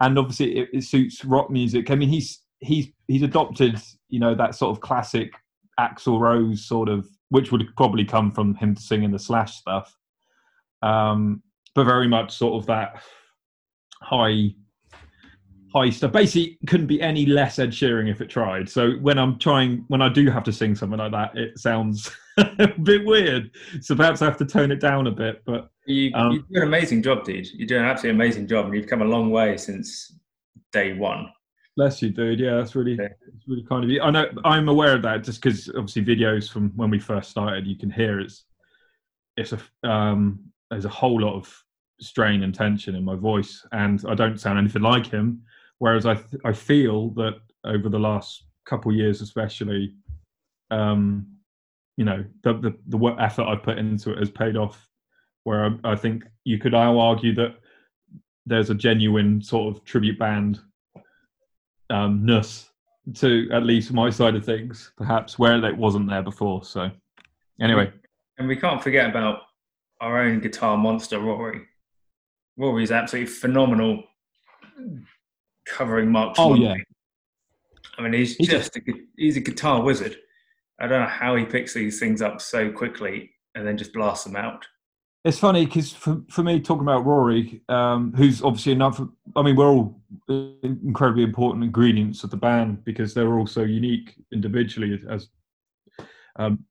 and 0.00 0.18
obviously 0.18 0.58
it, 0.58 0.68
it 0.72 0.84
suits 0.84 1.24
rock 1.24 1.50
music. 1.50 1.90
I 1.90 1.94
mean, 1.94 2.08
he's 2.08 2.40
he's 2.60 2.88
he's 3.08 3.22
adopted 3.22 3.80
you 4.08 4.20
know 4.20 4.34
that 4.34 4.54
sort 4.54 4.76
of 4.76 4.80
classic 4.80 5.32
Axl 5.78 6.20
Rose 6.20 6.64
sort 6.64 6.88
of, 6.88 7.06
which 7.30 7.52
would 7.52 7.64
probably 7.76 8.04
come 8.04 8.30
from 8.30 8.54
him 8.54 8.76
singing 8.76 9.10
the 9.10 9.18
Slash 9.18 9.56
stuff. 9.56 9.96
Um, 10.82 11.42
but 11.74 11.84
very 11.84 12.08
much 12.08 12.36
sort 12.36 12.60
of 12.60 12.66
that 12.66 13.02
high 14.02 14.54
high 15.72 15.90
stuff. 15.90 16.12
Basically, 16.12 16.58
couldn't 16.66 16.86
be 16.86 17.00
any 17.00 17.26
less 17.26 17.58
Ed 17.58 17.70
Sheeran 17.70 18.10
if 18.10 18.20
it 18.20 18.28
tried. 18.28 18.68
So 18.68 18.92
when 19.00 19.18
I'm 19.18 19.38
trying, 19.38 19.84
when 19.88 20.02
I 20.02 20.08
do 20.08 20.30
have 20.30 20.44
to 20.44 20.52
sing 20.52 20.74
something 20.74 20.98
like 20.98 21.12
that, 21.12 21.36
it 21.36 21.58
sounds 21.58 22.10
a 22.58 22.68
bit 22.82 23.04
weird. 23.04 23.50
So 23.80 23.94
perhaps 23.94 24.22
I 24.22 24.26
have 24.26 24.36
to 24.38 24.46
tone 24.46 24.70
it 24.72 24.80
down 24.80 25.06
a 25.06 25.10
bit. 25.10 25.42
But 25.44 25.70
You, 25.86 26.12
Um, 26.14 26.32
you 26.32 26.38
do 26.40 26.62
an 26.62 26.68
amazing 26.68 27.02
job, 27.02 27.24
dude. 27.24 27.46
You're 27.52 27.66
doing 27.66 27.82
an 27.82 27.88
absolutely 27.88 28.16
amazing 28.16 28.46
job, 28.46 28.66
and 28.66 28.74
you've 28.74 28.86
come 28.86 29.02
a 29.02 29.06
long 29.06 29.30
way 29.30 29.56
since 29.56 30.16
day 30.72 30.94
one. 30.94 31.28
bless 31.76 32.02
you, 32.02 32.10
dude. 32.10 32.40
Yeah, 32.40 32.56
that's 32.56 32.74
really, 32.74 32.94
it's 32.94 33.48
really 33.48 33.64
kind 33.64 33.84
of 33.84 33.90
you. 33.90 34.00
I 34.02 34.10
know 34.10 34.26
I'm 34.44 34.68
aware 34.68 34.94
of 34.94 35.02
that 35.02 35.24
just 35.24 35.42
because 35.42 35.68
obviously 35.70 36.04
videos 36.04 36.50
from 36.50 36.70
when 36.76 36.90
we 36.90 36.98
first 36.98 37.30
started, 37.30 37.66
you 37.66 37.76
can 37.76 37.90
hear 37.90 38.20
it's 38.20 38.44
it's 39.36 39.52
a 39.52 39.88
um, 39.88 40.40
there's 40.70 40.84
a 40.84 40.90
whole 40.90 41.20
lot 41.20 41.34
of 41.34 41.64
strain 42.00 42.42
and 42.42 42.54
tension 42.54 42.94
in 42.94 43.04
my 43.04 43.14
voice, 43.14 43.64
and 43.72 44.02
I 44.08 44.14
don't 44.14 44.38
sound 44.40 44.58
anything 44.58 44.82
like 44.82 45.06
him. 45.06 45.42
Whereas 45.78 46.06
I 46.06 46.14
th- 46.14 46.42
I 46.44 46.52
feel 46.52 47.10
that 47.10 47.34
over 47.64 47.88
the 47.88 47.98
last 47.98 48.44
couple 48.66 48.90
of 48.90 48.96
years, 48.96 49.20
especially, 49.20 49.94
um, 50.70 51.26
you 51.96 52.04
know, 52.04 52.24
the 52.42 52.54
the, 52.54 52.78
the 52.88 52.96
work 52.96 53.16
effort 53.18 53.46
I 53.46 53.56
put 53.56 53.78
into 53.78 54.12
it 54.12 54.18
has 54.18 54.30
paid 54.30 54.56
off. 54.56 54.88
Where 55.44 55.64
I, 55.64 55.92
I 55.92 55.96
think 55.96 56.24
you 56.44 56.58
could 56.58 56.72
now 56.72 56.98
argue 56.98 57.34
that 57.34 57.56
there's 58.46 58.70
a 58.70 58.74
genuine 58.74 59.42
sort 59.42 59.74
of 59.74 59.84
tribute 59.84 60.18
band 60.18 60.60
um, 61.90 62.24
ness 62.24 62.70
to 63.14 63.48
at 63.52 63.64
least 63.64 63.92
my 63.92 64.10
side 64.10 64.36
of 64.36 64.44
things, 64.44 64.92
perhaps 64.96 65.38
where 65.38 65.64
it 65.64 65.76
wasn't 65.76 66.08
there 66.08 66.22
before. 66.22 66.64
So, 66.64 66.90
anyway, 67.60 67.92
And 68.38 68.48
we 68.48 68.56
can't 68.56 68.82
forget 68.82 69.10
about 69.10 69.42
our 70.00 70.20
own 70.20 70.40
guitar 70.40 70.76
monster, 70.76 71.18
Rory. 71.18 71.62
Rory's 72.56 72.92
absolutely 72.92 73.32
phenomenal 73.32 74.04
covering 75.66 76.10
Mark. 76.10 76.34
Oh, 76.38 76.54
yeah. 76.54 76.74
I 77.98 78.02
mean, 78.02 78.12
he's 78.12 78.36
He's 78.36 78.48
just 78.48 78.76
a, 78.76 78.80
he's 79.16 79.36
a 79.36 79.40
guitar 79.40 79.82
wizard. 79.82 80.16
I 80.82 80.88
don't 80.88 81.00
know 81.00 81.06
how 81.06 81.36
he 81.36 81.44
picks 81.44 81.74
these 81.74 82.00
things 82.00 82.20
up 82.20 82.40
so 82.40 82.70
quickly 82.72 83.30
and 83.54 83.64
then 83.64 83.78
just 83.78 83.92
blasts 83.92 84.24
them 84.24 84.34
out. 84.34 84.66
It's 85.24 85.38
funny 85.38 85.64
because 85.64 85.92
for, 85.92 86.20
for 86.28 86.42
me, 86.42 86.58
talking 86.58 86.82
about 86.82 87.06
Rory, 87.06 87.62
um, 87.68 88.12
who's 88.16 88.42
obviously 88.42 88.72
another, 88.72 89.06
I 89.36 89.42
mean, 89.42 89.54
we're 89.54 89.68
all 89.68 90.02
incredibly 90.28 91.22
important 91.22 91.62
ingredients 91.62 92.24
of 92.24 92.30
the 92.30 92.36
band 92.36 92.84
because 92.84 93.14
they're 93.14 93.38
all 93.38 93.46
so 93.46 93.62
unique 93.62 94.16
individually. 94.32 95.00
As, 95.08 95.28
um, 96.36 96.64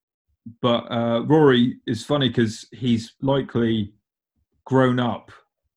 but 0.62 0.92
uh, 0.92 1.24
Rory 1.26 1.78
is 1.88 2.04
funny 2.04 2.28
because 2.28 2.68
he's 2.74 3.14
likely 3.22 3.94
grown 4.66 5.00
up 5.00 5.32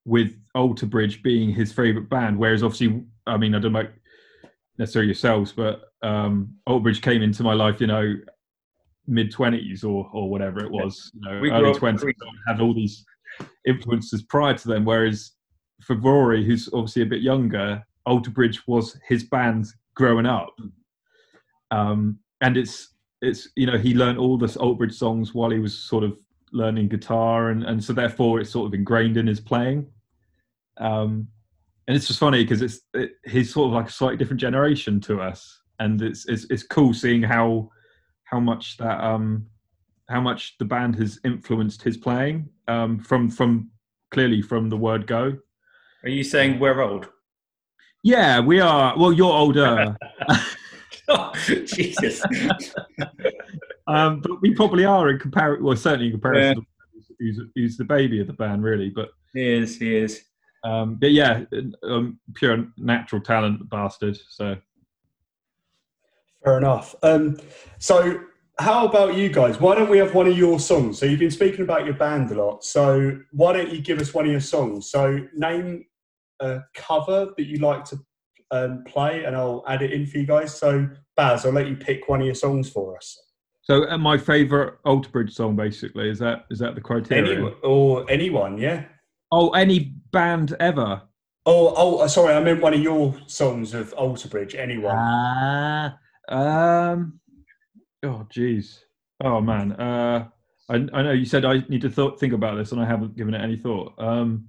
with 0.05 0.37
Alter 0.57 0.87
Bridge 0.87 1.23
being 1.23 1.53
his 1.53 1.73
favourite 1.73 2.09
band, 2.09 2.37
whereas 2.37 2.65
obviously, 2.65 3.05
I 3.29 3.37
mean, 3.37 3.55
I 3.55 3.61
don't 3.61 3.73
know 3.73 3.87
necessarily 4.79 5.09
yourselves, 5.09 5.53
but 5.53 5.83
um, 6.03 6.55
Alter 6.67 6.83
Bridge 6.83 7.03
came 7.03 7.23
into 7.23 7.43
my 7.43 7.55
life, 7.55 7.81
you 7.81 7.87
know, 7.87 8.15
mid 9.07 9.31
twenties 9.31 9.85
or 9.85 10.09
or 10.13 10.31
whatever 10.31 10.65
it 10.65 10.71
was, 10.71 11.11
you 11.15 11.21
know, 11.21 11.41
We 11.41 11.51
early 11.51 11.75
twenties. 11.75 12.05
Had 12.47 12.61
all 12.61 12.75
these 12.75 13.05
influences 13.67 14.23
prior 14.23 14.55
to 14.55 14.69
them, 14.69 14.85
whereas 14.85 15.33
for 15.83 15.97
Rory, 15.97 16.45
who's 16.45 16.69
obviously 16.73 17.03
a 17.03 17.07
bit 17.07 17.23
younger, 17.23 17.85
Alter 18.07 18.31
Bridge 18.31 18.67
was 18.67 18.99
his 19.07 19.25
band 19.25 19.67
growing 19.95 20.27
up, 20.27 20.55
um, 21.71 22.19
and 22.41 22.57
it's 22.57 22.95
it's 23.23 23.49
you 23.57 23.67
know 23.67 23.79
he 23.79 23.95
learned 23.95 24.19
all 24.19 24.39
the 24.39 24.57
Alter 24.59 24.79
Bridge 24.79 24.95
songs 24.95 25.35
while 25.35 25.51
he 25.51 25.59
was 25.59 25.77
sort 25.77 26.05
of 26.05 26.19
learning 26.53 26.89
guitar, 26.89 27.51
and 27.51 27.65
and 27.65 27.83
so 27.83 27.93
therefore 27.93 28.41
it's 28.41 28.51
sort 28.51 28.67
of 28.67 28.75
ingrained 28.75 29.17
in 29.17 29.27
his 29.27 29.41
playing. 29.41 29.87
Um, 30.79 31.29
and 31.87 31.97
it's 31.97 32.07
just 32.07 32.21
funny 32.21 32.43
because 32.43 32.63
it's 32.63 32.81
it, 32.95 33.13
he's 33.25 33.53
sort 33.53 33.69
of 33.69 33.73
like 33.73 33.89
a 33.89 33.93
slightly 33.93 34.17
different 34.17 34.41
generation 34.41 35.01
to 35.03 35.21
us, 35.21 35.61
and 35.79 36.01
it's 36.03 36.27
it's 36.27 36.47
it's 36.51 36.63
cool 36.63 36.95
seeing 36.95 37.23
how 37.23 37.71
how 38.25 38.41
much 38.41 38.77
that 38.79 39.03
um 39.03 39.47
how 40.09 40.21
much 40.21 40.57
the 40.59 40.65
band 40.65 40.97
has 40.97 41.19
influenced 41.25 41.83
his 41.83 41.97
playing 41.97 42.49
um 42.69 42.99
from 42.99 43.31
from 43.31 43.71
clearly 44.11 44.43
from 44.43 44.69
the 44.69 44.77
word 44.77 45.07
go. 45.07 45.37
Are 46.03 46.09
you 46.09 46.25
saying 46.25 46.59
we're 46.59 46.81
old? 46.81 47.09
Yeah, 48.03 48.41
we 48.41 48.61
are. 48.61 48.97
Well, 48.99 49.13
you're 49.13 49.33
older, 49.33 49.97
oh, 51.09 51.33
Jesus. 51.65 52.23
um, 53.87 54.21
but 54.21 54.43
we 54.43 54.55
probably 54.55 54.85
are 54.85 55.09
in 55.09 55.19
comparison. 55.19 55.65
Well, 55.65 55.77
certainly 55.77 56.07
in 56.07 56.13
comparison. 56.13 56.57
to 56.57 56.67
Who's, 57.19 57.41
who's 57.55 57.77
the 57.77 57.85
baby 57.85 58.21
of 58.21 58.27
the 58.27 58.33
band, 58.33 58.63
really? 58.63 58.91
But 58.91 59.11
he 59.33 59.55
is, 59.55 59.79
he 59.79 59.97
is. 59.97 60.25
Um, 60.65 60.97
but 60.97 61.13
yeah, 61.13 61.45
um, 61.83 62.19
pure 62.35 62.67
natural 62.77 63.21
talent, 63.21 63.69
bastard. 63.69 64.19
So 64.29 64.57
Fair 66.45 66.59
enough. 66.59 66.95
Um, 67.03 67.39
so, 67.79 68.21
how 68.59 68.87
about 68.87 69.17
you 69.17 69.31
guys? 69.31 69.59
Why 69.59 69.75
don't 69.75 69.89
we 69.89 69.99
have 69.99 70.15
one 70.15 70.27
of 70.27 70.37
your 70.37 70.61
songs? 70.61 70.99
So, 70.99 71.07
you've 71.07 71.19
been 71.19 71.31
speaking 71.31 71.63
about 71.63 71.87
your 71.87 71.95
band 71.95 72.31
a 72.33 72.35
lot. 72.35 72.65
So, 72.65 73.19
why 73.33 73.55
don't 73.55 73.71
you 73.71 73.81
give 73.81 73.99
us 73.99 74.13
one 74.13 74.27
of 74.27 74.31
your 74.31 74.41
songs? 74.41 74.91
So, 74.91 75.27
name 75.35 75.87
a 76.41 76.61
cover 76.75 77.33
that 77.37 77.47
you 77.47 77.59
like 77.59 77.85
to 77.87 77.99
um, 78.51 78.85
play, 78.85 79.25
and 79.25 79.35
I'll 79.35 79.65
add 79.67 79.81
it 79.81 79.93
in 79.93 80.07
for 80.07 80.19
you 80.19 80.27
guys. 80.27 80.55
So, 80.55 80.87
Baz, 81.17 81.47
I'll 81.47 81.53
let 81.53 81.67
you 81.67 81.77
pick 81.77 82.09
one 82.09 82.21
of 82.21 82.27
your 82.27 82.35
songs 82.35 82.69
for 82.69 82.97
us. 82.97 83.19
So 83.63 83.89
uh, 83.89 83.97
my 83.97 84.19
favourite 84.19 84.75
Alter 84.85 85.09
Bridge 85.09 85.33
song, 85.33 85.57
basically, 85.57 86.11
is 86.11 86.19
that 86.19 86.45
is 86.51 86.59
that 86.59 86.75
the 86.75 86.83
criteria? 86.83 87.39
Any, 87.39 87.55
or 87.63 88.05
anyone, 88.11 88.59
yeah. 88.59 88.85
Oh, 89.33 89.51
any 89.51 89.95
band 90.15 90.57
ever? 90.61 91.03
Oh, 91.45 91.75
oh, 91.77 92.07
sorry, 92.07 92.35
I 92.35 92.41
meant 92.41 92.63
one 92.63 92.73
of 92.73 92.81
your 92.81 93.15
songs 93.27 93.75
of 93.75 93.93
Alter 93.95 94.29
Bridge. 94.29 94.55
Anyone? 94.55 94.95
Ah, 94.97 95.99
um, 96.31 97.21
oh, 98.03 98.27
jeez. 98.33 98.79
Oh 99.23 99.43
man, 99.43 99.73
uh, 99.73 100.29
I, 100.71 100.75
I 100.75 101.03
know 101.03 101.13
you 101.13 101.27
said 101.27 101.45
I 101.45 101.59
need 101.69 101.83
to 101.83 101.91
th- 101.91 102.19
think 102.19 102.33
about 102.33 102.57
this, 102.57 102.73
and 102.73 102.81
I 102.81 102.87
haven't 102.87 103.17
given 103.17 103.35
it 103.35 103.43
any 103.43 103.57
thought. 103.57 103.93
Um, 103.99 104.49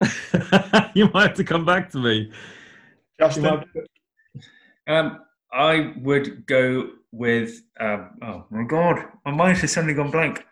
you 0.94 1.10
might 1.12 1.28
have 1.28 1.36
to 1.36 1.44
come 1.44 1.66
back 1.66 1.90
to 1.90 1.98
me. 1.98 2.32
Justin. 3.20 3.64
Um, 4.86 5.20
I 5.52 5.92
would 5.98 6.46
go 6.46 6.90
with. 7.12 7.60
Um, 7.78 8.10
oh 8.22 8.46
my 8.50 8.64
god, 8.64 9.04
my 9.26 9.32
mind 9.32 9.58
has 9.58 9.72
suddenly 9.72 9.94
gone 9.94 10.10
blank. 10.10 10.46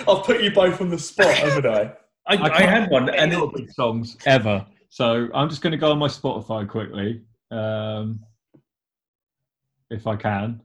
I've 0.00 0.24
put 0.24 0.42
you 0.42 0.50
both 0.50 0.80
on 0.80 0.88
the 0.90 0.98
spot, 0.98 1.34
haven't 1.34 1.66
I? 1.66 1.92
I, 2.26 2.34
I, 2.34 2.48
can't 2.48 2.70
had 2.70 2.90
one, 2.90 3.08
and 3.10 3.32
it, 3.32 3.36
any 3.36 3.50
big 3.54 3.70
songs 3.70 4.16
ever. 4.24 4.64
So 4.88 5.28
I'm 5.34 5.48
just 5.50 5.60
going 5.60 5.72
to 5.72 5.76
go 5.76 5.90
on 5.90 5.98
my 5.98 6.08
Spotify 6.08 6.66
quickly, 6.66 7.22
um, 7.50 8.20
if 9.90 10.06
I 10.06 10.16
can. 10.16 10.62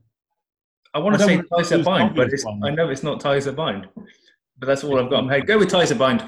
I 0.94 1.00
want 1.00 1.16
to 1.16 1.20
don't 1.20 1.28
say 1.28 1.36
want 1.36 1.48
Ties 1.58 1.70
That 1.70 1.84
Bind, 1.84 2.16
but 2.16 2.32
it's, 2.32 2.46
I 2.46 2.70
know 2.72 2.90
it's 2.90 3.04
not 3.04 3.20
Ties 3.20 3.46
That 3.46 3.56
Bind. 3.56 3.88
But 4.58 4.68
that's 4.68 4.84
all 4.84 5.00
I've 5.00 5.10
got 5.10 5.20
in 5.20 5.28
my 5.28 5.36
head. 5.36 5.48
Go 5.48 5.58
with 5.60 5.70
Ties 5.70 5.90
That 5.90 5.98
Bind. 5.98 6.24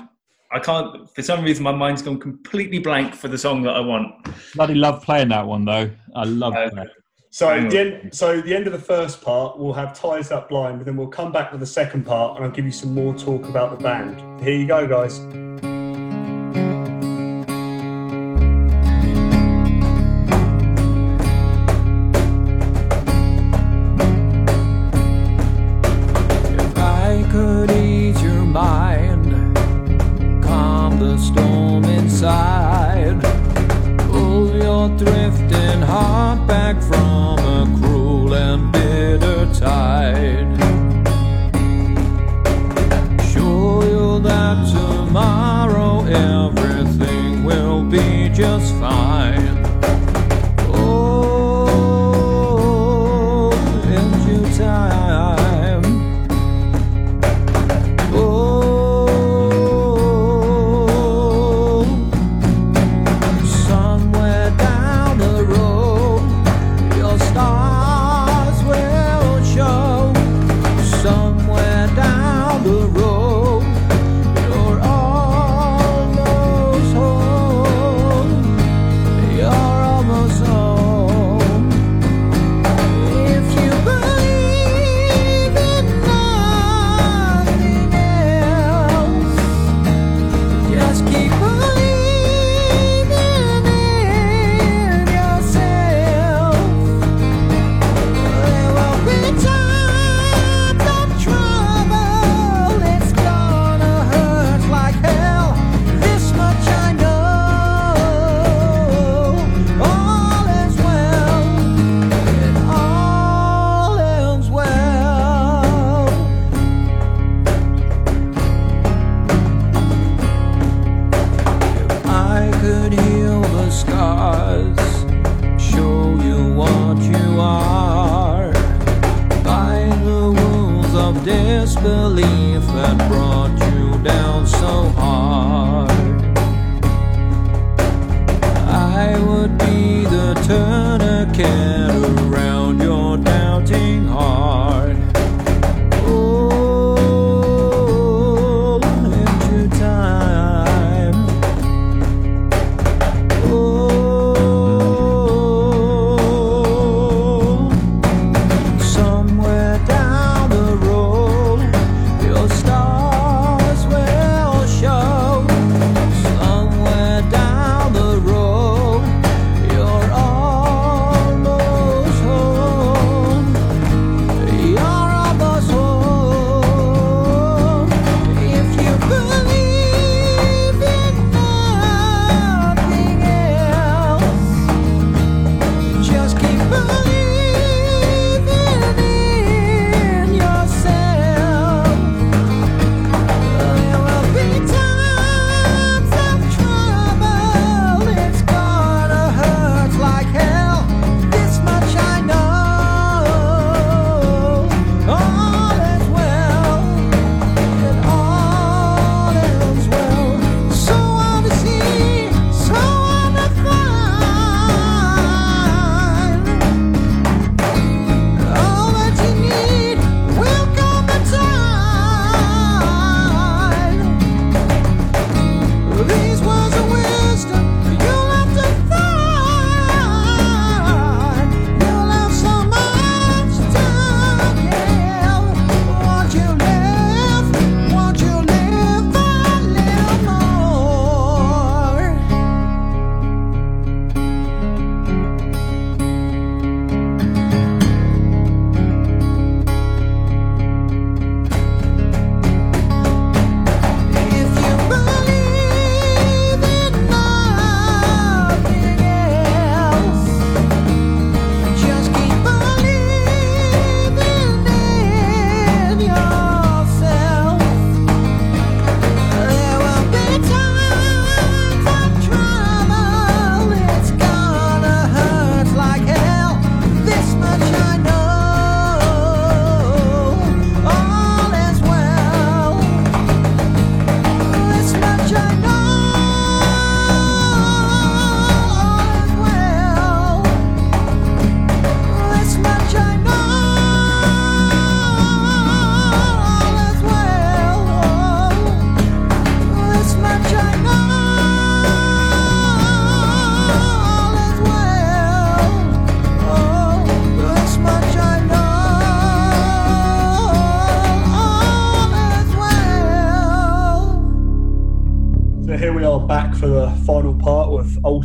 I 0.52 0.60
can't. 0.60 1.10
For 1.16 1.22
some 1.22 1.44
reason, 1.44 1.64
my 1.64 1.72
mind's 1.72 2.02
gone 2.02 2.20
completely 2.20 2.80
blank 2.80 3.16
for 3.16 3.28
the 3.30 3.38
song 3.38 3.64
that 3.64 3.76
I 3.76 3.80
want. 3.80 4.28
Bloody 4.54 4.76
love 4.76 5.02
playing 5.04 5.30
that 5.30 5.48
one 5.48 5.64
though. 5.64 5.90
I 6.16 6.24
love 6.26 6.54
Uh, 6.54 6.70
that. 6.76 6.88
So 7.34 7.48
Hang 7.48 7.70
the 7.70 7.80
end, 7.80 8.14
so 8.14 8.42
the 8.42 8.54
end 8.54 8.68
of 8.68 8.74
the 8.74 8.80
first 8.80 9.22
part, 9.22 9.58
we'll 9.58 9.72
have 9.72 9.98
Ties 9.98 10.28
That 10.30 10.50
Bind, 10.50 10.80
but 10.80 10.86
then 10.86 10.98
we'll 10.98 11.08
come 11.08 11.32
back 11.32 11.52
with 11.52 11.62
the 11.62 11.66
second 11.66 12.06
part, 12.06 12.36
and 12.36 12.46
I'll 12.46 12.52
give 12.52 12.66
you 12.66 12.72
some 12.72 12.94
more 12.94 13.16
talk 13.16 13.48
about 13.48 13.78
the 13.78 13.82
band. 13.82 14.42
Here 14.44 14.54
you 14.54 14.68
go, 14.68 14.86
guys. 14.86 15.20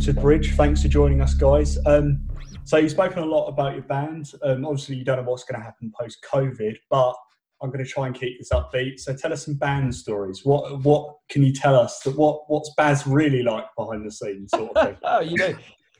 With 0.07 0.17
Altered 0.17 0.21
Bridge. 0.21 0.55
Thanks 0.55 0.81
for 0.81 0.87
joining 0.87 1.21
us, 1.21 1.33
guys. 1.33 1.77
Um, 1.85 2.21
so 2.63 2.77
you've 2.77 2.91
spoken 2.91 3.19
a 3.19 3.25
lot 3.25 3.47
about 3.47 3.73
your 3.73 3.83
band. 3.83 4.31
Um, 4.41 4.65
obviously, 4.65 4.95
you 4.95 5.03
don't 5.03 5.17
know 5.17 5.29
what's 5.29 5.43
going 5.43 5.59
to 5.59 5.65
happen 5.65 5.91
post 5.99 6.25
COVID, 6.29 6.77
but 6.89 7.13
I'm 7.61 7.69
going 7.69 7.83
to 7.83 7.89
try 7.89 8.07
and 8.07 8.15
keep 8.15 8.39
this 8.39 8.49
upbeat. 8.51 8.99
So 8.99 9.15
tell 9.15 9.33
us 9.33 9.45
some 9.45 9.55
band 9.55 9.93
stories. 9.93 10.45
What 10.45 10.81
what 10.83 11.15
can 11.29 11.43
you 11.43 11.51
tell 11.51 11.75
us 11.75 11.99
that 12.01 12.15
what 12.15 12.43
what's 12.47 12.71
Baz 12.77 13.05
really 13.05 13.43
like 13.43 13.65
behind 13.77 14.05
the 14.05 14.11
scenes, 14.11 14.51
sort 14.51 14.75
of 14.75 14.87
thing? 14.87 14.97
Oh, 15.03 15.19
you 15.19 15.37
don't, 15.37 15.57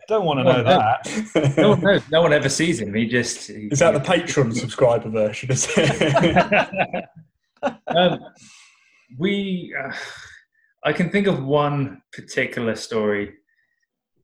don't 0.07 0.25
want 0.25 0.39
to 0.39 0.43
know 0.43 0.63
that. 0.63 1.57
No 1.57 1.69
one, 1.69 1.81
knows. 1.81 2.01
no 2.09 2.21
one 2.21 2.33
ever 2.33 2.49
sees 2.49 2.79
him. 2.79 2.93
He 2.93 3.07
just. 3.07 3.47
He, 3.47 3.67
Is 3.71 3.79
that 3.79 3.93
the 3.93 3.99
Patreon 3.99 4.55
subscriber 4.55 5.09
version? 5.09 5.51
Is 5.51 5.67
it? 5.75 7.05
um, 7.87 8.19
we, 9.17 9.75
uh, 9.77 9.91
I 10.83 10.93
can 10.93 11.09
think 11.09 11.27
of 11.27 11.43
one 11.43 12.01
particular 12.13 12.75
story, 12.75 13.33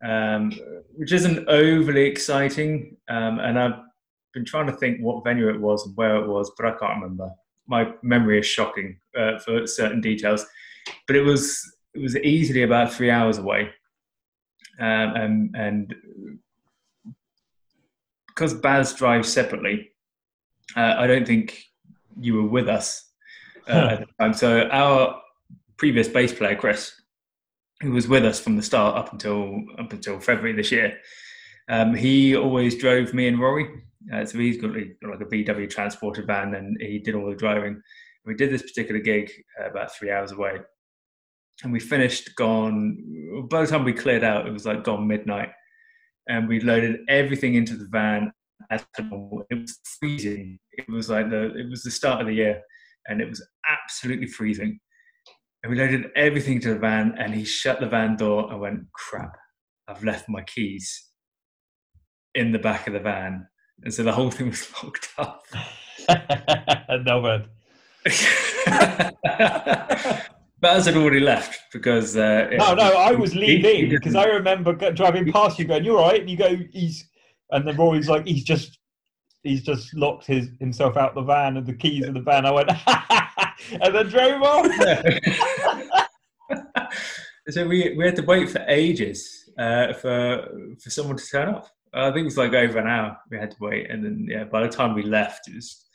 um, 0.03 0.51
which 0.95 1.11
isn't 1.11 1.47
overly 1.47 2.05
exciting, 2.05 2.97
um, 3.09 3.39
and 3.39 3.57
I've 3.57 3.79
been 4.33 4.45
trying 4.45 4.67
to 4.67 4.73
think 4.73 4.99
what 4.99 5.23
venue 5.23 5.49
it 5.49 5.59
was 5.59 5.85
and 5.85 5.95
where 5.95 6.17
it 6.17 6.27
was, 6.27 6.51
but 6.57 6.65
I 6.65 6.71
can't 6.71 7.01
remember. 7.01 7.29
My 7.67 7.93
memory 8.01 8.39
is 8.39 8.45
shocking 8.45 8.99
uh, 9.17 9.39
for 9.39 9.65
certain 9.65 10.01
details, 10.01 10.45
but 11.07 11.15
it 11.15 11.21
was 11.21 11.61
it 11.93 12.01
was 12.01 12.17
easily 12.17 12.63
about 12.63 12.91
three 12.91 13.09
hours 13.09 13.37
away, 13.37 13.69
um, 14.79 15.15
and 15.15 15.55
and 15.55 15.95
because 18.27 18.53
Baz 18.53 18.93
drives 18.93 19.31
separately, 19.31 19.91
uh, 20.75 20.95
I 20.97 21.07
don't 21.07 21.25
think 21.25 21.63
you 22.19 22.35
were 22.35 22.47
with 22.47 22.67
us 22.67 23.11
uh, 23.69 23.89
at 23.91 23.99
the 23.99 24.07
time. 24.19 24.33
So 24.33 24.67
our 24.69 25.21
previous 25.77 26.07
bass 26.07 26.33
player, 26.33 26.55
Chris, 26.55 26.91
who 27.83 27.91
was 27.91 28.07
with 28.07 28.25
us 28.25 28.39
from 28.39 28.55
the 28.55 28.63
start 28.63 28.95
up 28.97 29.11
until 29.11 29.61
up 29.77 29.91
until 29.91 30.19
February 30.19 30.53
this 30.53 30.71
year, 30.71 30.97
um, 31.69 31.93
he 31.93 32.35
always 32.35 32.77
drove 32.77 33.13
me 33.13 33.27
and 33.27 33.39
Rory. 33.39 33.83
Uh, 34.11 34.25
so 34.25 34.37
he's 34.39 34.59
got 34.59 34.73
like 34.73 34.97
got 35.01 35.11
like 35.11 35.21
a 35.21 35.25
VW 35.25 35.69
transporter 35.69 36.23
van, 36.23 36.55
and 36.55 36.77
he 36.81 36.99
did 36.99 37.13
all 37.13 37.29
the 37.29 37.35
driving. 37.35 37.81
We 38.25 38.35
did 38.35 38.51
this 38.51 38.61
particular 38.61 39.01
gig 39.01 39.29
uh, 39.61 39.69
about 39.69 39.93
three 39.93 40.11
hours 40.11 40.31
away, 40.31 40.59
and 41.63 41.73
we 41.73 41.79
finished 41.79 42.35
gone. 42.35 43.47
By 43.49 43.61
the 43.61 43.67
time 43.67 43.83
we 43.83 43.93
cleared 43.93 44.23
out, 44.23 44.47
it 44.47 44.53
was 44.53 44.65
like 44.65 44.83
gone 44.83 45.07
midnight, 45.07 45.49
and 46.27 46.47
we 46.47 46.61
loaded 46.61 47.01
everything 47.09 47.55
into 47.55 47.75
the 47.75 47.87
van 47.87 48.31
as. 48.71 48.85
It 48.97 49.59
was 49.59 49.79
freezing. 49.99 50.57
It 50.71 50.89
was 50.89 51.09
like 51.09 51.29
the 51.29 51.53
it 51.57 51.69
was 51.69 51.83
the 51.83 51.91
start 51.91 52.21
of 52.21 52.27
the 52.27 52.33
year, 52.33 52.61
and 53.07 53.21
it 53.21 53.29
was 53.29 53.45
absolutely 53.69 54.27
freezing. 54.27 54.79
And 55.63 55.71
we 55.71 55.77
loaded 55.77 56.11
everything 56.15 56.59
to 56.61 56.73
the 56.73 56.79
van, 56.79 57.15
and 57.17 57.33
he 57.33 57.45
shut 57.45 57.79
the 57.79 57.87
van 57.87 58.17
door 58.17 58.51
and 58.51 58.59
went, 58.59 58.91
"Crap, 58.91 59.37
I've 59.87 60.03
left 60.03 60.27
my 60.27 60.41
keys 60.41 61.09
in 62.35 62.51
the 62.51 62.59
back 62.59 62.85
of 62.87 62.93
the 62.93 62.99
van." 62.99 63.47
And 63.83 63.93
so 63.93 64.03
the 64.03 64.11
whole 64.11 64.29
thing 64.29 64.49
was 64.49 64.69
locked 64.83 65.09
up. 65.17 65.45
no 67.05 67.21
man. 67.21 67.45
Baz 70.59 70.85
had 70.85 70.95
already 70.95 71.19
left 71.19 71.59
because 71.71 72.17
uh, 72.17 72.49
No, 72.57 72.73
no, 72.73 72.97
I 72.97 73.11
was 73.11 73.35
leaving 73.35 73.89
because 73.89 74.15
I 74.15 74.25
remember 74.25 74.73
driving 74.91 75.31
past 75.31 75.59
you 75.59 75.65
going, 75.65 75.85
"You're 75.85 75.97
right," 75.97 76.19
and 76.19 76.29
you 76.29 76.37
go, 76.37 76.57
"He's," 76.71 77.09
and 77.51 77.65
then 77.65 77.77
Rory's 77.77 78.09
like, 78.09 78.25
"He's 78.27 78.43
just 78.43 78.79
he's 79.43 79.61
just 79.63 79.93
locked 79.93 80.25
his 80.25 80.49
himself 80.59 80.97
out 80.97 81.15
the 81.15 81.21
van 81.21 81.57
and 81.57 81.67
the 81.67 81.73
keys 81.73 82.05
in 82.05 82.13
the 82.13 82.21
van. 82.21 82.45
I 82.45 82.51
went, 82.51 82.69
and 83.71 83.95
then 83.95 84.07
drove 84.07 84.41
off. 84.41 84.67
so 87.49 87.67
we, 87.67 87.95
we 87.97 88.05
had 88.05 88.15
to 88.15 88.23
wait 88.23 88.49
for 88.49 88.63
ages 88.67 89.49
uh, 89.57 89.93
for 89.93 90.47
for 90.81 90.89
someone 90.89 91.17
to 91.17 91.25
turn 91.25 91.49
up. 91.49 91.67
I 91.93 92.09
think 92.09 92.21
it 92.21 92.25
was 92.25 92.37
like 92.37 92.53
over 92.53 92.79
an 92.79 92.87
hour 92.87 93.17
we 93.29 93.37
had 93.37 93.51
to 93.51 93.57
wait, 93.59 93.89
and 93.89 94.03
then 94.03 94.27
yeah, 94.29 94.45
by 94.45 94.61
the 94.63 94.69
time 94.69 94.95
we 94.95 95.03
left, 95.03 95.47
it 95.47 95.55
was 95.55 95.85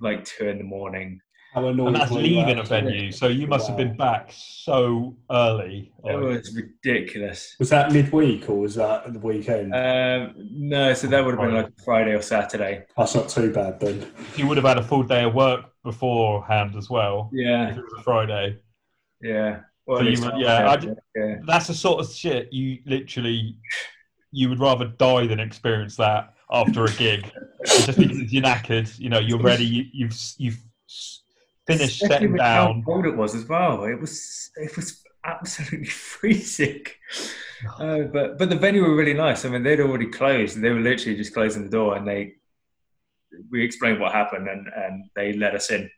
like 0.00 0.24
two 0.24 0.48
in 0.48 0.58
the 0.58 0.64
morning. 0.64 1.20
How 1.54 1.66
annoying 1.68 1.88
And 1.88 1.96
that's 1.96 2.10
were 2.10 2.20
you 2.20 2.36
leaving 2.36 2.58
a 2.58 2.60
actually? 2.60 2.80
venue, 2.82 3.12
so 3.12 3.28
you 3.28 3.46
must 3.46 3.66
have 3.68 3.76
been 3.78 3.96
back 3.96 4.30
so 4.36 5.16
early. 5.30 5.90
It 6.04 6.12
Like, 6.14 6.22
was 6.22 6.54
ridiculous. 6.54 7.56
Was 7.58 7.70
that 7.70 7.92
midweek 7.92 8.50
or 8.50 8.58
was 8.58 8.74
that 8.74 9.10
the 9.12 9.18
weekend? 9.18 9.74
Um, 9.74 10.34
no, 10.50 10.92
so 10.92 11.06
that 11.06 11.24
would 11.24 11.34
have 11.38 11.42
been 11.46 11.54
like 11.54 11.72
Friday 11.84 12.12
or 12.12 12.20
Saturday. 12.20 12.84
That's 12.96 13.14
not 13.14 13.30
too 13.30 13.52
bad 13.52 13.80
then. 13.80 14.06
you 14.36 14.46
would 14.46 14.58
have 14.58 14.66
had 14.66 14.76
a 14.78 14.82
full 14.82 15.02
day 15.02 15.24
of 15.24 15.34
work 15.34 15.64
beforehand 15.82 16.76
as 16.76 16.90
well. 16.90 17.30
Yeah, 17.32 17.70
If 17.70 17.78
it 17.78 17.82
was 17.84 17.92
a 18.00 18.02
Friday. 18.02 18.58
yeah. 19.22 19.60
Well, 19.86 19.98
So 19.98 20.02
you 20.02 20.10
least 20.10 20.24
yeah, 20.36 20.68
I 20.68 20.76
did- 20.76 20.98
yeah. 21.14 21.36
That's 21.46 21.68
the 21.68 21.74
sort 21.74 22.00
of 22.04 22.12
shit 22.12 22.52
you 22.52 22.78
literally 22.86 23.56
you 24.32 24.48
would 24.50 24.58
rather 24.60 24.84
die 24.86 25.26
than 25.28 25.40
experience 25.40 25.96
that 25.96 26.34
after 26.50 26.84
a 26.84 26.90
gig. 26.90 27.30
Just 27.64 27.96
because 27.96 28.30
you're 28.32 28.42
knackered, 28.42 28.98
you 28.98 29.08
know, 29.08 29.20
you're 29.20 29.38
ready, 29.38 29.64
you, 29.64 29.84
you've 29.92 30.14
you've 30.38 30.58
finished 31.66 32.02
Especially 32.02 32.14
setting 32.14 32.32
with 32.32 32.40
how 32.40 32.82
cold 32.84 33.06
it 33.06 33.16
was 33.16 33.34
as 33.34 33.46
well. 33.48 33.84
It 33.84 34.00
was 34.00 34.50
it 34.56 34.76
was 34.76 35.02
absolutely 35.24 35.84
freezing. 35.86 36.84
Uh, 37.78 38.00
but 38.00 38.36
but 38.36 38.50
the 38.50 38.54
venue 38.54 38.82
were 38.82 38.94
really 38.94 39.14
nice. 39.14 39.46
I 39.46 39.48
mean, 39.48 39.62
they'd 39.62 39.80
already 39.80 40.08
closed. 40.08 40.60
They 40.60 40.68
were 40.68 40.78
literally 40.78 41.16
just 41.16 41.32
closing 41.32 41.64
the 41.64 41.70
door, 41.70 41.96
and 41.96 42.06
they 42.06 42.34
we 43.50 43.64
explained 43.64 43.98
what 43.98 44.12
happened, 44.12 44.46
and 44.46 44.66
and 44.76 45.06
they 45.16 45.32
let 45.32 45.54
us 45.54 45.70
in 45.70 45.90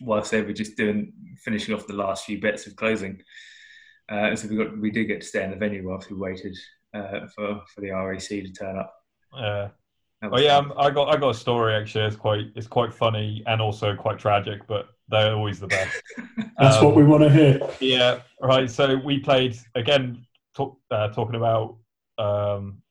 whilst 0.00 0.30
they 0.30 0.42
were 0.42 0.52
just 0.52 0.76
doing 0.76 1.12
finishing 1.38 1.74
off 1.74 1.88
the 1.88 1.92
last 1.92 2.24
few 2.24 2.40
bits 2.40 2.68
of 2.68 2.76
closing. 2.76 3.20
Uh, 4.08 4.36
so 4.36 4.46
we 4.46 4.56
got 4.56 4.78
we 4.78 4.92
did 4.92 5.06
get 5.06 5.22
to 5.22 5.26
stay 5.26 5.42
in 5.42 5.50
the 5.50 5.56
venue 5.56 5.86
whilst 5.86 6.08
we 6.08 6.16
waited 6.16 6.56
uh, 6.94 7.26
for 7.34 7.62
for 7.74 7.80
the 7.80 7.90
RAC 7.90 8.20
to 8.20 8.52
turn 8.52 8.78
up. 8.78 8.94
Uh, 9.36 9.68
oh 10.22 10.38
yeah, 10.38 10.56
fun. 10.60 10.72
um, 10.72 10.78
I 10.78 10.90
got 10.90 11.08
I 11.14 11.16
got 11.18 11.30
a 11.30 11.34
story 11.34 11.74
actually. 11.74 12.04
It's 12.04 12.16
quite 12.16 12.46
it's 12.54 12.66
quite 12.66 12.92
funny 12.92 13.42
and 13.46 13.60
also 13.60 13.94
quite 13.94 14.18
tragic, 14.18 14.66
but 14.66 14.88
they're 15.08 15.34
always 15.34 15.60
the 15.60 15.66
best. 15.68 16.02
That's 16.58 16.76
Um, 16.78 16.86
what 16.86 16.96
we 16.96 17.04
want 17.04 17.22
to 17.22 17.30
hear. 17.30 17.60
Yeah, 17.80 18.20
right. 18.40 18.70
So 18.70 18.96
we 18.96 19.18
played 19.20 19.56
again, 19.74 20.26
talk, 20.54 20.78
uh, 20.90 21.08
talking 21.08 21.36
about 21.36 21.76
um, 22.18 22.82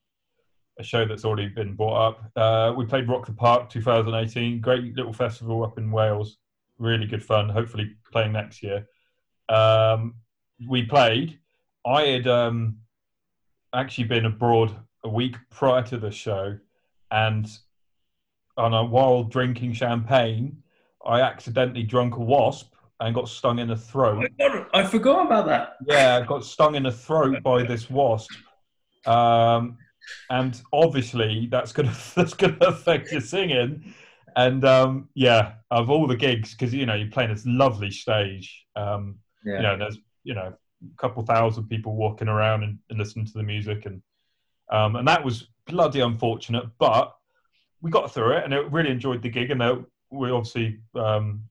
a 0.79 0.83
show 0.83 1.05
that's 1.05 1.25
already 1.25 1.47
been 1.49 1.73
brought 1.75 2.07
up. 2.09 2.31
Uh, 2.35 2.73
we 2.75 2.85
played 2.85 3.07
Rock 3.09 3.25
the 3.25 3.33
Park 3.33 3.69
2018, 3.69 4.61
great 4.61 4.95
little 4.95 5.13
festival 5.13 5.63
up 5.63 5.77
in 5.77 5.91
Wales, 5.91 6.37
really 6.77 7.05
good 7.07 7.23
fun. 7.23 7.49
Hopefully, 7.49 7.95
playing 8.11 8.31
next 8.33 8.61
year. 8.63 8.87
Um, 9.49 10.15
we 10.69 10.83
played. 10.83 11.39
I 11.85 12.03
had 12.03 12.27
um, 12.27 12.77
actually 13.73 14.05
been 14.05 14.25
abroad 14.25 14.75
a 15.03 15.09
week 15.09 15.35
prior 15.51 15.83
to 15.83 15.97
the 15.97 16.11
show, 16.11 16.57
and 17.11 17.47
on 18.57 18.73
a 18.73 18.83
while 18.83 19.23
drinking 19.23 19.73
champagne, 19.73 20.63
I 21.05 21.21
accidentally 21.21 21.83
drunk 21.83 22.15
a 22.15 22.19
wasp 22.21 22.73
and 22.99 23.13
got 23.13 23.27
stung 23.27 23.59
in 23.59 23.67
the 23.67 23.75
throat. 23.75 24.29
I 24.73 24.83
forgot 24.83 25.25
about 25.25 25.45
that. 25.47 25.75
Yeah, 25.85 26.17
I 26.17 26.25
got 26.25 26.45
stung 26.45 26.75
in 26.75 26.83
the 26.83 26.91
throat 26.91 27.43
by 27.43 27.63
this 27.63 27.89
wasp, 27.89 28.31
um, 29.05 29.77
and 30.29 30.59
obviously 30.73 31.47
that's 31.51 31.71
gonna 31.73 31.95
that's 32.15 32.33
gonna 32.33 32.57
affect 32.61 33.11
your 33.11 33.21
singing. 33.21 33.93
And 34.37 34.65
um, 34.65 35.09
yeah, 35.13 35.53
of 35.71 35.89
all 35.89 36.07
the 36.07 36.15
gigs, 36.15 36.51
because 36.51 36.73
you 36.73 36.85
know 36.85 36.95
you're 36.95 37.09
playing 37.09 37.31
this 37.31 37.45
lovely 37.45 37.91
stage, 37.91 38.65
um, 38.75 39.19
Yeah. 39.45 39.57
you 39.57 39.61
know, 39.63 39.77
there's 39.77 39.97
you 40.23 40.33
know 40.33 40.53
a 40.83 40.97
couple 40.97 41.23
thousand 41.23 41.67
people 41.67 41.95
walking 41.95 42.27
around 42.27 42.63
and, 42.63 42.79
and 42.89 42.97
listening 42.99 43.25
to 43.25 43.33
the 43.33 43.43
music, 43.43 43.85
and 43.85 44.01
um, 44.71 44.95
and 44.95 45.07
that 45.07 45.23
was 45.23 45.47
bloody 45.67 45.99
unfortunate, 45.99 46.65
but 46.79 47.15
we 47.81 47.91
got 47.91 48.13
through 48.13 48.37
it, 48.37 48.43
and 48.43 48.53
I 48.53 48.57
really 48.57 48.91
enjoyed 48.91 49.21
the 49.21 49.29
gig, 49.29 49.51
and 49.51 49.61
uh, 49.61 49.77
we 50.11 50.31
obviously 50.31 50.79
um, 50.95 51.43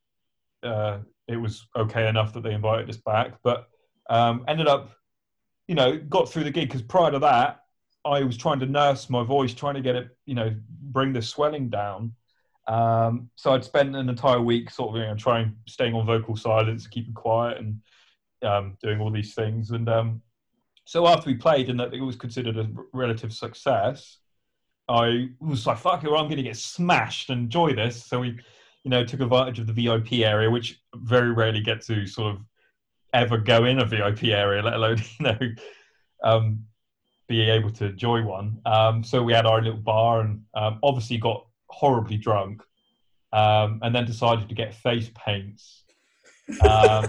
uh, 0.63 0.99
it 1.29 1.37
was 1.37 1.67
okay 1.77 2.09
enough 2.09 2.33
that 2.33 2.43
they 2.43 2.53
invited 2.53 2.89
us 2.89 2.97
back, 2.97 3.35
but 3.43 3.69
um, 4.11 4.45
ended 4.49 4.69
up, 4.69 4.91
you 5.69 5.75
know, 5.75 5.97
got 5.97 6.29
through 6.29 6.45
the 6.45 6.51
gig 6.51 6.69
because 6.69 6.83
prior 6.83 7.11
to 7.11 7.19
that, 7.21 7.61
I 8.05 8.23
was 8.23 8.37
trying 8.37 8.61
to 8.61 8.67
nurse 8.67 9.09
my 9.09 9.23
voice, 9.25 9.55
trying 9.55 9.75
to 9.75 9.81
get 9.81 9.97
it, 9.97 10.09
you 10.27 10.35
know, 10.35 10.55
bring 10.69 11.13
the 11.13 11.23
swelling 11.23 11.71
down. 11.71 12.13
Um, 12.67 13.31
so 13.37 13.53
I'd 13.53 13.65
spent 13.65 13.97
an 13.97 14.09
entire 14.09 14.41
week 14.41 14.71
sort 14.71 14.91
of, 14.91 15.03
you 15.03 15.07
know, 15.07 15.15
trying, 15.15 15.57
staying 15.67 15.95
on 15.95 16.07
vocal 16.07 16.37
silence, 16.37 16.87
keeping 16.87 17.15
quiet, 17.15 17.59
and 17.59 17.81
um, 18.43 18.77
doing 18.83 19.01
all 19.01 19.11
these 19.11 19.35
things. 19.35 19.71
And 19.71 19.89
um, 19.89 20.23
so 20.85 21.07
after 21.07 21.31
we 21.31 21.35
played, 21.37 21.71
and 21.71 21.81
that 21.81 21.95
it 21.95 22.01
was 22.01 22.17
considered 22.17 22.59
a 22.59 22.69
relative 22.93 23.33
success, 23.33 24.19
I 24.89 25.31
was 25.41 25.67
like, 25.67 25.79
"Fuck 25.79 26.05
it, 26.05 26.11
well, 26.11 26.21
I'm 26.21 26.27
going 26.27 26.37
to 26.37 26.43
get 26.43 26.57
smashed 26.57 27.31
and 27.31 27.43
enjoy 27.43 27.75
this." 27.75 28.05
So 28.05 28.21
we, 28.21 28.39
you 28.83 28.91
know, 28.91 29.05
took 29.05 29.21
advantage 29.21 29.59
of 29.59 29.67
the 29.67 29.73
VIP 29.73 30.25
area, 30.25 30.51
which 30.51 30.81
very 30.95 31.33
rarely 31.33 31.61
get 31.61 31.81
to 31.83 32.07
sort 32.07 32.35
of 32.35 32.43
ever 33.15 33.39
go 33.39 33.65
in 33.65 33.79
a 33.79 33.85
VIP 33.87 34.25
area, 34.25 34.63
let 34.63 34.75
alone 34.75 34.99
you 35.21 35.27
know 35.27 35.39
um, 36.23 36.65
be 37.29 37.43
able 37.43 37.71
to 37.71 37.87
enjoy 37.87 38.23
one. 38.23 38.61
Um, 38.67 39.03
so 39.03 39.23
we 39.23 39.33
had 39.33 39.47
our 39.47 39.63
little 39.63 39.79
bar, 39.79 40.21
and 40.21 40.43
um, 40.55 40.81
obviously 40.83 41.17
got 41.17 41.47
horribly 41.69 42.19
drunk, 42.19 42.63
um, 43.33 43.81
and 43.83 43.95
then 43.95 44.05
decided 44.05 44.49
to 44.49 44.55
get 44.55 44.75
face 44.75 45.11
paints. 45.15 45.84
Um, 46.61 46.61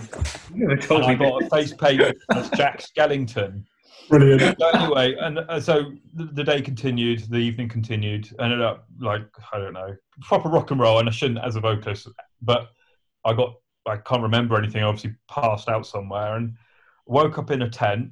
I 0.59 1.15
got 1.15 1.43
a 1.43 1.49
face 1.49 1.73
paint 1.73 2.01
as 2.31 2.49
Jack 2.51 2.81
Skellington. 2.81 3.65
Brilliant. 4.09 4.59
So 4.59 4.69
anyway, 4.69 5.15
and 5.19 5.39
uh, 5.39 5.59
so 5.59 5.93
the, 6.13 6.25
the 6.25 6.43
day 6.43 6.61
continued, 6.61 7.29
the 7.29 7.37
evening 7.37 7.69
continued. 7.69 8.29
Ended 8.39 8.61
up 8.61 8.87
like 8.99 9.25
I 9.51 9.57
don't 9.57 9.73
know, 9.73 9.95
proper 10.21 10.49
rock 10.49 10.71
and 10.71 10.79
roll, 10.79 10.99
and 10.99 11.09
I 11.09 11.11
shouldn't 11.11 11.43
as 11.43 11.55
a 11.55 11.59
vocalist, 11.59 12.07
but 12.41 12.69
I 13.23 13.33
got 13.33 13.55
I 13.85 13.97
can't 13.97 14.21
remember 14.21 14.57
anything. 14.57 14.83
I 14.83 14.87
obviously 14.87 15.15
passed 15.29 15.69
out 15.69 15.85
somewhere 15.85 16.35
and 16.35 16.55
woke 17.05 17.37
up 17.37 17.51
in 17.51 17.61
a 17.63 17.69
tent. 17.69 18.11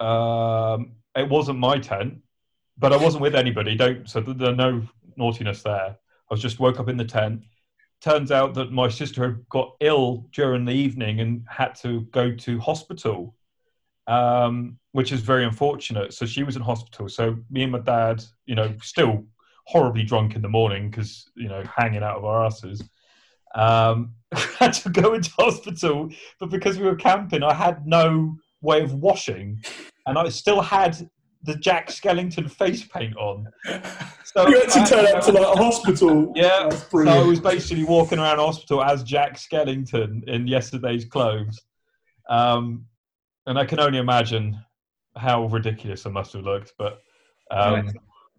Um, 0.00 0.92
it 1.16 1.28
wasn't 1.28 1.58
my 1.58 1.78
tent, 1.78 2.18
but 2.78 2.92
I 2.92 2.96
wasn't 2.96 3.22
with 3.22 3.34
anybody. 3.34 3.76
Don't 3.76 4.08
so 4.08 4.20
there's 4.20 4.56
no 4.56 4.82
naughtiness 5.16 5.62
there. 5.62 5.96
I 5.96 6.34
was 6.34 6.40
just 6.40 6.60
woke 6.60 6.80
up 6.80 6.88
in 6.88 6.96
the 6.96 7.04
tent. 7.04 7.42
Turns 8.04 8.30
out 8.30 8.52
that 8.54 8.70
my 8.70 8.88
sister 8.88 9.24
had 9.24 9.48
got 9.48 9.76
ill 9.80 10.26
during 10.32 10.66
the 10.66 10.72
evening 10.72 11.20
and 11.20 11.42
had 11.48 11.74
to 11.76 12.02
go 12.12 12.34
to 12.34 12.60
hospital 12.60 13.34
um, 14.06 14.78
which 14.92 15.12
is 15.12 15.20
very 15.20 15.44
unfortunate. 15.44 16.12
So 16.12 16.26
she 16.26 16.42
was 16.42 16.56
in 16.56 16.62
hospital. 16.62 17.08
So 17.08 17.38
me 17.50 17.62
and 17.62 17.72
my 17.72 17.80
dad, 17.80 18.24
you 18.46 18.54
know, 18.54 18.74
still 18.82 19.24
horribly 19.66 20.04
drunk 20.04 20.36
in 20.36 20.42
the 20.42 20.48
morning 20.48 20.90
because 20.90 21.30
you 21.34 21.48
know 21.48 21.64
hanging 21.74 22.02
out 22.02 22.18
of 22.18 22.24
our 22.24 22.44
asses, 22.44 22.82
um, 23.54 24.12
had 24.58 24.72
to 24.74 24.90
go 24.90 25.14
into 25.14 25.30
hospital. 25.38 26.10
But 26.38 26.50
because 26.50 26.78
we 26.78 26.86
were 26.86 26.96
camping, 26.96 27.42
I 27.42 27.54
had 27.54 27.86
no 27.86 28.36
way 28.60 28.82
of 28.82 28.94
washing, 28.94 29.62
and 30.06 30.18
I 30.18 30.28
still 30.28 30.60
had 30.60 31.08
the 31.44 31.54
Jack 31.56 31.88
Skellington 31.88 32.50
face 32.50 32.84
paint 32.84 33.16
on. 33.16 33.46
So 34.24 34.48
You 34.48 34.60
had 34.60 34.70
to 34.70 34.80
I- 34.80 34.84
turn 34.86 35.06
up 35.16 35.24
to 35.24 35.32
like 35.32 35.42
a 35.56 35.62
hospital. 35.62 36.32
yeah, 36.34 36.68
so 36.70 37.06
I 37.08 37.22
was 37.22 37.40
basically 37.40 37.84
walking 37.84 38.18
around 38.18 38.38
hospital 38.38 38.82
as 38.82 39.02
Jack 39.02 39.36
Skellington 39.36 40.24
in 40.28 40.46
yesterday's 40.46 41.04
clothes. 41.04 41.60
Um, 42.28 42.86
and 43.46 43.58
I 43.58 43.64
can 43.66 43.78
only 43.78 43.98
imagine 43.98 44.58
how 45.16 45.46
ridiculous 45.46 46.06
I 46.06 46.10
must 46.10 46.32
have 46.32 46.44
looked. 46.44 46.72
But 46.78 47.00
um, 47.50 47.90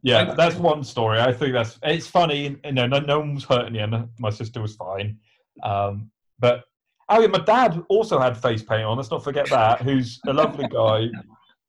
yeah, 0.01 0.34
that's 0.34 0.55
one 0.55 0.84
story. 0.84 1.19
I 1.21 1.32
think 1.32 1.53
that's 1.53 1.77
it's 1.84 2.07
funny. 2.07 2.57
You 2.65 2.71
know, 2.71 2.88
no, 2.88 2.99
no 2.99 3.19
one 3.19 3.36
was 3.36 3.43
hurt 3.43 3.67
in 3.67 3.73
the 3.73 3.79
end. 3.79 3.95
My 4.19 4.29
sister 4.32 4.61
was 4.61 4.75
fine. 4.75 5.17
Um, 5.63 6.09
but 6.39 6.63
oh 7.09 7.21
yeah, 7.21 7.27
my 7.27 7.39
dad 7.39 7.82
also 7.88 8.19
had 8.19 8.36
face 8.38 8.63
paint 8.63 8.84
on. 8.84 8.97
Let's 8.97 9.11
not 9.11 9.23
forget 9.23 9.47
that. 9.49 9.82
Who's 9.82 10.19
a 10.27 10.34
lovely 10.34 10.67
guy. 10.67 11.07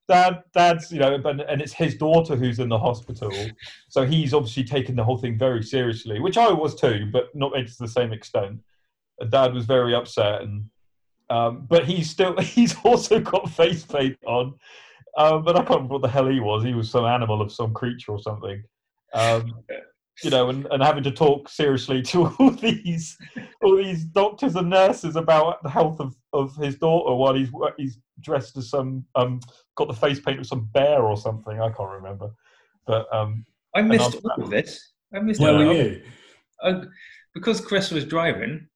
Dad, 0.08 0.42
dad's 0.54 0.92
you 0.92 1.00
know, 1.00 1.18
but 1.18 1.48
and 1.50 1.60
it's 1.60 1.72
his 1.72 1.96
daughter 1.96 2.36
who's 2.36 2.60
in 2.60 2.68
the 2.68 2.78
hospital, 2.78 3.32
so 3.88 4.06
he's 4.06 4.32
obviously 4.32 4.62
taken 4.62 4.94
the 4.94 5.02
whole 5.02 5.18
thing 5.18 5.36
very 5.36 5.62
seriously, 5.62 6.20
which 6.20 6.38
I 6.38 6.52
was 6.52 6.76
too, 6.76 7.08
but 7.12 7.34
not 7.34 7.52
to 7.54 7.74
the 7.78 7.88
same 7.88 8.12
extent. 8.12 8.60
And 9.18 9.30
Dad 9.30 9.52
was 9.52 9.64
very 9.64 9.94
upset, 9.94 10.42
and 10.42 10.66
um, 11.28 11.66
but 11.68 11.84
he's 11.86 12.08
still 12.08 12.36
he's 12.40 12.76
also 12.84 13.18
got 13.20 13.50
face 13.50 13.84
paint 13.84 14.16
on, 14.26 14.54
um, 15.18 15.44
but 15.44 15.56
I 15.56 15.60
can't 15.60 15.70
remember 15.70 15.94
what 15.94 16.02
the 16.02 16.08
hell 16.08 16.28
he 16.28 16.40
was. 16.40 16.62
He 16.62 16.74
was 16.74 16.90
some 16.90 17.04
animal 17.04 17.42
of 17.42 17.50
some 17.50 17.74
creature 17.74 18.12
or 18.12 18.20
something. 18.20 18.62
Um, 19.12 19.54
you 20.22 20.30
know, 20.30 20.48
and, 20.48 20.66
and 20.70 20.82
having 20.82 21.02
to 21.04 21.10
talk 21.10 21.48
seriously 21.48 22.02
to 22.10 22.26
all 22.26 22.50
these 22.50 23.16
all 23.62 23.76
these 23.76 24.04
doctors 24.04 24.56
and 24.56 24.70
nurses 24.70 25.16
about 25.16 25.62
the 25.62 25.70
health 25.70 26.00
of, 26.00 26.14
of 26.32 26.54
his 26.56 26.76
daughter 26.76 27.14
while 27.14 27.34
he's 27.34 27.50
he's 27.76 27.98
dressed 28.20 28.56
as 28.56 28.70
some 28.70 29.04
um 29.14 29.40
got 29.76 29.88
the 29.88 29.94
face 29.94 30.20
paint 30.20 30.38
of 30.40 30.46
some 30.46 30.68
bear 30.72 31.02
or 31.02 31.16
something. 31.16 31.60
I 31.60 31.70
can't 31.70 31.90
remember, 31.90 32.30
but 32.86 33.12
um, 33.14 33.44
I 33.74 33.82
missed 33.82 34.14
I'm- 34.14 34.22
all 34.24 34.44
of 34.44 34.50
this. 34.50 34.92
I 35.14 35.20
missed 35.20 35.40
Where 35.40 35.54
were 35.54 35.72
you? 35.72 36.02
Uh, 36.62 36.84
because 37.34 37.60
Chris 37.60 37.90
was 37.90 38.04
driving, 38.04 38.66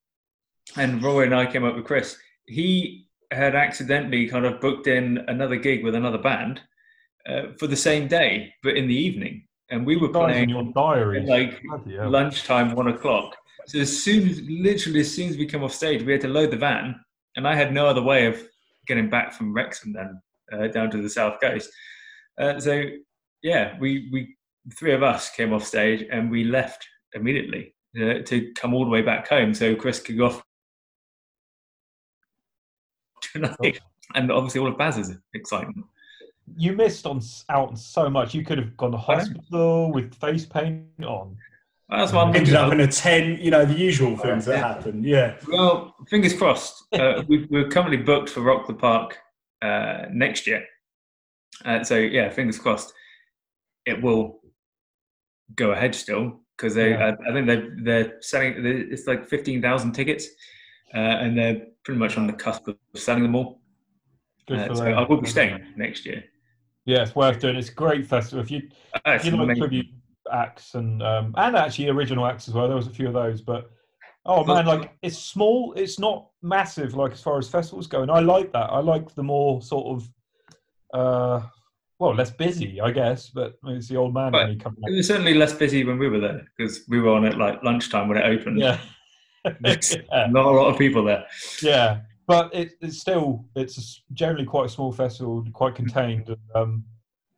and 0.77 1.03
Roy 1.03 1.25
and 1.25 1.35
I 1.35 1.47
came 1.51 1.65
up 1.65 1.75
with 1.75 1.85
Chris. 1.85 2.17
He 2.47 3.07
had 3.33 3.55
accidentally 3.55 4.29
kind 4.29 4.45
of 4.45 4.61
booked 4.61 4.87
in 4.87 5.19
another 5.29 5.57
gig 5.57 5.85
with 5.85 5.95
another 5.95 6.19
band 6.19 6.61
uh, 7.29 7.43
for 7.59 7.67
the 7.67 7.77
same 7.77 8.09
day, 8.09 8.53
but 8.63 8.77
in 8.77 8.87
the 8.89 8.95
evening, 8.95 9.47
and 9.71 9.87
we 9.87 9.97
were 9.97 10.09
Guys 10.09 10.23
in 10.23 10.31
playing 10.31 10.49
your 10.51 10.73
diary. 10.75 11.25
like 11.27 11.63
Bloody 11.63 11.97
lunchtime, 11.99 12.75
one 12.75 12.89
o'clock. 12.89 13.37
So 13.67 13.79
as 13.79 14.03
soon 14.03 14.29
as, 14.29 14.41
literally 14.43 15.01
as 15.01 15.15
soon 15.15 15.29
as 15.31 15.37
we 15.37 15.47
come 15.47 15.63
off 15.63 15.73
stage, 15.73 16.03
we 16.03 16.13
had 16.13 16.21
to 16.23 16.29
load 16.29 16.51
the 16.51 16.57
van, 16.57 16.97
and 17.37 17.47
I 17.47 17.55
had 17.55 17.73
no 17.73 17.87
other 17.87 18.03
way 18.03 18.27
of 18.27 18.43
getting 18.91 19.09
back 19.09 19.33
from 19.33 19.55
Wrexham 19.55 19.93
then 19.93 20.21
uh, 20.53 20.67
down 20.67 20.91
to 20.91 21.01
the 21.01 21.09
south 21.09 21.41
coast. 21.41 21.71
Uh, 22.41 22.59
so 22.59 22.83
yeah, 23.43 23.79
we 23.79 24.09
we 24.13 24.37
three 24.77 24.93
of 24.93 25.03
us 25.03 25.31
came 25.31 25.53
off 25.53 25.65
stage 25.65 26.05
and 26.11 26.29
we 26.31 26.43
left 26.43 26.87
immediately 27.15 27.75
uh, 27.97 28.19
to 28.25 28.53
come 28.55 28.75
all 28.75 28.85
the 28.85 28.91
way 28.91 29.01
back 29.01 29.29
home, 29.29 29.55
so 29.55 29.77
Chris 29.77 30.01
could 30.01 30.19
go 30.19 30.27
off 30.27 30.43
tonight. 33.33 33.79
And 34.17 34.33
obviously, 34.33 34.61
all 34.61 34.67
of 34.67 34.77
Baz's 34.77 35.17
excitement. 35.35 35.87
You 36.57 36.73
missed 36.73 37.07
on 37.07 37.21
out 37.49 37.69
on 37.69 37.77
so 37.77 38.11
much. 38.11 38.35
You 38.35 38.45
could 38.45 38.59
have 38.59 38.77
gone 38.77 38.91
to 38.91 38.99
hospital 38.99 39.93
with 39.93 40.13
face 40.17 40.45
paint 40.45 40.83
on. 41.05 41.37
That's 41.91 42.13
what 42.13 42.29
I'm 42.29 42.37
Ended 42.37 42.55
up 42.55 42.73
in 42.73 42.81
a 42.81 42.87
10, 42.87 43.39
you 43.41 43.51
know, 43.51 43.65
the 43.65 43.75
usual 43.75 44.17
things 44.17 44.45
that 44.47 44.59
happen. 44.59 45.03
Yeah. 45.03 45.37
Well, 45.49 45.97
fingers 46.09 46.35
crossed. 46.35 46.85
Uh, 46.93 47.23
we, 47.29 47.47
we're 47.51 47.69
currently 47.69 47.97
booked 47.97 48.31
for 48.31 48.43
Rock 48.43 48.69
the 48.69 48.75
Park 48.75 49.19
uh, 49.61 50.05
next 50.13 50.47
year. 50.47 50.65
Uh, 51.65 51.83
so, 51.83 51.97
yeah, 51.97 52.31
fingers 52.31 52.59
crossed. 52.59 52.93
It 53.87 54.01
will 54.01 54.41
go 55.57 55.73
ahead 55.73 55.95
still 55.95 56.41
because 56.57 56.75
they. 56.75 56.91
Yeah. 56.91 57.17
I, 57.27 57.31
I 57.31 57.33
think 57.33 57.47
they're, 57.47 57.77
they're 57.83 58.21
selling. 58.21 58.55
It's 58.65 59.07
like 59.07 59.29
fifteen 59.29 59.61
thousand 59.61 59.93
tickets, 59.93 60.27
uh, 60.95 60.99
and 60.99 61.37
they're 61.37 61.63
pretty 61.85 61.99
much 61.99 62.17
on 62.17 62.27
the 62.27 62.33
cusp 62.33 62.69
of 62.69 62.77
selling 62.95 63.23
them 63.23 63.35
all. 63.35 63.61
Uh, 64.51 64.73
so. 64.75 64.85
I 64.85 65.07
will 65.09 65.21
be 65.21 65.29
staying 65.29 65.65
next 65.77 66.05
year. 66.05 66.23
Yeah, 66.85 67.03
it's 67.03 67.15
worth 67.15 67.41
doing. 67.41 67.57
It's 67.57 67.71
a 67.71 67.75
great 67.75 68.07
festival. 68.07 68.43
If 68.43 68.51
you 68.51 68.69
Uh, 68.95 69.13
if 69.13 69.25
you 69.25 69.33
like 69.33 69.57
tribute 69.57 69.87
acts 70.33 70.75
and 70.75 71.03
um, 71.03 71.35
and 71.37 71.57
actually 71.57 71.89
original 71.89 72.27
acts 72.27 72.49
as 72.49 72.55
well. 72.55 72.67
There 72.67 72.77
was 72.77 72.87
a 72.87 72.91
few 72.91 73.07
of 73.07 73.13
those, 73.13 73.41
but 73.41 73.71
oh 74.27 74.45
man, 74.45 74.67
like 74.67 74.93
it's 75.03 75.19
small. 75.19 75.73
It's 75.77 75.99
not 75.99 76.29
massive. 76.43 76.95
Like 76.95 77.13
as 77.13 77.23
far 77.23 77.39
as 77.39 77.49
festivals 77.49 77.87
go, 77.87 78.03
and 78.03 78.11
I 78.11 78.21
like 78.21 78.53
that. 78.53 78.71
I 78.71 78.81
like 78.81 79.15
the 79.15 79.23
more 79.23 79.63
sort 79.63 80.03
of 80.03 80.11
uh, 80.93 81.47
well, 81.99 82.15
less 82.15 82.31
busy, 82.31 82.81
I 82.81 82.91
guess. 82.91 83.29
But 83.31 83.55
it's 83.67 83.89
the 83.89 83.97
old 83.97 84.15
man 84.15 84.33
Right. 84.33 84.59
coming 84.61 84.81
It 84.85 84.97
was 84.97 85.07
certainly 85.07 85.35
less 85.35 85.53
busy 85.53 85.85
when 85.85 85.99
we 85.99 86.09
were 86.09 86.21
there 86.21 86.47
because 86.57 86.83
we 86.89 87.01
were 87.01 87.11
on 87.11 87.25
at 87.25 87.39
like 87.39 87.63
lunchtime 87.63 88.09
when 88.09 88.19
it 88.19 88.25
opened. 88.25 88.59
Yeah. 88.59 88.79
Yeah. 89.45 90.27
Not 90.31 90.45
a 90.45 90.51
lot 90.51 90.71
of 90.71 90.79
people 90.79 91.03
there. 91.03 91.25
yeah 91.63 92.01
but 92.31 92.55
it, 92.55 92.75
it's 92.81 93.01
still 93.01 93.45
it's 93.57 94.03
generally 94.13 94.45
quite 94.45 94.67
a 94.67 94.69
small 94.69 94.93
festival 94.93 95.45
quite 95.53 95.75
contained 95.75 96.29
and, 96.29 96.39
um, 96.55 96.85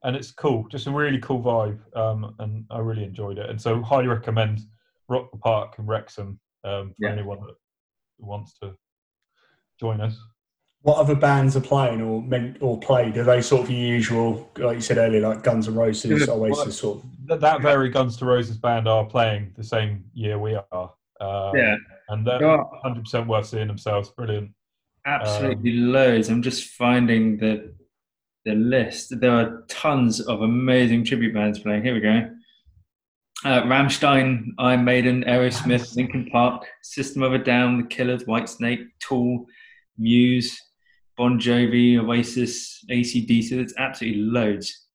and 0.04 0.16
it's 0.16 0.30
cool 0.32 0.66
just 0.68 0.86
a 0.86 0.90
really 0.90 1.18
cool 1.18 1.40
vibe 1.40 1.78
um, 1.96 2.34
and 2.40 2.64
i 2.70 2.78
really 2.78 3.04
enjoyed 3.04 3.38
it 3.38 3.48
and 3.50 3.60
so 3.60 3.80
highly 3.82 4.06
recommend 4.06 4.60
rock 5.08 5.30
the 5.30 5.38
park 5.38 5.74
and 5.78 5.86
wrexham 5.88 6.38
um, 6.64 6.90
for 6.90 7.06
Yeah. 7.06 7.12
anyone 7.12 7.40
that 7.40 7.54
wants 8.18 8.58
to 8.60 8.74
join 9.80 10.00
us 10.00 10.16
What 10.82 10.98
other 10.98 11.14
bands 11.14 11.56
are 11.56 11.60
playing 11.60 12.00
or 12.02 12.20
meant 12.22 12.56
or 12.60 12.78
played? 12.78 13.16
Are 13.16 13.22
they 13.24 13.40
sort 13.42 13.62
of 13.62 13.70
your 13.70 13.80
usual, 13.98 14.50
like 14.58 14.74
you 14.76 14.80
said 14.80 14.98
earlier, 14.98 15.20
like 15.20 15.42
Guns 15.44 15.68
N' 15.68 15.74
Roses, 15.76 16.26
Yeah, 16.26 16.34
Oasis, 16.34 16.78
sort 16.78 16.98
of? 16.98 17.04
that, 17.28 17.40
that 17.40 17.62
very 17.62 17.88
Guns 17.88 18.20
N' 18.20 18.26
Roses 18.28 18.58
band 18.58 18.88
are 18.88 19.04
playing 19.04 19.52
the 19.56 19.62
same 19.62 20.04
year 20.12 20.38
we 20.40 20.54
are 20.56 20.92
um, 21.20 21.56
Yeah. 21.56 21.76
and 22.08 22.26
they're 22.26 22.40
100% 22.40 23.26
worth 23.28 23.46
seeing 23.46 23.68
themselves 23.68 24.08
brilliant 24.10 24.50
absolutely 25.06 25.72
loads. 25.72 26.28
I'm 26.28 26.42
just 26.42 26.64
finding 26.74 27.36
the 27.38 27.72
the 28.44 28.54
list. 28.54 29.20
There 29.20 29.30
are 29.32 29.64
tons 29.68 30.20
of 30.20 30.42
amazing 30.42 31.04
tribute 31.04 31.34
bands 31.34 31.58
playing. 31.58 31.84
Here 31.84 31.94
we 31.94 32.00
go. 32.00 32.30
Uh, 33.44 33.62
Rammstein, 33.62 34.46
Iron 34.58 34.84
Maiden, 34.84 35.24
Aerosmith, 35.24 35.96
Linkin 35.96 36.28
Park, 36.30 36.64
System 36.82 37.22
of 37.22 37.32
a 37.32 37.38
Down, 37.38 37.78
The 37.78 37.86
Killers, 37.88 38.24
Whitesnake, 38.24 38.84
Tool, 39.00 39.46
Muse, 39.98 40.60
Bon 41.16 41.40
Jovi, 41.40 41.98
Oasis, 41.98 42.84
ACDC. 42.90 43.50
There's 43.50 43.74
absolutely 43.78 44.22
loads. 44.22 44.86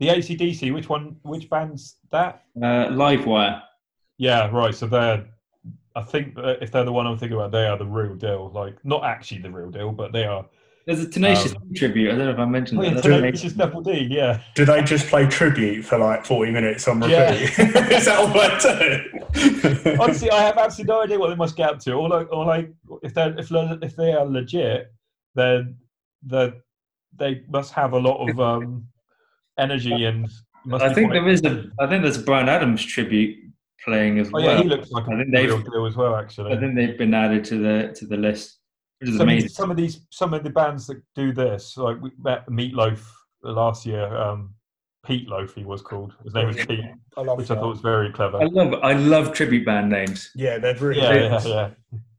the 0.00 0.08
acdc 0.08 0.72
which 0.74 0.88
one 0.88 1.16
which 1.22 1.48
band's 1.48 1.96
that 2.10 2.42
Uh, 2.56 2.88
Livewire. 2.88 3.62
Yeah, 4.18 4.48
right. 4.52 4.74
So 4.74 4.86
they're, 4.86 5.24
I 5.96 6.02
think 6.02 6.34
if 6.36 6.70
they're 6.70 6.84
the 6.84 6.92
one 6.92 7.06
I'm 7.06 7.18
thinking 7.18 7.36
about, 7.38 7.52
they 7.52 7.66
are 7.66 7.78
the 7.78 7.86
real 7.86 8.14
deal. 8.14 8.50
Like, 8.52 8.76
not 8.84 9.04
actually 9.04 9.40
the 9.42 9.50
real 9.50 9.70
deal, 9.70 9.92
but 9.92 10.12
they 10.12 10.24
are. 10.24 10.44
There's 10.86 11.00
a 11.00 11.08
Tenacious 11.08 11.54
Um, 11.54 11.72
tribute. 11.74 12.08
I 12.12 12.16
don't 12.16 12.26
know 12.26 12.32
if 12.32 12.38
I 12.38 12.44
mentioned 12.44 12.80
Oh, 12.80 12.82
that. 12.82 12.88
yeah, 12.88 12.94
That's 12.94 13.06
Tenacious 13.06 13.42
amazing. 13.54 13.58
Double 13.58 13.80
D, 13.82 14.08
yeah. 14.10 14.40
Do 14.54 14.64
they 14.64 14.82
just 14.82 15.06
play 15.08 15.26
tribute 15.26 15.84
for 15.84 15.98
like 15.98 16.24
40 16.26 16.50
minutes 16.50 16.88
on 16.88 17.00
repeat? 17.00 17.12
Yeah. 17.12 17.32
Is 17.96 18.04
that 18.06 18.18
all 18.18 18.28
they 18.28 19.82
do? 19.92 19.96
Honestly, 20.00 20.30
I 20.30 20.42
have 20.42 20.58
absolutely 20.58 20.92
no 20.94 21.02
idea 21.02 21.18
what 21.18 21.28
they 21.28 21.36
must 21.36 21.56
get 21.56 21.70
up 21.70 21.78
to. 21.80 21.92
All 21.94 22.12
I, 22.12 22.22
all 22.24 22.50
I, 22.50 22.68
if 23.02 23.14
they're, 23.14 23.38
if 23.38 23.48
they're, 23.48 23.78
if 23.82 23.94
they 23.96 24.12
are 24.12 24.24
legit, 24.26 24.92
then 25.34 25.76
they 26.24 26.52
they 27.16 27.42
must 27.48 27.72
have 27.74 27.92
a 27.92 27.98
lot 27.98 28.28
of 28.28 28.40
um, 28.40 28.86
energy 29.58 30.04
and. 30.04 30.28
Must 30.64 30.84
I 30.84 30.92
think 30.94 31.12
there 31.12 31.28
is 31.28 31.42
a. 31.42 31.64
I 31.80 31.86
think 31.88 32.02
there's 32.04 32.18
a 32.18 32.22
Bryan 32.22 32.48
Adams 32.48 32.84
tribute 32.84 33.36
playing 33.84 34.20
as 34.20 34.28
Oh 34.28 34.30
well. 34.34 34.42
yeah, 34.44 34.62
he 34.62 34.68
looks 34.68 34.90
like 34.92 35.08
I 35.08 35.14
a 35.14 35.16
think 35.16 35.32
they've- 35.34 35.48
real 35.48 35.58
deal 35.62 35.86
as 35.86 35.96
well. 35.96 36.14
Actually, 36.16 36.52
I 36.52 36.60
think 36.60 36.76
they've 36.76 36.96
been 36.96 37.14
added 37.14 37.44
to 37.46 37.58
the 37.58 37.92
to 37.96 38.06
the 38.06 38.16
list, 38.16 38.32
which 38.36 38.46
is 38.46 38.60
some, 39.06 39.14
of 39.14 39.20
amazing. 39.20 39.42
these, 39.42 39.54
some 39.56 39.70
of 39.70 39.76
these 39.76 40.00
some 40.10 40.34
of 40.34 40.44
the 40.44 40.50
bands 40.50 40.86
that 40.86 41.02
do 41.14 41.32
this 41.32 41.76
like 41.76 42.00
we 42.00 42.10
met 42.22 42.46
meatloaf 42.48 43.00
last 43.42 43.84
year 43.86 44.14
um 44.16 44.54
pete 45.04 45.28
loaf 45.28 45.54
he 45.54 45.64
was 45.64 45.82
called 45.82 46.14
his 46.24 46.32
name 46.34 46.46
was 46.46 46.56
pete 46.64 46.84
I 47.16 47.22
love 47.22 47.38
which 47.38 47.50
i 47.50 47.54
thought 47.56 47.68
was 47.68 47.80
very 47.80 48.10
clever 48.12 48.40
I 48.40 48.44
love 48.46 48.74
I 48.82 48.92
love 48.92 49.32
tribute 49.32 49.66
band 49.66 49.90
names. 49.90 50.30
Yeah, 50.34 50.58
they're 50.58 50.76
really 50.76 51.00
yeah 51.02 51.14
yeah 51.14 51.40
yeah 51.44 51.70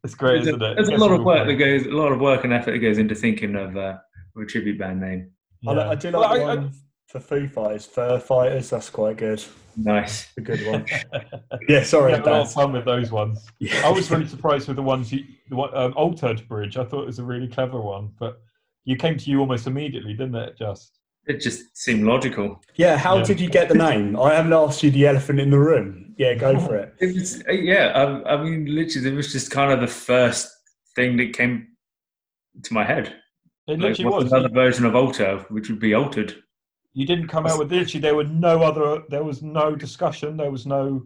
it's 0.03 0.15
great 0.15 0.43
There's, 0.43 0.47
a, 0.47 0.49
isn't 0.49 0.61
it 0.63 0.75
there's 0.75 0.89
a 0.89 0.97
lot 0.97 1.11
of 1.11 1.19
real 1.19 1.25
work 1.25 1.47
that 1.47 1.53
goes, 1.55 1.85
a 1.85 1.89
lot 1.91 2.11
of 2.11 2.19
work 2.19 2.43
and 2.43 2.51
effort 2.51 2.71
that 2.71 2.79
goes 2.79 2.97
into 2.97 3.15
thinking 3.15 3.55
of, 3.55 3.77
uh, 3.77 3.97
of 4.35 4.41
a 4.41 4.45
tribute 4.45 4.77
band 4.77 4.99
name. 4.99 5.31
I, 5.65 5.71
Yeah. 5.73 5.89
I 5.91 5.95
do 5.95 6.11
Well, 6.11 6.21
like 6.21 6.39
the 6.41 6.45
I- 6.45 6.51
I- 6.51 6.55
one 6.55 6.73
for 7.13 7.19
Foo 7.19 7.47
Fighters, 7.47 7.85
Fur 7.85 8.19
Fighters. 8.19 8.71
That's 8.71 8.89
quite 8.89 9.17
good. 9.17 9.41
Nice. 9.77 10.27
A 10.35 10.41
good 10.41 10.65
one. 10.67 10.85
Yeah, 11.69 11.83
sorry, 11.83 12.07
we 12.11 12.17
had 12.17 12.27
a 12.27 12.31
lot 12.31 12.41
of 12.41 12.51
fun 12.51 12.73
with 12.73 12.83
those 12.83 13.11
ones 13.11 13.47
Yeah. 13.59 13.81
i 13.85 13.89
was 13.91 14.09
really 14.11 14.27
surprised 14.27 14.67
with 14.67 14.75
the 14.75 14.83
ones 14.83 15.13
you 15.13 15.23
the 15.49 15.55
one 15.55 15.69
um, 15.75 15.93
altered 15.95 16.45
bridge 16.49 16.77
i 16.77 16.83
thought 16.83 17.03
it 17.03 17.05
was 17.05 17.19
a 17.19 17.23
really 17.23 17.47
clever 17.47 17.79
one 17.79 18.11
but 18.19 18.41
you 18.85 18.95
came 18.97 19.17
to 19.17 19.29
you 19.29 19.39
almost 19.39 19.65
immediately 19.67 20.13
didn't 20.13 20.35
it 20.35 20.57
just 20.57 20.99
It 21.25 21.39
just 21.39 21.77
seemed 21.77 22.03
logical. 22.05 22.59
Yeah, 22.75 22.97
how 22.97 23.17
Yeah. 23.17 23.23
did 23.23 23.39
you 23.39 23.49
get 23.49 23.69
the 23.69 23.75
name? 23.75 24.19
I 24.19 24.33
haven't 24.33 24.51
asked 24.53 24.83
you 24.83 24.91
the 24.91 25.07
elephant 25.07 25.39
in 25.39 25.49
the 25.51 25.59
room. 25.59 26.13
Yeah, 26.17 26.33
go 26.33 26.59
for 26.59 26.75
it. 26.75 26.93
It 26.99 27.15
was 27.15 27.41
uh, 27.47 27.51
yeah. 27.53 27.85
I, 27.95 28.33
I 28.33 28.43
mean, 28.43 28.65
literally, 28.75 29.09
it 29.09 29.15
was 29.15 29.31
just 29.31 29.49
kind 29.49 29.71
of 29.71 29.79
the 29.79 29.87
first 30.11 30.49
thing 30.95 31.15
that 31.17 31.31
came 31.33 31.67
to 32.63 32.73
my 32.73 32.83
head. 32.83 33.05
it 33.67 33.79
Like, 33.79 33.79
literally 33.79 34.11
what's 34.11 34.23
was 34.25 34.33
another 34.33 34.49
version 34.53 34.85
of 34.85 34.95
Alter, 34.95 35.45
which 35.49 35.69
would 35.69 35.79
be 35.79 35.93
altered. 35.93 36.42
You 36.93 37.05
didn't 37.05 37.27
come 37.27 37.45
out 37.45 37.59
with 37.59 37.71
literally 37.71 38.01
there 38.01 38.15
were 38.15 38.23
no 38.25 38.61
other 38.61 39.03
there 39.09 39.23
was 39.23 39.41
no 39.41 39.75
discussion. 39.75 40.37
There 40.37 40.51
was 40.51 40.65
no 40.65 41.03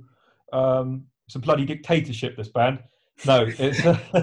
um 0.53 1.05
it's 1.27 1.35
a 1.35 1.39
bloody 1.39 1.65
dictatorship 1.65 2.37
this 2.37 2.49
band. 2.49 2.79
No 3.25 3.45
it's 3.47 3.79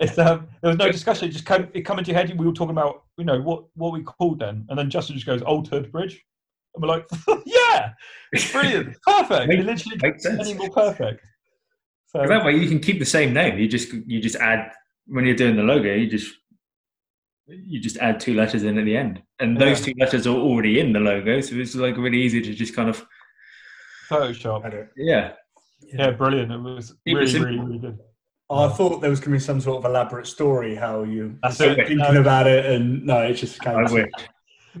it's 0.00 0.18
um 0.18 0.48
there 0.62 0.70
was 0.70 0.78
no 0.78 0.90
discussion. 0.90 1.28
It 1.28 1.32
just 1.32 1.46
came 1.46 1.68
it 1.74 1.82
come 1.82 1.98
into 1.98 2.10
your 2.10 2.20
head. 2.20 2.36
We 2.38 2.46
were 2.46 2.52
talking 2.52 2.72
about 2.72 3.04
you 3.18 3.24
know 3.24 3.40
what 3.40 3.64
what 3.74 3.92
we 3.92 4.02
called 4.02 4.40
then. 4.40 4.66
And 4.68 4.78
then 4.78 4.90
justin 4.90 5.14
just 5.16 5.26
goes 5.26 5.42
altered 5.42 5.92
bridge. 5.92 6.24
And 6.74 6.82
we're 6.82 6.88
like 6.88 7.06
yeah 7.46 7.92
it's 8.32 8.50
brilliant. 8.50 8.96
Perfect. 9.06 9.52
It 9.52 9.64
literally 9.64 9.98
Makes 10.02 10.22
sense. 10.22 10.40
any 10.40 10.54
more 10.54 10.70
perfect. 10.70 11.20
So 12.06 12.26
that 12.26 12.44
way, 12.44 12.56
you 12.56 12.68
can 12.68 12.80
keep 12.80 12.98
the 12.98 13.04
same 13.04 13.32
name. 13.32 13.58
You 13.58 13.68
just 13.68 13.92
you 13.92 14.20
just 14.20 14.36
add 14.36 14.72
when 15.06 15.26
you're 15.26 15.36
doing 15.36 15.56
the 15.56 15.62
logo. 15.62 15.92
You 15.92 16.08
just 16.08 16.32
you 17.48 17.80
just 17.80 17.96
add 17.98 18.18
two 18.20 18.34
letters 18.34 18.64
in 18.64 18.78
at 18.78 18.84
the 18.84 18.96
end, 18.96 19.22
and 19.40 19.56
those 19.60 19.80
two 19.80 19.94
letters 19.98 20.26
are 20.26 20.36
already 20.36 20.80
in 20.80 20.92
the 20.92 21.00
logo. 21.00 21.40
So 21.40 21.54
it's 21.56 21.74
like 21.74 21.96
really 21.96 22.20
easy 22.20 22.40
to 22.42 22.52
just 22.54 22.74
kind 22.74 22.88
of 22.88 23.06
photoshop 24.08 24.62
Had 24.64 24.74
it. 24.74 24.88
yeah. 24.96 25.32
yeah 25.92 26.10
brilliant 26.12 26.52
it 26.52 26.58
was 26.60 26.94
Keep 27.06 27.16
it 27.16 27.20
really 27.20 27.40
really 27.40 27.58
really 27.58 27.78
good 27.78 27.98
I 28.48 28.68
thought 28.68 29.00
there 29.00 29.10
was 29.10 29.18
going 29.18 29.32
to 29.32 29.36
be 29.38 29.40
some 29.40 29.60
sort 29.60 29.78
of 29.84 29.90
elaborate 29.90 30.26
story 30.28 30.76
how 30.76 31.02
you 31.02 31.36
That's 31.42 31.58
were 31.58 31.72
it. 31.72 31.88
thinking 31.88 32.16
about 32.16 32.46
it, 32.46 32.64
and 32.66 33.04
no, 33.04 33.18
it 33.22 33.34
just 33.34 33.60
came. 33.60 33.76
I 33.76 33.84
to- 33.86 33.92
wish. 33.94 34.10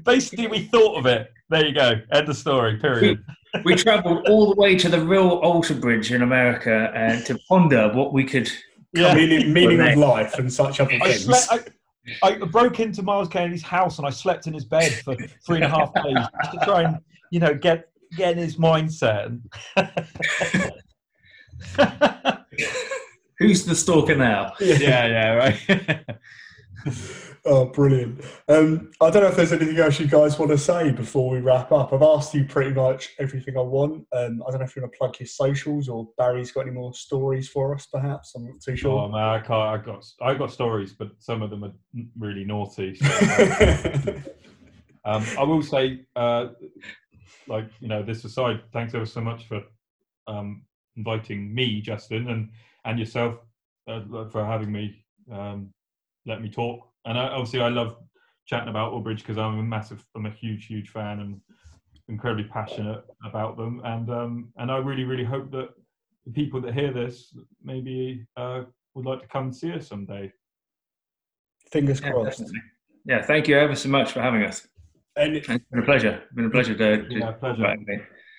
basically 0.04 0.46
we 0.46 0.60
thought 0.66 0.96
of 0.98 1.06
it 1.06 1.32
there 1.50 1.64
you 1.66 1.72
go 1.74 1.94
end 2.12 2.28
of 2.28 2.36
story 2.36 2.76
period 2.78 3.22
we 3.64 3.74
travelled 3.74 4.28
all 4.28 4.54
the 4.54 4.60
way 4.60 4.76
to 4.76 4.88
the 4.88 5.00
real 5.00 5.28
Alter 5.42 5.74
Bridge 5.74 6.12
in 6.12 6.22
America 6.22 6.92
and 6.94 7.24
to 7.26 7.38
ponder 7.48 7.90
what 7.94 8.12
we 8.12 8.22
could. 8.24 8.50
yeah 8.94 9.14
Meaning, 9.14 9.52
meaning 9.52 9.80
of 9.80 9.96
life 9.98 10.38
and 10.38 10.52
such 10.52 10.78
other 10.80 10.92
I, 11.00 11.12
things. 11.12 11.24
slept, 11.24 11.70
I, 12.22 12.28
I 12.28 12.38
broke 12.38 12.80
into 12.80 13.02
Myles 13.02 13.28
Kennedy's 13.28 13.62
house 13.62 13.98
and 13.98 14.06
I 14.06 14.10
slept 14.10 14.46
in 14.46 14.54
his 14.54 14.64
bed 14.64 14.92
for 15.04 15.16
three 15.44 15.56
and 15.56 15.64
a 15.64 15.68
half 15.68 15.92
days 15.94 16.16
just 16.42 16.52
to 16.52 16.64
try 16.64 16.82
and, 16.82 16.98
you 17.30 17.40
know, 17.40 17.54
get 17.54 17.88
getting 18.16 18.42
his 18.42 18.56
mindset. 18.56 19.40
Who's 23.38 23.64
the 23.64 23.74
stalker 23.74 24.16
now? 24.16 24.52
yeah, 24.60 25.06
yeah, 25.06 25.32
right. 25.34 26.04
Oh, 27.48 27.66
brilliant. 27.66 28.24
Um, 28.48 28.90
I 29.00 29.08
don't 29.08 29.22
know 29.22 29.28
if 29.28 29.36
there's 29.36 29.52
anything 29.52 29.78
else 29.78 30.00
you 30.00 30.08
guys 30.08 30.36
want 30.36 30.50
to 30.50 30.58
say 30.58 30.90
before 30.90 31.30
we 31.30 31.38
wrap 31.38 31.70
up. 31.70 31.92
I've 31.92 32.02
asked 32.02 32.34
you 32.34 32.44
pretty 32.44 32.72
much 32.72 33.14
everything 33.20 33.56
I 33.56 33.60
want. 33.60 34.04
Um, 34.12 34.42
I 34.42 34.50
don't 34.50 34.58
know 34.58 34.66
if 34.66 34.74
you 34.74 34.82
want 34.82 34.92
to 34.92 34.98
plug 34.98 35.20
your 35.20 35.28
socials 35.28 35.88
or 35.88 36.08
Barry's 36.18 36.50
got 36.50 36.62
any 36.62 36.72
more 36.72 36.92
stories 36.92 37.48
for 37.48 37.72
us, 37.72 37.86
perhaps. 37.86 38.34
I'm 38.34 38.46
not 38.46 38.60
too 38.60 38.74
sure. 38.74 38.98
oh 38.98 39.04
sure. 39.04 39.12
man, 39.12 39.28
I 39.28 39.38
can't. 39.38 39.52
I 39.52 39.76
got 39.78 40.04
I 40.20 40.34
got 40.34 40.50
stories, 40.50 40.92
but 40.92 41.12
some 41.20 41.40
of 41.40 41.50
them 41.50 41.62
are 41.62 41.72
really 42.18 42.44
naughty. 42.44 42.96
So, 42.96 43.06
um, 45.04 45.24
I 45.38 45.42
will 45.44 45.62
say, 45.62 46.04
uh, 46.16 46.48
like 47.46 47.70
you 47.78 47.86
know, 47.86 48.02
this 48.02 48.24
aside, 48.24 48.60
thanks 48.72 48.92
ever 48.92 49.06
so 49.06 49.20
much 49.20 49.46
for 49.46 49.62
um, 50.26 50.64
inviting 50.96 51.54
me, 51.54 51.80
Justin, 51.80 52.28
and 52.28 52.50
and 52.84 52.98
yourself 52.98 53.36
uh, 53.86 54.00
for 54.32 54.44
having 54.44 54.72
me. 54.72 55.04
Um, 55.30 55.72
let 56.26 56.42
me 56.42 56.48
talk. 56.48 56.88
And 57.06 57.16
I, 57.18 57.28
obviously, 57.28 57.60
I 57.60 57.68
love 57.68 57.96
chatting 58.46 58.68
about 58.68 58.92
Alter 58.92 59.04
Bridge 59.04 59.18
because 59.20 59.38
I'm 59.38 59.58
a 59.58 59.62
massive, 59.62 60.04
I'm 60.14 60.26
a 60.26 60.30
huge, 60.30 60.66
huge 60.66 60.90
fan 60.90 61.20
and 61.20 61.40
incredibly 62.08 62.44
passionate 62.44 63.02
about 63.24 63.56
them. 63.56 63.80
And 63.84 64.10
um, 64.10 64.52
and 64.56 64.70
I 64.70 64.78
really, 64.78 65.04
really 65.04 65.24
hope 65.24 65.50
that 65.52 65.70
the 66.26 66.32
people 66.32 66.60
that 66.62 66.74
hear 66.74 66.92
this 66.92 67.34
maybe 67.62 68.26
uh, 68.36 68.62
would 68.94 69.06
like 69.06 69.22
to 69.22 69.28
come 69.28 69.44
and 69.44 69.56
see 69.56 69.72
us 69.72 69.86
someday. 69.88 70.32
Fingers 71.70 72.00
Yeah, 72.00 72.10
crossed. 72.12 72.38
definitely. 72.40 72.60
Yeah, 73.04 73.22
thank 73.22 73.46
you 73.48 73.56
ever 73.56 73.76
so 73.76 73.88
much 73.88 74.12
for 74.12 74.20
having 74.20 74.42
us. 74.42 74.66
And 75.16 75.36
It's 75.36 75.46
been 75.46 75.80
a 75.80 75.82
pleasure. 75.82 76.22
It's 76.24 76.32
been 76.34 76.46
a 76.46 76.50
pleasure 76.50 76.74
to, 76.76 77.08
to 77.08 77.18
Yeah, 77.18 77.32
pleasure. 77.32 77.76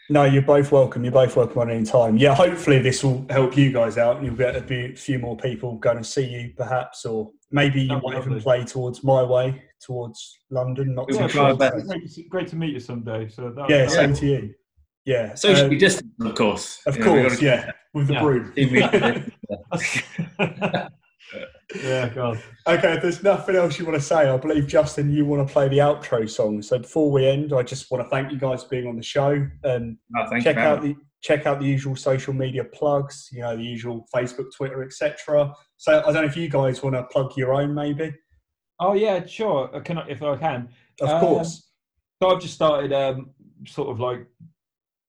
About 0.09 0.25
it. 0.25 0.27
no, 0.27 0.33
you're 0.33 0.41
both 0.41 0.71
welcome. 0.71 1.03
You're 1.03 1.13
both 1.13 1.35
welcome 1.35 1.59
on 1.59 1.69
any 1.71 1.85
time. 1.85 2.17
Yeah, 2.17 2.33
hopefully 2.35 2.79
this 2.79 3.03
will 3.03 3.25
help 3.29 3.55
you 3.57 3.71
guys 3.71 3.97
out 3.97 4.17
and 4.17 4.25
you'll 4.25 4.35
get 4.35 4.55
a 4.55 4.61
be- 4.61 4.95
few 4.95 5.19
more 5.19 5.37
people 5.37 5.77
going 5.77 5.97
to 5.97 6.03
see 6.03 6.25
you, 6.27 6.53
perhaps, 6.57 7.05
or 7.05 7.31
maybe 7.51 7.81
you 7.81 7.87
That'd 7.89 8.03
might 8.03 8.17
even 8.17 8.39
play 8.41 8.63
towards 8.65 9.03
my 9.03 9.21
way, 9.23 9.63
towards 9.81 10.39
London. 10.49 10.95
Not 10.95 11.07
We 11.07 11.13
too 11.13 11.19
will 11.21 11.27
sure. 11.29 11.41
try 11.41 11.51
our 11.51 11.57
best. 11.57 11.87
Great 11.87 12.11
to, 12.11 12.23
great 12.23 12.47
to 12.49 12.55
meet 12.55 12.73
you 12.73 12.79
someday. 12.79 13.29
So 13.29 13.51
that, 13.51 13.69
Yeah, 13.69 13.85
that- 13.85 13.91
same 13.91 14.13
to 14.15 14.25
you. 14.25 14.53
Yeah. 15.05 15.35
Socially 15.35 15.75
um, 15.75 15.77
distant, 15.77 16.11
of 16.19 16.35
course. 16.35 16.81
Of 16.85 16.97
You 16.97 17.03
course, 17.05 17.41
yeah, 17.41 17.71
with 17.93 18.07
the 18.07 18.13
Yeah. 18.15 18.21
broom. 18.21 18.53
keep 21.31 21.41
it- 21.41 21.83
yeah, 21.83 22.09
God. 22.09 22.39
Okay, 22.65 22.93
if 22.93 23.01
there's 23.01 23.23
nothing 23.23 23.55
else 23.55 23.77
you 23.77 23.85
want 23.85 23.97
to 23.97 24.01
say, 24.05 24.29
I 24.29 24.37
believe 24.37 24.67
Justin, 24.67 25.11
you 25.11 25.25
want 25.25 25.45
to 25.47 25.51
play 25.51 25.67
the 25.67 25.79
outro 25.79 26.29
song. 26.29 26.61
So 26.61 26.79
before 26.79 27.11
we 27.11 27.27
end, 27.27 27.53
I 27.53 27.63
just 27.63 27.91
want 27.91 28.03
to 28.03 28.09
thank 28.09 28.31
you 28.31 28.37
guys 28.39 28.63
for 28.63 28.69
being 28.69 28.87
on 28.87 28.95
the 28.95 29.03
show. 29.03 29.45
Um, 29.63 29.97
Oh, 30.17 30.25
thank 30.29 30.43
check 30.43 30.55
you. 30.55 30.61
out 30.61 30.81
the 30.81 30.95
check 31.21 31.45
out 31.47 31.59
the 31.59 31.65
usual 31.65 31.95
social 31.95 32.31
media 32.33 32.63
plugs. 32.63 33.27
You 33.31 33.41
know, 33.41 33.57
the 33.57 33.63
usual 33.63 34.07
Facebook, 34.15 34.45
Twitter, 34.55 34.83
etc. 34.83 35.53
So 35.77 35.99
I 35.99 36.03
don't 36.11 36.13
know 36.13 36.23
if 36.23 36.37
you 36.37 36.47
guys 36.47 36.81
want 36.83 36.95
to 36.95 37.03
plug 37.03 37.35
your 37.35 37.53
own, 37.53 37.73
maybe. 37.73 38.13
Oh 38.79 38.93
yeah, 38.93 39.25
sure. 39.25 39.69
I 39.75 39.79
Can 39.81 39.97
if 40.07 40.21
I 40.21 40.37
can? 40.37 40.69
Of 41.01 41.09
Um, 41.09 41.19
course. 41.19 41.71
So 42.21 42.29
I've 42.29 42.41
just 42.41 42.53
started, 42.53 42.93
um, 42.93 43.31
sort 43.67 43.89
of 43.89 43.99
like 43.99 44.25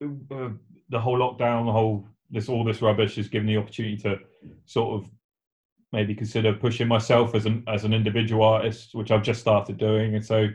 uh, 0.03 0.49
the 0.89 0.99
whole 1.01 1.19
lockdown, 1.19 1.66
the 1.66 1.73
whole 1.73 2.07
this 2.31 2.49
all 2.49 2.64
this 2.64 2.83
rubbish 2.83 3.16
has 3.16 3.29
given 3.29 3.47
the 3.47 3.57
opportunity 3.57 3.97
to 3.99 4.19
sort 4.66 4.95
of 5.03 5.11
maybe 5.93 6.14
consider 6.14 6.53
pushing 6.53 6.89
myself 6.89 7.34
as 7.34 7.47
an 7.47 7.64
as 7.68 7.84
an 7.84 7.93
individual 7.93 8.45
artist, 8.45 8.95
which 8.95 9.11
I've 9.11 9.22
just 9.22 9.41
started 9.41 9.78
doing. 9.78 10.14
And 10.14 10.24
so, 10.24 10.49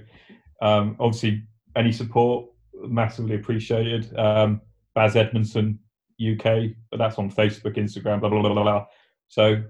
um, 0.61 0.95
obviously, 0.99 1.43
any 1.75 1.91
support 1.91 2.47
massively 2.73 3.35
appreciated. 3.35 4.17
Um, 4.17 4.61
Baz 4.95 5.15
Edmondson 5.15 5.79
UK, 6.21 6.75
but 6.91 6.97
that's 6.97 7.17
on 7.17 7.31
Facebook, 7.31 7.77
Instagram, 7.77 8.19
blah 8.19 8.29
blah 8.29 8.41
blah 8.41 8.53
blah. 8.53 8.63
blah. 8.63 8.85
So 9.27 9.63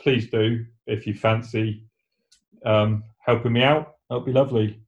please 0.00 0.30
do 0.30 0.64
if 0.86 1.06
you 1.06 1.14
fancy 1.14 1.84
um, 2.64 3.04
helping 3.18 3.52
me 3.52 3.62
out. 3.62 3.96
That'd 4.08 4.24
be 4.24 4.32
lovely. 4.32 4.80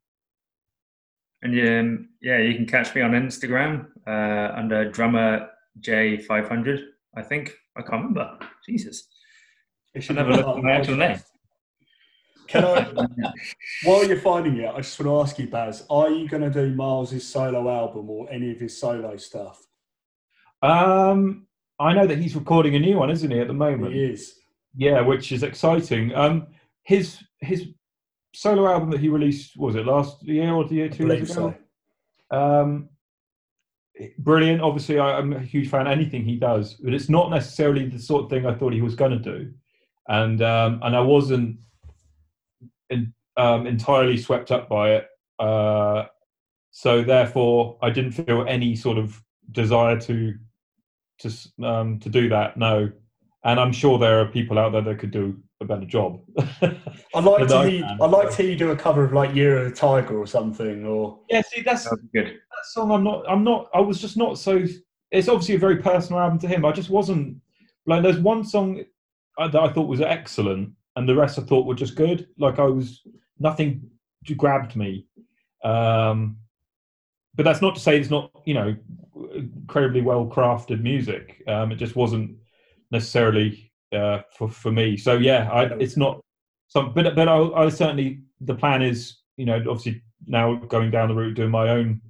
And 1.43 1.68
um, 1.68 2.09
yeah, 2.22 2.39
you 2.39 2.55
can 2.55 2.66
catch 2.66 2.95
me 2.95 3.03
on 3.03 3.12
Instagram 3.12 3.87
uh, 4.07 4.55
under 4.57 4.91
drummer 4.91 5.51
J500, 5.81 6.85
I 7.16 7.22
think. 7.22 7.55
I 7.77 7.83
can't 7.83 8.03
remember. 8.03 8.39
Jesus. 8.66 9.09
It 9.95 10.03
should 10.03 10.16
never 10.16 10.30
be 10.30 10.36
looked 10.36 10.59
at 10.59 10.64
my 10.64 10.72
actual 10.72 10.97
name. 10.97 11.20
Can 12.49 12.64
I, 12.64 13.07
while 13.84 14.07
you're 14.07 14.20
finding 14.20 14.59
it, 14.59 14.68
I 14.68 14.78
just 14.78 14.99
want 15.01 15.09
to 15.09 15.20
ask 15.20 15.38
you, 15.38 15.47
Baz, 15.47 15.86
are 15.88 16.11
you 16.11 16.28
going 16.28 16.42
to 16.42 16.51
do 16.51 16.74
Myles's 16.74 17.26
solo 17.26 17.70
album 17.70 18.11
or 18.11 18.30
any 18.30 18.51
of 18.51 18.61
his 18.61 18.78
solo 18.78 19.16
stuff? 19.16 19.66
Um, 20.62 21.47
I 21.78 21.92
know 21.95 22.07
that 22.07 22.18
he's 22.18 22.34
recording 22.34 22.74
a 22.74 22.78
new 22.78 22.97
one, 22.97 23.11
isn't 23.11 23.30
he, 23.30 23.38
at 23.40 23.49
the 23.49 23.55
moment? 23.55 23.95
He 23.95 24.05
is. 24.05 24.34
Yeah, 24.76 25.01
which 25.01 25.32
is 25.32 25.42
exciting. 25.42 26.14
Um, 26.14 26.49
his 26.82 27.22
his 27.40 27.68
solo 28.34 28.66
album 28.70 28.90
that 28.90 29.01
he 29.01 29.09
released 29.09 29.57
was 29.57 29.76
it 29.76 29.86
last 29.86 30.22
year 30.22 30.53
or 30.53 30.66
the 30.66 30.74
year 30.74 30.88
two 30.88 31.07
years 31.07 31.30
ago? 31.30 31.55
so. 32.30 32.36
Um, 32.36 32.88
brilliant. 34.18 34.61
Obviously, 34.61 34.99
I, 34.99 35.18
I'm 35.18 35.32
a 35.32 35.40
huge 35.40 35.68
fan 35.68 35.86
of 35.86 35.92
anything 35.92 36.24
he 36.24 36.36
does, 36.36 36.74
but 36.74 36.95
it's 36.95 37.09
not 37.09 37.30
necessarily 37.30 37.88
the 37.88 37.99
sort 37.99 38.24
of 38.24 38.30
thing 38.30 38.47
I 38.47 38.55
thought 38.55 38.72
he 38.72 38.82
was 38.82 38.95
going 38.95 39.12
to 39.12 39.18
do, 39.18 39.53
and 40.09 40.43
um, 40.43 40.81
and 40.83 40.95
I 40.97 41.01
wasn't 41.01 41.59
in, 42.91 43.13
um, 43.37 43.67
entirely 43.67 44.17
swept 44.17 44.51
up 44.51 44.69
by 44.69 44.93
it. 44.93 45.09
Uh, 45.39 46.05
so 46.71 47.03
therefore, 47.03 47.79
I 47.83 47.91
didn't 47.91 48.13
feel 48.13 48.45
any 48.49 48.77
sort 48.77 48.99
of 48.99 49.23
desire 49.51 49.99
to 50.01 50.35
to 51.21 51.31
um, 51.63 51.99
to 52.01 52.09
do 52.09 52.29
that. 52.29 52.57
No, 52.57 52.91
and 53.45 53.61
I'm 53.61 53.73
sure 53.73 53.99
there 53.99 54.21
are 54.21 54.27
people 54.27 54.59
out 54.59 54.73
there 54.73 54.83
that 54.83 54.99
could 54.99 55.11
do 55.11 55.41
a 55.61 55.65
better 55.65 55.85
job. 55.85 56.21
I'd 56.61 57.25
like 57.25 57.49
to 57.49 57.57
I 57.57 57.71
hear, 57.71 57.97
I'd 58.01 58.11
like 58.11 58.31
to 58.31 58.37
hear 58.37 58.51
you 58.51 58.57
do 58.57 58.71
a 58.71 58.77
cover 58.77 59.05
of 59.05 59.13
like 59.13 59.35
Year 59.35 59.59
of 59.59 59.71
the 59.71 59.77
Tiger 59.77 60.19
or 60.19 60.27
something, 60.27 60.85
or 60.85 61.19
yeah, 61.31 61.43
see, 61.43 61.63
that's 61.63 61.85
That 61.85 61.99
good. 62.13 62.27
that 62.27 62.65
song 62.65 62.91
I'm 62.91 63.05
not 63.05 63.25
I'm 63.29 63.45
not 63.45 63.69
I 63.75 63.81
was 63.81 64.01
just 64.01 64.17
not 64.17 64.39
so 64.39 64.65
it's 65.11 65.29
obviously 65.29 65.55
a 65.55 65.59
very 65.59 65.77
personal 65.77 66.21
album 66.21 66.39
to 66.41 66.49
him. 66.49 66.65
I 66.65 66.73
just 66.73 66.91
wasn't 66.91 67.41
like 67.87 68.03
there's 68.03 68.19
one 68.19 68.45
song 68.45 68.83
That 69.39 69.55
I 69.57 69.72
thought 69.72 69.89
was 69.89 70.01
excellent 70.01 70.70
and 70.97 71.09
the 71.09 71.14
rest 71.14 71.39
I 71.39 71.43
thought 71.43 71.66
were 71.66 71.74
just 71.74 71.97
good. 71.97 72.28
Like 72.39 72.59
I 72.59 72.64
was 72.64 73.03
nothing 73.39 73.91
grabbed 74.37 74.76
me. 74.76 75.07
Um 75.64 76.39
but 77.35 77.45
that's 77.45 77.61
not 77.61 77.74
to 77.74 77.80
say 77.80 77.99
it's 77.99 78.11
not, 78.11 78.30
you 78.45 78.55
know, 78.55 78.76
incredibly 79.35 80.03
well 80.03 80.26
crafted 80.26 80.80
music. 80.82 81.43
Um 81.49 81.72
it 81.72 81.76
just 81.76 81.97
wasn't 81.97 82.37
necessarily 82.91 83.72
uh 83.93 84.20
for 84.37 84.49
for 84.49 84.70
me. 84.70 84.97
So 84.97 85.16
yeah, 85.16 85.51
I 85.51 85.64
it's 85.78 85.97
not 85.97 86.20
some 86.68 86.93
but 86.95 87.14
but 87.14 87.28
I, 87.28 87.39
I 87.39 87.68
certainly 87.68 88.20
the 88.41 88.55
plan 88.55 88.82
is, 88.82 89.18
you 89.37 89.47
know, 89.47 89.57
obviously 89.57 90.03
now 90.26 90.55
going 90.55 90.91
down 90.91 91.09
the 91.09 91.14
route 91.14 91.35
doing 91.35 91.51
my 91.51 91.68
own 91.70 92.01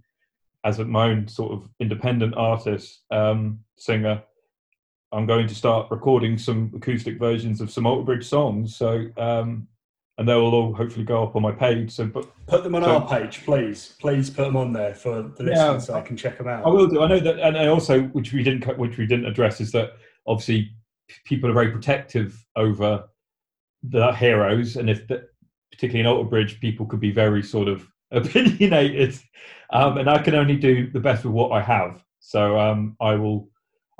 as 0.64 0.78
a, 0.78 0.84
my 0.84 1.10
own 1.10 1.28
sort 1.28 1.52
of 1.52 1.68
independent 1.80 2.34
artist 2.36 3.02
um, 3.10 3.60
singer 3.76 4.22
i'm 5.14 5.26
going 5.26 5.46
to 5.46 5.54
start 5.54 5.90
recording 5.90 6.36
some 6.36 6.70
acoustic 6.76 7.18
versions 7.18 7.60
of 7.60 7.70
some 7.70 7.86
Alter 7.86 8.02
Bridge 8.04 8.26
songs 8.26 8.76
so 8.76 9.06
um, 9.16 9.66
and 10.18 10.28
they 10.28 10.34
will 10.34 10.54
all 10.54 10.72
hopefully 10.72 11.04
go 11.04 11.22
up 11.24 11.34
on 11.36 11.42
my 11.42 11.52
page 11.52 11.90
so 11.90 12.06
but 12.06 12.26
put 12.46 12.62
them 12.62 12.74
on 12.74 12.82
So- 12.82 12.98
our 12.98 13.08
page, 13.08 13.44
please. 13.44 13.96
Please 14.00 14.30
put 14.30 14.44
them 14.44 14.56
on 14.56 14.72
there 14.72 14.94
for 14.94 15.22
the 15.22 15.44
Yeah. 15.44 15.50
listeners 15.50 15.86
so 15.86 15.94
I 15.94 16.02
can 16.02 16.16
check 16.16 16.38
them 16.38 16.48
out. 16.48 16.64
i 16.64 16.68
will 16.68 16.86
do 16.86 17.02
i 17.02 17.06
know 17.08 17.18
that 17.20 17.38
and 17.40 17.56
I 17.56 17.66
also 17.66 18.02
which 18.16 18.32
we 18.32 18.42
didn't 18.42 18.78
which 18.78 18.96
we 18.98 19.06
didn't 19.06 19.26
address 19.26 19.60
is 19.60 19.72
that 19.72 19.92
obviously 20.26 20.70
people 21.24 21.50
are 21.50 21.54
very 21.54 21.70
protective 21.70 22.44
over 22.56 23.04
the 23.82 24.12
heroes 24.14 24.76
and 24.76 24.88
if 24.88 25.06
the, 25.08 25.26
particularly 25.72 26.00
in 26.00 26.06
Alter 26.06 26.28
Bridge 26.28 26.60
people 26.60 26.86
could 26.86 27.00
be 27.00 27.10
very 27.10 27.42
sort 27.42 27.68
of 27.68 27.86
opinionated 28.14 29.18
um, 29.72 29.98
and 29.98 30.08
i 30.08 30.18
can 30.18 30.34
only 30.36 30.56
do 30.56 30.88
the 30.92 31.00
best 31.00 31.24
with 31.24 31.32
what 31.34 31.50
i 31.50 31.60
have 31.60 32.02
so 32.20 32.58
um, 32.58 32.96
i 33.00 33.14
will 33.14 33.48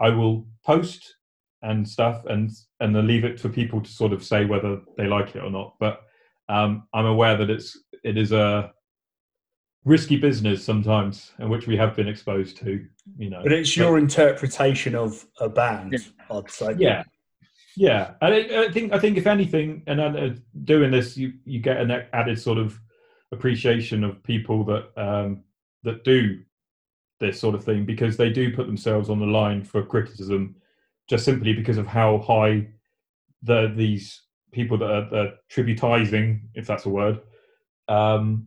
i 0.01 0.09
will 0.11 0.47
post 0.65 1.17
and 1.63 1.89
stuff 1.89 2.25
and 2.27 2.51
and 2.81 2.95
then 2.95 3.07
leave 3.07 3.25
it 3.25 3.41
for 3.41 3.49
people 3.49 3.81
to 3.81 3.91
sort 3.91 4.13
of 4.13 4.23
say 4.25 4.45
whether 4.45 4.81
they 4.97 5.07
like 5.07 5.35
it 5.35 5.43
or 5.43 5.51
not. 5.51 5.75
But 5.81 6.03
um, 6.49 6.87
i'm 6.93 7.07
aware 7.07 7.37
that 7.39 7.49
it's 7.51 7.79
it 8.03 8.17
is 8.19 8.33
a 8.33 8.71
risky 9.85 10.17
business 10.17 10.65
sometimes 10.65 11.33
in 11.39 11.49
which 11.49 11.67
we 11.67 11.77
have 11.77 11.95
been 11.97 12.09
exposed 12.09 12.57
to 12.59 12.85
you 13.19 13.31
know. 13.31 13.41
But 13.43 13.53
it's 13.53 13.77
your 13.77 13.99
interpretation 13.99 14.95
of 14.95 15.27
a 15.41 15.49
band, 15.49 15.97
I'd 16.31 16.51
say. 16.51 16.75
yeah. 16.79 17.03
Yeah. 17.77 18.13
I, 18.23 18.31
think- 18.31 18.53
I 18.53 18.71
think 18.73 18.93
i 18.93 18.99
think 18.99 19.17
if 19.19 19.27
anything 19.27 19.83
and 19.87 20.01
uh, 20.01 20.31
doing 20.65 20.91
this 20.91 21.17
you 21.17 21.35
you 21.45 21.61
get 21.61 21.79
an 21.79 21.91
added 22.13 22.39
sort 22.41 22.59
of 22.59 22.79
appreciation 23.33 24.05
of 24.05 24.23
people 24.23 24.65
that 24.65 24.85
um 24.97 25.43
that 25.83 26.05
do 26.05 26.41
this 27.21 27.41
sort 27.41 27.55
of 27.55 27.65
thing 27.65 27.85
because 27.85 28.17
they 28.17 28.31
do 28.31 28.55
put 28.55 28.67
themselves 28.67 29.09
on 29.09 29.21
the 29.21 29.27
line 29.27 29.63
for 29.63 29.85
criticism 29.85 30.55
just 31.09 31.25
simply 31.25 31.53
because 31.53 31.79
of 31.79 31.87
how 31.87 32.19
high 32.19 32.67
the 33.43 33.73
these 33.77 34.23
people 34.53 34.79
that 34.79 34.91
are, 34.91 35.33
tributizing 35.51 36.41
if 36.55 36.67
that's 36.67 36.87
a 36.87 36.89
word 36.89 37.21
um 37.89 38.47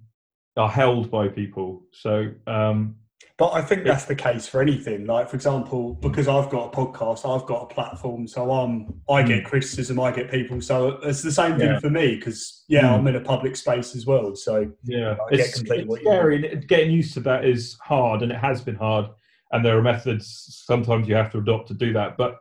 are 0.56 0.70
held 0.70 1.12
by 1.12 1.28
people. 1.28 1.84
So 1.92 2.32
um 2.48 2.96
But 3.38 3.54
I 3.54 3.62
think 3.62 3.84
that's 3.84 4.06
the 4.06 4.16
case 4.16 4.48
for 4.48 4.62
anything. 4.64 5.06
Like, 5.06 5.30
for 5.30 5.36
example, 5.36 5.94
because 5.94 6.28
I've 6.28 6.50
got 6.50 6.74
a 6.74 6.76
podcast, 6.76 7.20
I've 7.24 7.46
got 7.46 7.64
a 7.64 7.74
platform, 7.74 8.28
so 8.28 8.52
um, 8.52 8.96
I 9.08 9.22
get 9.22 9.46
criticism, 9.46 10.00
I 10.00 10.12
get 10.12 10.32
people. 10.32 10.60
So 10.60 10.98
it's 11.04 11.22
the 11.22 11.32
same 11.32 11.56
thing. 11.60 11.70
Yeah. 11.70 11.80
for 11.80 11.92
me 11.92 12.16
because 12.16 12.64
yeah, 12.68 12.82
Mm. 12.82 12.94
I'm 13.00 13.08
in 13.08 13.16
a 13.16 13.22
public 13.22 13.56
space 13.56 13.96
as 13.96 14.08
well. 14.08 14.36
So 14.36 14.72
Yeah, 14.84 15.18
I 15.28 15.30
get 15.36 15.40
it's, 15.42 15.56
completely 15.60 15.84
it's 15.84 15.90
what 15.90 16.02
you 16.02 16.10
mean. 16.10 16.18
scary. 16.18 16.52
and 16.52 16.68
Getting 16.68 16.92
used 16.92 17.14
to 17.14 17.20
that 17.22 17.46
is 17.46 17.78
hard, 17.82 18.24
and 18.24 18.32
it 18.32 18.40
has 18.40 18.62
been 18.62 18.76
hard. 18.76 19.06
And 19.52 19.64
there 19.64 19.78
are 19.78 19.84
methods 19.84 20.64
sometimes 20.66 21.08
you 21.08 21.14
have 21.16 21.32
to 21.34 21.38
adopt 21.38 21.68
to 21.68 21.74
do 21.76 21.94
that. 21.94 22.18
But 22.18 22.38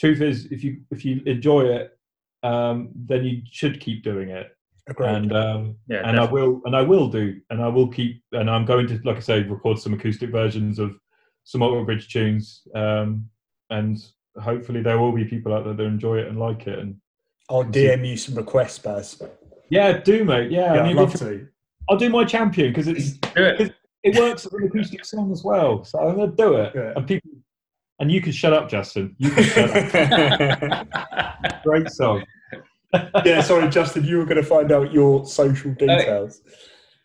truth 0.00 0.22
is, 0.22 0.46
if 0.46 0.64
you 0.64 0.80
if 0.90 1.04
you 1.04 1.20
enjoy 1.26 1.66
it, 1.66 1.90
um, 2.42 2.88
then 2.94 3.24
you 3.26 3.42
should 3.50 3.80
keep 3.80 4.02
doing 4.02 4.30
it. 4.30 4.48
Agreed. 4.88 5.08
And 5.08 5.32
um, 5.32 5.76
Yeah, 5.88 6.02
and 6.04 6.18
I 6.18 6.24
will 6.24 6.60
and 6.64 6.74
I 6.74 6.82
will 6.82 7.08
do, 7.08 7.40
and 7.50 7.62
I 7.62 7.68
will 7.68 7.88
keep, 7.88 8.22
and 8.32 8.50
I'm 8.50 8.64
going 8.64 8.86
to, 8.88 9.00
like 9.04 9.16
I 9.16 9.20
say, 9.20 9.42
record 9.42 9.78
some 9.78 9.94
acoustic 9.94 10.30
versions 10.30 10.78
of 10.78 10.98
some 11.44 11.62
Alter 11.62 11.84
Bridge 11.84 12.12
tunes, 12.12 12.62
um, 12.74 13.28
and 13.70 13.98
hopefully 14.40 14.82
there 14.82 14.98
will 14.98 15.12
be 15.12 15.24
people 15.24 15.54
out 15.54 15.64
there 15.64 15.74
that 15.74 15.82
enjoy 15.82 16.18
it 16.18 16.28
and 16.28 16.38
like 16.38 16.66
it. 16.66 16.78
And 16.78 16.96
I'll 17.48 17.64
DM 17.64 18.06
you 18.06 18.16
some 18.16 18.34
requests, 18.34 18.78
Baz. 18.78 19.22
yeah, 19.70 19.98
do 19.98 20.24
mate. 20.24 20.50
Yeah, 20.50 20.74
Yeah, 20.74 20.82
I 20.82 20.88
I'd 20.88 20.96
love 20.96 21.14
to. 21.14 21.46
I'll 21.88 21.96
do 21.96 22.10
my 22.10 22.24
champion 22.24 22.70
because 22.70 22.88
it's 22.88 23.18
it. 23.34 23.74
it 24.02 24.18
works 24.18 24.44
as 24.44 24.52
an 24.52 24.64
acoustic 24.64 25.04
song 25.04 25.32
as 25.32 25.42
well. 25.42 25.84
So 25.84 25.98
I'm 25.98 26.16
gonna 26.16 26.32
do 26.32 26.54
it. 26.56 26.72
Yeah. 26.74 26.92
And 26.96 27.06
people 27.06 27.30
and 28.00 28.12
you 28.12 28.20
can 28.20 28.32
shut 28.32 28.52
up, 28.52 28.68
Justin. 28.68 29.16
You 29.18 29.30
can 29.30 29.44
shut 29.44 30.72
up. 30.72 31.62
Great 31.64 31.90
song. 31.90 32.24
Yeah, 33.24 33.40
sorry, 33.40 33.68
Justin, 33.68 34.04
you 34.04 34.18
were 34.18 34.24
going 34.24 34.36
to 34.36 34.42
find 34.42 34.72
out 34.72 34.92
your 34.92 35.26
social 35.26 35.72
details. 35.72 36.40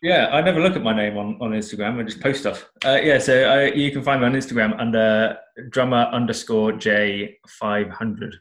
Yeah, 0.02 0.28
I 0.32 0.42
never 0.42 0.60
look 0.60 0.76
at 0.76 0.82
my 0.82 0.94
name 0.94 1.16
on, 1.16 1.38
on 1.40 1.52
Instagram. 1.52 1.98
I 1.98 2.02
just 2.02 2.20
post 2.20 2.40
stuff. 2.40 2.68
Uh, 2.84 3.00
yeah, 3.02 3.18
so 3.18 3.50
uh, 3.50 3.74
you 3.74 3.90
can 3.90 4.02
find 4.02 4.20
me 4.20 4.26
on 4.26 4.34
Instagram 4.34 4.78
under 4.78 5.38
drummer 5.70 6.10
underscore 6.12 6.72
J 6.72 7.38
five 7.48 7.88
hundred. 7.88 8.34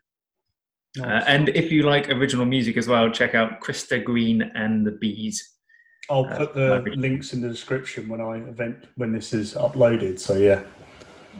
Uh, 0.99 1.23
and 1.25 1.49
if 1.49 1.71
you 1.71 1.83
like 1.83 2.09
original 2.09 2.45
music 2.45 2.77
as 2.77 2.87
well, 2.87 3.09
check 3.09 3.33
out 3.33 3.61
Krista 3.61 4.03
Green 4.03 4.41
and 4.55 4.85
the 4.85 4.91
Bees. 4.91 5.51
I'll 6.09 6.25
put 6.25 6.53
the 6.53 6.83
links 6.97 7.31
in 7.31 7.41
the 7.41 7.47
description 7.47 8.09
when 8.09 8.19
I 8.19 8.37
event 8.37 8.89
when 8.95 9.13
this 9.13 9.33
is 9.33 9.53
uploaded. 9.53 10.19
So 10.19 10.35
yeah. 10.35 10.63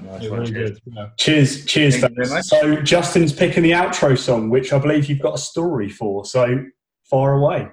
Nice 0.01 0.29
one, 0.29 0.39
really 0.39 0.51
cheers. 0.51 0.79
good. 0.79 0.79
Yeah. 0.85 1.09
Cheers, 1.17 1.65
cheers. 1.65 1.99
Thank 1.99 2.09
you 2.11 2.15
very 2.15 2.27
fellas. 2.27 2.49
So 2.49 2.81
Justin's 2.81 3.33
picking 3.33 3.63
the 3.63 3.71
outro 3.71 4.17
song, 4.17 4.49
which 4.49 4.73
I 4.73 4.79
believe 4.79 5.05
you've 5.09 5.21
got 5.21 5.35
a 5.35 5.37
story 5.37 5.89
for. 5.89 6.25
So 6.25 6.65
far 7.09 7.33
away. 7.33 7.67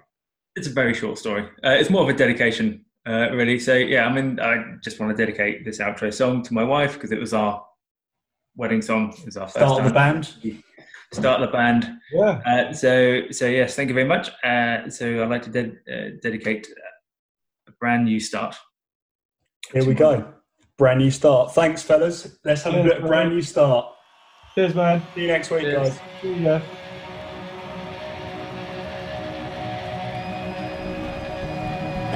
It's 0.57 0.67
a 0.67 0.71
very 0.73 0.95
short 0.95 1.19
story. 1.19 1.45
Uh, 1.65 1.71
it's 1.71 1.91
more 1.91 2.03
of 2.03 2.09
a 2.09 2.13
dedication, 2.13 2.85
uh, 3.09 3.31
really. 3.31 3.59
So 3.59 3.75
yeah, 3.75 4.07
I 4.07 4.13
mean, 4.13 4.41
I 4.41 4.75
just 4.83 5.01
want 5.01 5.17
to 5.17 5.25
dedicate 5.25 5.65
this 5.65 5.79
outro 5.79 6.13
song 6.13 6.43
to 6.43 6.55
my 6.55 6.65
wife 6.65 6.95
because 6.95 7.13
it 7.13 7.21
was 7.21 7.33
our 7.33 7.65
wedding 8.57 8.83
song. 8.83 9.15
It 9.19 9.27
was 9.27 9.37
our 9.37 9.47
first 9.47 9.57
Start 9.57 9.81
of 9.81 9.87
the 9.87 9.95
band. 9.95 10.35
Start 11.13 11.41
of 11.41 11.49
the 11.49 11.53
band. 11.53 11.91
Yeah. 12.13 12.41
Uh, 12.47 12.73
so, 12.73 13.23
so 13.31 13.47
yes, 13.47 13.75
thank 13.75 13.89
you 13.89 13.95
very 13.95 14.07
much. 14.07 14.31
Uh, 14.45 14.89
so, 14.91 15.23
I'd 15.23 15.29
like 15.29 15.43
to 15.43 15.51
ded- 15.51 15.79
uh, 15.93 16.17
dedicate 16.23 16.69
a 17.69 17.73
brand 17.81 18.05
new 18.05 18.21
start. 18.21 18.55
Here 19.73 19.85
we 19.85 19.95
go. 19.95 20.35
Brand 20.81 20.99
new 20.99 21.11
start. 21.11 21.53
Thanks, 21.53 21.83
fellas. 21.83 22.39
Let's 22.43 22.63
have 22.63 22.73
a 22.73 22.83
bit 22.83 22.97
of 22.97 23.07
brand 23.07 23.29
bye. 23.29 23.35
new 23.35 23.43
start. 23.43 23.85
Cheers, 24.55 24.75
man. 24.75 25.03
See 25.15 25.21
you 25.21 25.27
next 25.27 25.51
week, 25.51 25.61
Cheers. 25.61 25.91
guys. 25.91 26.01
See 26.23 26.35
ya. 26.37 26.61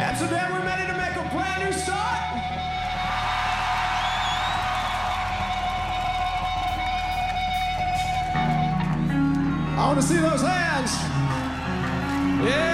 And 0.01 0.17
so 0.17 0.27
then 0.29 0.51
we're 0.51 0.65
ready 0.65 0.87
to 0.87 0.97
make 0.97 1.15
a 1.15 1.29
brand 1.35 1.63
new 1.63 1.73
start. 1.77 2.21
I 9.77 9.87
want 9.89 10.01
to 10.01 10.07
see 10.07 10.17
those 10.17 10.41
hands. 10.41 10.91
Yeah. 12.43 12.49
Yeah. 12.49 12.74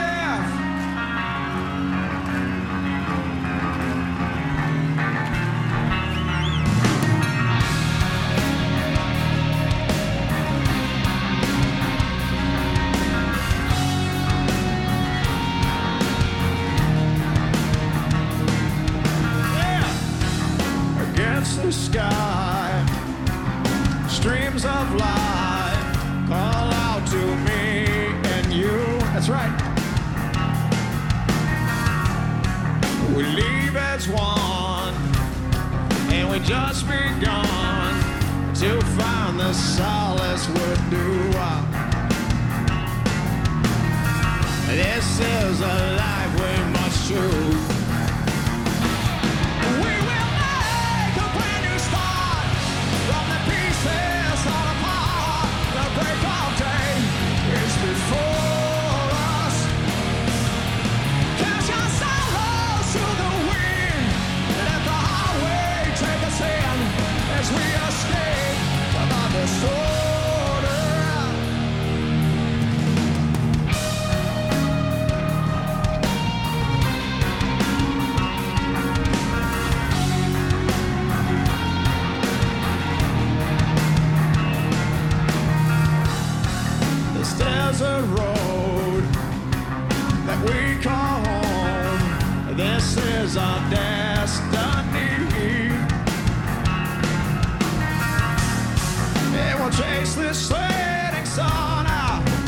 This 100.21 100.49
setting 100.49 101.25
sun 101.25 101.87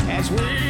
as 0.07 0.29
we 0.29 0.62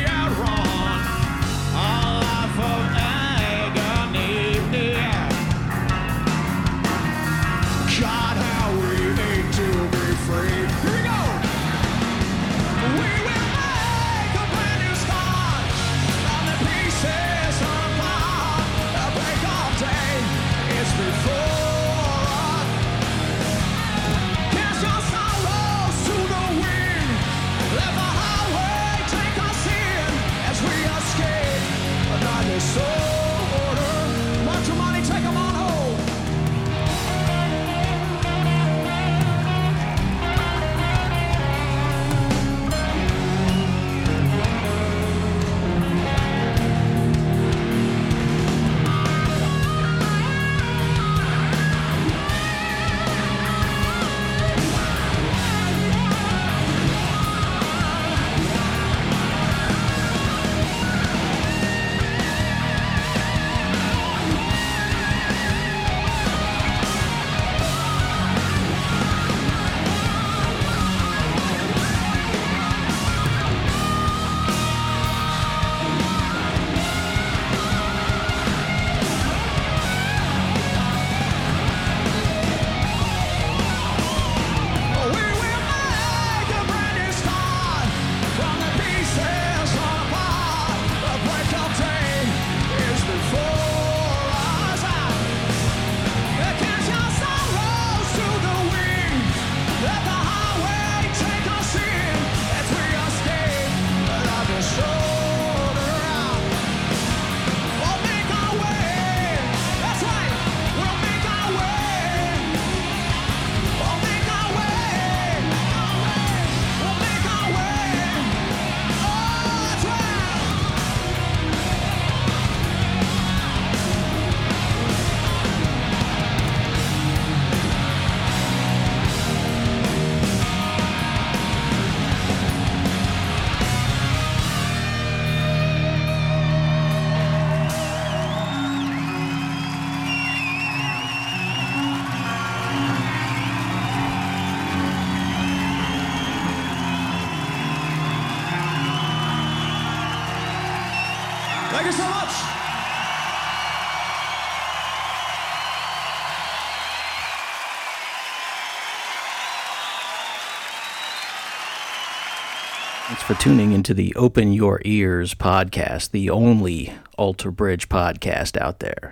for 163.33 163.41
tuning 163.41 163.71
into 163.71 163.93
the 163.93 164.13
Open 164.15 164.53
Your 164.53 164.79
Ears 164.85 165.33
podcast, 165.33 166.11
the 166.11 166.29
only 166.29 166.93
Alter 167.17 167.51
Bridge 167.51 167.89
podcast 167.89 168.57
out 168.57 168.79
there. 168.79 169.11